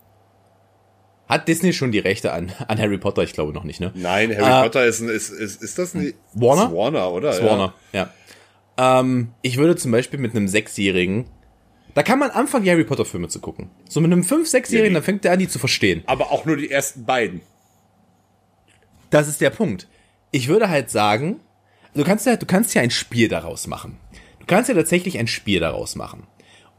[1.27, 3.21] Hat Disney schon die Rechte an, an Harry Potter?
[3.23, 3.91] Ich glaube noch nicht, ne?
[3.93, 6.73] Nein, Harry äh, Potter ist, ein, ist, ist, ist das ein Warner?
[6.73, 7.31] Warner, oder?
[7.31, 8.09] Ist Warner, ja.
[8.77, 8.99] ja.
[9.01, 11.25] Ähm, ich würde zum Beispiel mit einem Sechsjährigen,
[11.95, 13.69] da kann man anfangen, Harry Potter Filme zu gucken.
[13.89, 16.01] So mit einem Fünf-, Sechsjährigen, ja, dann fängt er an, die zu verstehen.
[16.05, 17.41] Aber auch nur die ersten beiden.
[19.09, 19.89] Das ist der Punkt.
[20.31, 21.41] Ich würde halt sagen,
[21.93, 23.99] du kannst ja, du kannst ja ein Spiel daraus machen.
[24.47, 26.23] Du kannst ja tatsächlich ein Spiel daraus machen.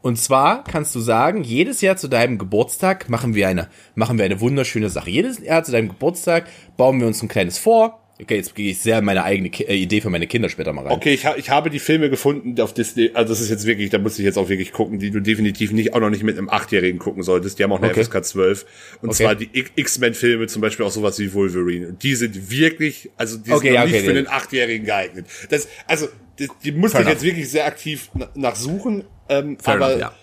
[0.01, 4.25] Und zwar kannst du sagen, jedes Jahr zu deinem Geburtstag machen wir eine, machen wir
[4.25, 5.11] eine wunderschöne Sache.
[5.11, 6.47] Jedes Jahr zu deinem Geburtstag
[6.77, 7.99] bauen wir uns ein kleines vor.
[8.21, 10.81] Okay, jetzt gehe ich sehr meine eigene Ki äh, Idee für meine Kinder später mal
[10.81, 10.91] rein.
[10.91, 13.91] Okay, ich, ha ich habe die Filme gefunden auf Disney, also das ist jetzt wirklich,
[13.91, 16.37] da muss ich jetzt auch wirklich gucken, die du definitiv nicht, auch noch nicht mit
[16.37, 17.59] einem Achtjährigen gucken solltest.
[17.59, 18.03] Die haben auch eine okay.
[18.03, 18.65] FSK 12.
[19.01, 19.23] Und okay.
[19.23, 21.93] zwar die X-Men-Filme, zum Beispiel auch sowas wie Wolverine.
[21.93, 25.25] Die sind wirklich, also die okay, sind nicht für den Achtjährigen geeignet.
[25.49, 26.09] Das, also,
[26.39, 30.13] die, die musste ich jetzt wirklich sehr aktiv nachsuchen, ähm, aber enough, ja.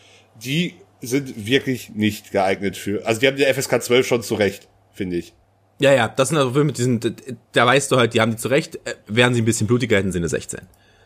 [0.42, 5.16] die sind wirklich nicht geeignet für, also die haben die FSK 12 schon zurecht, finde
[5.16, 5.34] ich.
[5.78, 8.38] Ja, ja, das sind also Filme, die sind, da weißt du halt, die haben die
[8.38, 10.60] zurecht, äh, wären sie ein bisschen blutiger, hätten sie eine 16.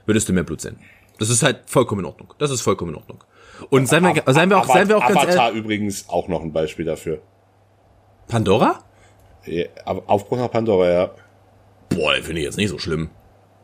[0.06, 0.78] Würdest du mehr Blut sehen.
[1.18, 2.32] Das ist halt vollkommen in Ordnung.
[2.38, 3.22] Das ist vollkommen in Ordnung.
[3.68, 6.42] Und seien wir, seien wir auch, seien wir auch ganz Avatar ehrlich, übrigens auch noch
[6.42, 7.20] ein Beispiel dafür.
[8.26, 8.78] Pandora?
[9.44, 11.10] Ja, Aufbruch nach Pandora, ja.
[11.90, 13.10] Boah, finde ich jetzt nicht so schlimm.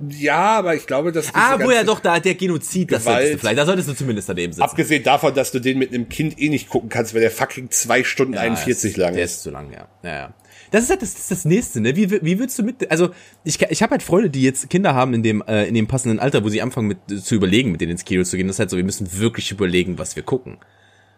[0.09, 1.35] Ja, aber ich glaube, dass.
[1.35, 4.29] Ah, wo ja doch, da der Genozid, das solltest du vielleicht, da solltest du zumindest
[4.29, 4.63] daneben sitzen.
[4.63, 7.71] Abgesehen davon, dass du den mit einem Kind eh nicht gucken kannst, weil der fucking
[7.71, 9.17] zwei Stunden ja, 41 ist, lang ist.
[9.17, 9.89] Der ist zu lang, ja.
[10.03, 10.35] Ja, ja.
[10.71, 11.97] Das ist halt das, das, ist das nächste, ne?
[11.97, 13.11] Wie, wie willst du mit, also
[13.45, 16.19] ich, ich habe halt Freunde, die jetzt Kinder haben in dem, äh, in dem passenden
[16.19, 18.47] Alter, wo sie anfangen mit zu überlegen, mit denen ins Kino zu gehen.
[18.49, 20.59] Das ist halt so, wir müssen wirklich überlegen, was wir gucken.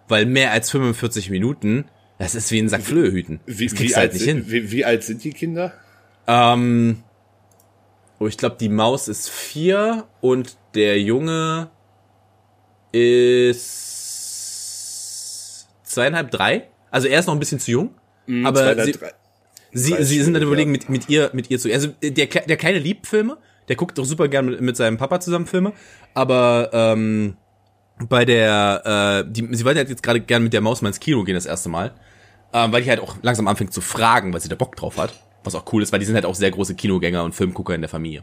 [0.07, 1.87] Weil mehr als 45 Minuten,
[2.19, 3.41] das ist wie ein Sack Flöhe hüten.
[3.47, 5.73] Wie, wie, halt alt, sind, wie, wie alt sind die Kinder?
[6.27, 7.03] Ähm,
[8.19, 11.71] Oh, ich glaube, die Maus ist vier und der Junge
[12.93, 13.99] ist
[15.85, 16.69] zweieinhalb, drei.
[16.91, 17.91] Also er ist noch ein bisschen zu jung.
[18.27, 18.95] Mm, aber sie,
[19.73, 21.73] sie, sie sind dann überlegen, mit, mit ihr, mit ihr zu.
[21.73, 23.39] Also der, der kleine liebt Filme.
[23.69, 25.73] Der guckt doch super gern mit, mit seinem Papa zusammen Filme.
[26.15, 27.37] Aber ähm,
[28.09, 31.01] bei der, äh, die, sie wollte halt jetzt gerade gern mit der Maus mal ins
[31.01, 31.95] Kino gehen das erste Mal.
[32.53, 35.13] Ähm, weil die halt auch langsam anfängt zu fragen, weil sie da Bock drauf hat.
[35.49, 37.81] Was auch cool ist, weil die sind halt auch sehr große Kinogänger und Filmgucker in
[37.81, 38.23] der Familie.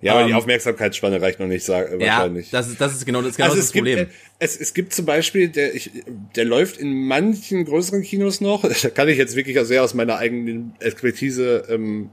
[0.00, 2.50] Ja, aber um, die ähm, Aufmerksamkeitsspanne reicht noch nicht, sag, ja, wahrscheinlich.
[2.50, 3.98] Das ist, das ist genau das, genau also das Problem.
[3.98, 5.90] Gibt, es, es gibt zum Beispiel, der, ich,
[6.34, 8.64] der läuft in manchen größeren Kinos noch.
[8.82, 12.10] Da kann ich jetzt wirklich sehr aus meiner eigenen Expertise ähm,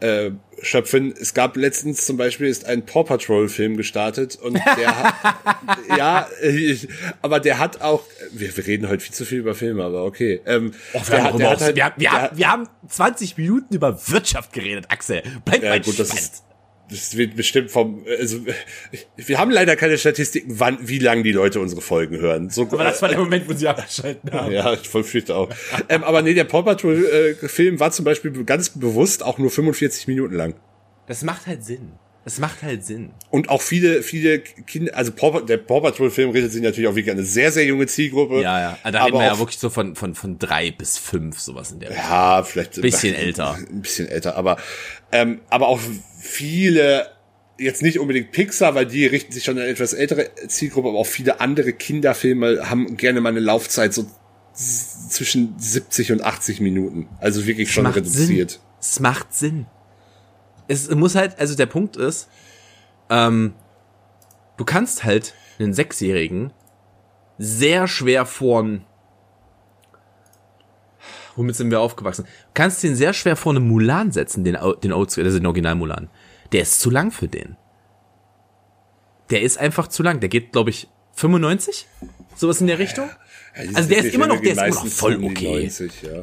[0.00, 0.30] äh,
[0.62, 1.14] schöpfen.
[1.18, 6.28] Es gab letztens zum Beispiel ist ein Paw Patrol Film gestartet und der hat, ja,
[6.42, 6.88] ich,
[7.22, 10.40] aber der hat auch, wir, wir reden heute viel zu viel über Filme, aber okay.
[10.46, 13.98] Ähm, oh, wir, haben hat halt, wir, haben, wir, haben, wir haben 20 Minuten über
[14.08, 15.22] Wirtschaft geredet, Axel.
[15.44, 16.42] Bleib ja, gut, das ist,
[16.90, 18.40] das wird bestimmt vom, also
[19.16, 22.50] wir haben leider keine Statistiken, wann, wie lange die Leute unsere Folgen hören.
[22.50, 24.52] So, aber das war der Moment, wo sie abgeschalten haben.
[24.52, 25.50] Ja, ich verfürchte auch.
[25.88, 29.50] ähm, aber nee, der Paw Patrol äh, Film war zum Beispiel ganz bewusst auch nur
[29.50, 30.54] 45 Minuten lang.
[31.06, 31.92] Das macht halt Sinn.
[32.24, 33.10] Das macht halt Sinn.
[33.30, 36.94] Und auch viele, viele Kinder, also Paw, der Paw Patrol Film redet sich natürlich auch
[36.94, 38.42] wirklich eine sehr, sehr junge Zielgruppe.
[38.42, 38.90] Ja, ja.
[38.90, 41.92] Da reden wir ja wirklich so von, von, von drei bis fünf, sowas in der
[41.92, 42.76] Ja, vielleicht.
[42.76, 43.54] Ein bisschen älter.
[43.54, 44.58] Ein bisschen älter, aber,
[45.12, 45.80] ähm, aber auch
[46.18, 47.06] viele,
[47.58, 50.98] jetzt nicht unbedingt Pixar, weil die richten sich schon an eine etwas ältere Zielgruppe, aber
[50.98, 54.06] auch viele andere Kinderfilme haben gerne mal eine Laufzeit so
[54.52, 57.08] zwischen 70 und 80 Minuten.
[57.18, 58.50] Also wirklich es schon reduziert.
[58.50, 58.60] Sinn.
[58.78, 59.66] Es macht Sinn
[60.70, 62.28] es muss halt, also der Punkt ist,
[63.10, 63.54] ähm,
[64.56, 66.52] du kannst halt einen Sechsjährigen
[67.38, 68.84] sehr schwer vorn,
[71.34, 72.24] womit sind wir aufgewachsen?
[72.24, 76.08] Du kannst den sehr schwer vor eine Mulan setzen, den, den, also den Original Mulan.
[76.52, 77.56] Der ist zu lang für den.
[79.30, 80.20] Der ist einfach zu lang.
[80.20, 81.86] Der geht, glaube ich, 95?
[82.36, 83.08] Sowas in der Richtung?
[83.56, 85.62] Ja, also der ist immer noch, der ist immer noch voll okay.
[85.62, 86.22] 90, ja.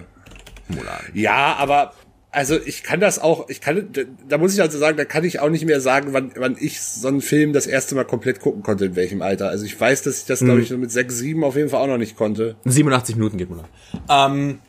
[0.67, 1.01] Mulan.
[1.13, 1.93] Ja, aber
[2.31, 3.89] also ich kann das auch, ich kann,
[4.27, 6.81] da muss ich also sagen, da kann ich auch nicht mehr sagen, wann, wann ich
[6.81, 9.49] so einen Film das erste Mal komplett gucken konnte, in welchem Alter.
[9.49, 10.63] Also ich weiß, dass ich das, glaube hm.
[10.63, 12.55] ich, mit sechs, sieben auf jeden Fall auch noch nicht konnte.
[12.65, 13.69] 87 Minuten geht man noch.
[14.09, 14.59] Ähm,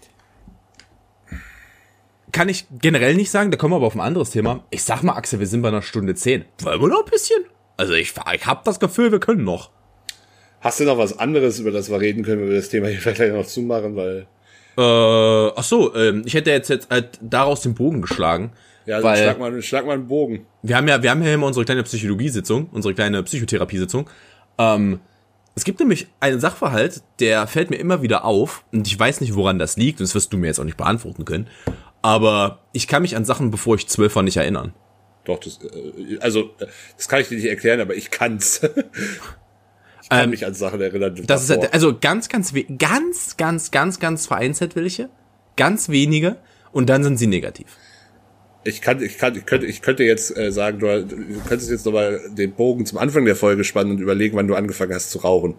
[2.32, 4.64] kann ich generell nicht sagen, da kommen wir aber auf ein anderes Thema.
[4.70, 6.44] Ich sag mal, Axel, wir sind bei einer Stunde zehn.
[6.62, 7.44] Wollen wir noch ein bisschen?
[7.76, 9.70] Also ich, ich habe das Gefühl, wir können noch.
[10.60, 12.98] Hast du noch was anderes, über das wir reden können, wenn wir das Thema hier
[13.01, 14.26] vielleicht noch zumachen, weil.
[14.78, 18.52] Äh, ach so, ähm, ich hätte jetzt, jetzt halt daraus den Bogen geschlagen.
[18.86, 20.46] Ja, weil schlag mal, schlag mal einen Bogen.
[20.62, 24.09] wir haben ja, wir haben ja immer unsere kleine Psychologiesitzung, unsere kleine Psychotherapiesitzung.
[24.56, 25.00] Ähm,
[25.56, 29.34] es gibt nämlich einen Sachverhalt, der fällt mir immer wieder auf und ich weiß nicht,
[29.34, 31.48] woran das liegt und das wirst du mir jetzt auch nicht beantworten können.
[32.00, 34.72] Aber ich kann mich an Sachen, bevor ich zwölf war, nicht erinnern.
[35.24, 36.50] Doch, das, äh, also,
[36.96, 38.60] das kann ich dir nicht erklären, aber ich kann's.
[40.09, 41.20] Ich kann Ähm, mich an Sachen erinnern.
[41.26, 41.64] Das ist davor.
[41.64, 45.10] halt, also ganz, ganz, ganz, ganz, ganz, ganz vereinzelt welche,
[45.56, 46.36] ganz wenige
[46.72, 47.66] und dann sind sie negativ.
[48.64, 51.85] Ich kann, ich kann, ich könnte, ich könnte jetzt äh, sagen, du, du könntest jetzt
[51.85, 55.18] nochmal den Bogen zum Anfang der Folge spannen und überlegen, wann du angefangen hast zu
[55.18, 55.56] rauchen.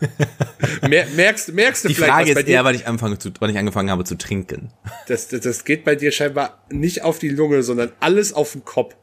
[0.88, 3.50] Mer merkst, merkst du Die vielleicht, Frage ist dir, eher, wann ich, anfange zu, wann
[3.50, 4.72] ich angefangen habe zu trinken.
[5.08, 8.64] das, das, das geht bei dir scheinbar nicht auf die Lunge, sondern alles auf den
[8.64, 8.94] Kopf.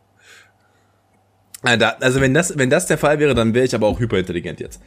[1.63, 4.59] Äh, Also wenn das, wenn das der Fall wäre, dann wäre ich aber auch hyperintelligent
[4.59, 4.81] jetzt.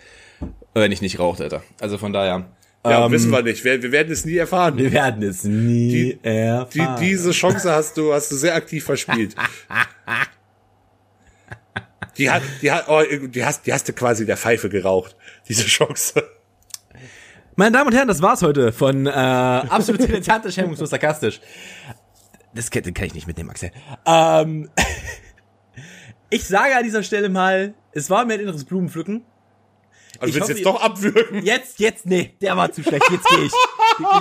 [0.75, 1.63] Wenn ich nicht raucht, Alter.
[1.81, 2.47] Also von daher.
[2.85, 3.63] Ja, ähm, wissen wir nicht.
[3.65, 4.77] Wir, wir werden es nie erfahren.
[4.77, 6.97] Wir werden es nie Die- erfahren.
[6.99, 9.35] Die, diese Chance hast du, hast du sehr aktiv verspielt.
[12.19, 15.17] Die hat, die hat, oh, die hast, die hast du quasi der Pfeife geraucht.
[15.49, 16.23] Diese Chance.
[17.57, 21.41] Meine Damen und Herren, das war's heute von äh, absolut dilettantisch, hemmungslos sarkastisch.
[22.55, 23.71] Das kann, kann ich nicht mitnehmen, Axel.
[24.05, 24.69] Ähm,
[26.33, 29.23] ich sage an dieser Stelle mal, es war mir ein inneres Blumenpflücken.
[30.19, 31.45] Also Ich willst hoffe, jetzt doch abwürgen.
[31.45, 33.05] Jetzt, jetzt, nee, der war zu schlecht.
[33.11, 33.53] Jetzt gehe ich.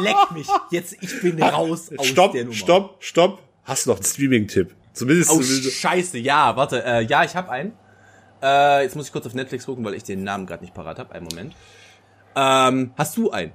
[0.01, 0.47] Leck mich.
[0.71, 2.55] Jetzt, ich bin raus aus Stopp, der Nummer.
[2.55, 3.39] stopp, stopp.
[3.63, 4.75] Hast du noch einen Streaming-Tipp?
[4.93, 7.73] Zumindest, Oh, zumindest scheiße, ja, warte, äh, ja, ich habe einen.
[8.41, 10.99] Äh, jetzt muss ich kurz auf Netflix gucken, weil ich den Namen gerade nicht parat
[10.99, 11.13] habe.
[11.13, 11.55] Einen Moment.
[12.35, 13.53] Ähm, hast du einen?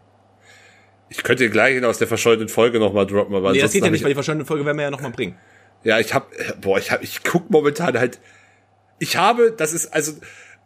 [1.08, 3.90] ich könnte den gleichen aus der verschollenen Folge nochmal droppen, aber Nee, das geht ja
[3.90, 5.36] nicht, ich, weil die verschwundene Folge werden wir ja nochmal bringen.
[5.84, 6.30] Ja, ich hab,
[6.60, 8.18] boah, ich hab, ich guck momentan halt,
[8.98, 10.12] ich habe, das ist, also,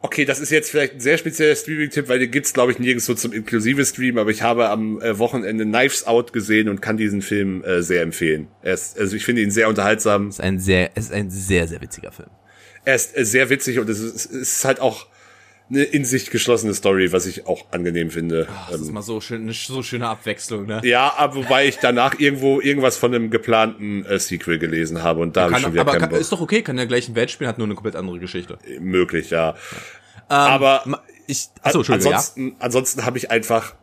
[0.02, 3.15] okay, das ist jetzt vielleicht ein sehr spezieller Streaming-Tipp, weil den gibt's, glaube ich, nirgendwo
[3.15, 7.23] zum inklusive Stream, aber ich habe am äh, Wochenende Knives Out gesehen und kann diesen
[7.23, 8.48] Film äh, sehr empfehlen.
[8.62, 10.28] Er ist, also ich finde ihn sehr unterhaltsam.
[10.28, 12.31] ist ein sehr, es ist ein sehr, sehr witziger Film.
[12.85, 15.07] Er ist äh, sehr witzig und es ist, es ist halt auch
[15.70, 18.48] eine in sich geschlossene Story, was ich auch angenehm finde.
[18.70, 20.80] Das ist Ähm, mal so schön, eine so schöne Abwechslung, ne?
[20.84, 25.36] ja, aber wobei ich danach irgendwo irgendwas von einem geplanten äh, Sequel gelesen habe und
[25.36, 27.30] da habe ich schon wieder aber kann, ist doch okay, kann in der gleichen Welt
[27.30, 28.59] spielen, hat nur eine komplett andere Geschichte.
[28.80, 29.55] möglich, ja.
[30.28, 33.74] aber Ma- Ich, achso, ansonsten, ansonsten habe ich einfach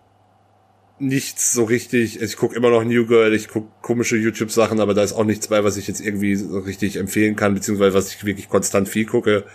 [0.99, 2.21] nichts so richtig.
[2.21, 5.47] Ich gucke immer noch New Girl, ich gucke komische YouTube-Sachen, aber da ist auch nichts
[5.47, 9.05] bei, was ich jetzt irgendwie so richtig empfehlen kann, beziehungsweise was ich wirklich konstant viel
[9.05, 9.45] gucke.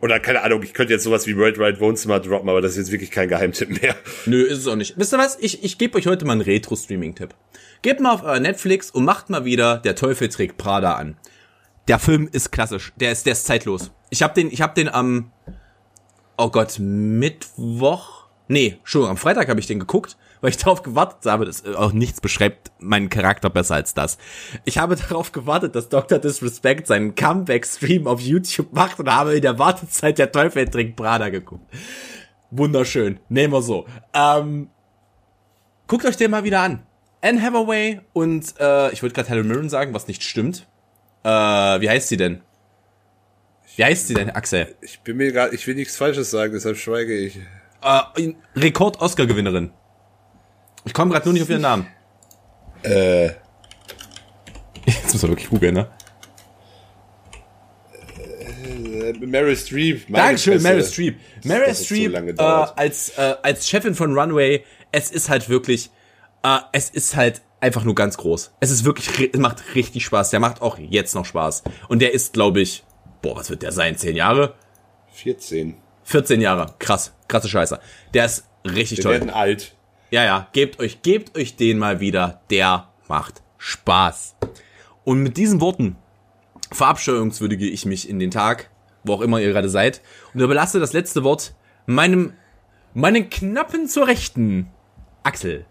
[0.00, 2.92] Oder keine Ahnung, ich könnte jetzt sowas wie Worldwide Wohnzimmer droppen, aber das ist jetzt
[2.92, 3.96] wirklich kein Geheimtipp mehr.
[4.26, 4.96] Nö, ist es auch nicht.
[4.96, 5.36] Wisst ihr was?
[5.40, 7.34] Ich, ich gebe euch heute mal einen Retro-Streaming-Tipp.
[7.82, 11.16] Gebt mal auf euer Netflix und macht mal wieder Der Teufel trägt Prada an.
[11.88, 12.92] Der Film ist klassisch.
[12.96, 13.90] Der ist, der ist zeitlos.
[14.10, 15.32] Ich habe den, ich habe den am,
[16.36, 18.17] oh Gott, Mittwoch?
[18.48, 21.74] Nee, Entschuldigung, am Freitag habe ich den geguckt, weil ich darauf gewartet habe, dass äh,
[21.74, 24.18] auch nichts beschreibt meinen Charakter besser als das.
[24.64, 26.18] Ich habe darauf gewartet, dass Dr.
[26.18, 31.28] Disrespect seinen Comeback-Stream auf YouTube macht und habe in der Wartezeit der Teufel trägt Prada
[31.28, 31.70] geguckt.
[32.50, 33.20] Wunderschön.
[33.28, 33.86] Nehmen wir so.
[34.14, 34.70] Ähm,
[35.86, 36.82] guckt euch den mal wieder an.
[37.20, 40.66] Anne Hathaway und äh, ich wollte gerade Helen Mirren sagen, was nicht stimmt.
[41.24, 42.40] Äh, wie heißt sie denn?
[43.76, 44.74] Wie heißt sie denn, Axel?
[44.80, 47.38] Ich bin mir gerade, ich will nichts Falsches sagen, deshalb schweige ich.
[47.82, 49.70] Äh, Rekord-Oscar-Gewinnerin.
[50.84, 51.86] Ich komme gerade nur nicht auf ihren Namen.
[52.82, 53.30] Äh,
[54.86, 55.88] Jetzt muss man wirklich googeln, ne?
[59.08, 60.08] äh, Meryl Streep.
[60.08, 60.62] meine Dankeschön.
[60.62, 61.18] Meryl Streep.
[61.44, 62.34] Meryl so Streep lange äh,
[62.76, 65.90] als, äh, als Chefin von Runway, es ist halt wirklich,
[66.42, 68.52] äh, es ist halt einfach nur ganz groß.
[68.60, 70.30] Es ist wirklich, es macht richtig Spaß.
[70.30, 71.64] Der macht auch jetzt noch Spaß.
[71.88, 72.84] Und der ist, glaube ich,
[73.22, 73.96] boah, was wird der sein?
[73.96, 74.54] Zehn Jahre?
[75.12, 75.76] 14.
[76.08, 76.74] 14 Jahre.
[76.78, 77.12] Krass.
[77.28, 77.78] Krasse Scheiße.
[78.14, 79.12] Der ist richtig Wir toll.
[79.12, 79.76] werden alt.
[80.10, 82.40] Ja, ja, gebt euch, gebt euch den mal wieder.
[82.48, 84.36] Der macht Spaß.
[85.04, 85.96] Und mit diesen Worten
[86.72, 88.70] verabscheuungswürdige ich mich in den Tag,
[89.04, 90.00] wo auch immer ihr gerade seid,
[90.32, 91.54] und überlasse das letzte Wort
[91.84, 92.32] meinem,
[92.94, 94.68] meinen Knappen zur Rechten.
[95.24, 95.66] Axel.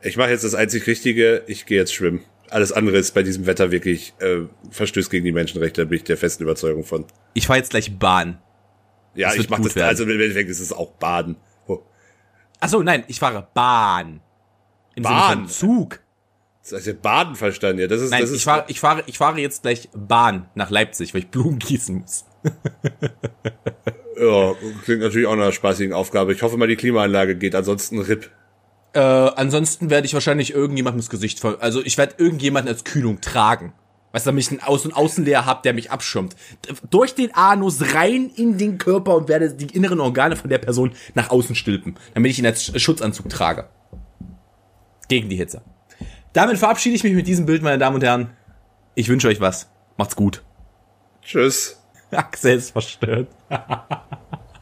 [0.00, 2.24] Ich mache jetzt das einzig Richtige, ich gehe jetzt schwimmen.
[2.48, 6.04] Alles andere ist bei diesem Wetter wirklich äh, verstößt gegen die Menschenrechte, da bin ich
[6.04, 7.04] der festen Überzeugung von.
[7.34, 8.38] Ich fahr jetzt gleich Bahn.
[9.14, 9.88] Ja, Das ich mache das, werden.
[9.88, 11.36] also im Endeffekt ist es auch Baden.
[11.66, 11.80] Oh,
[12.60, 14.20] Ach so, nein, ich fahre Bahn.
[14.96, 15.48] Im Bahn?
[15.48, 16.00] Zug.
[16.62, 17.86] Das heißt ja Baden verstanden, ja.
[17.86, 20.70] Das ist, Nein, das ist, ich fahre, ich fahre, ich fahre jetzt gleich Bahn nach
[20.70, 22.24] Leipzig, weil ich Blumen gießen muss.
[24.18, 24.54] ja,
[24.84, 26.32] klingt natürlich auch nach einer spaßigen Aufgabe.
[26.32, 28.30] Ich hoffe mal, die Klimaanlage geht, ansonsten RIP.
[28.94, 31.58] Äh, ansonsten werde ich wahrscheinlich irgendjemandem das Gesicht ver...
[31.60, 33.72] Also ich werde irgendjemanden als Kühlung tragen.
[34.14, 36.36] Weißt du, damit ich einen Außen- und Außenleer habe, der mich abschirmt.
[36.88, 40.92] Durch den Anus rein in den Körper und werde die inneren Organe von der Person
[41.14, 43.68] nach außen stülpen, damit ich ihn als Schutzanzug trage.
[45.08, 45.62] Gegen die Hitze.
[46.32, 48.30] Damit verabschiede ich mich mit diesem Bild, meine Damen und Herren.
[48.94, 49.68] Ich wünsche euch was.
[49.96, 50.44] Macht's gut.
[51.20, 51.82] Tschüss.
[52.12, 53.26] Axel ist verstört.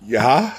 [0.06, 0.50] Ja.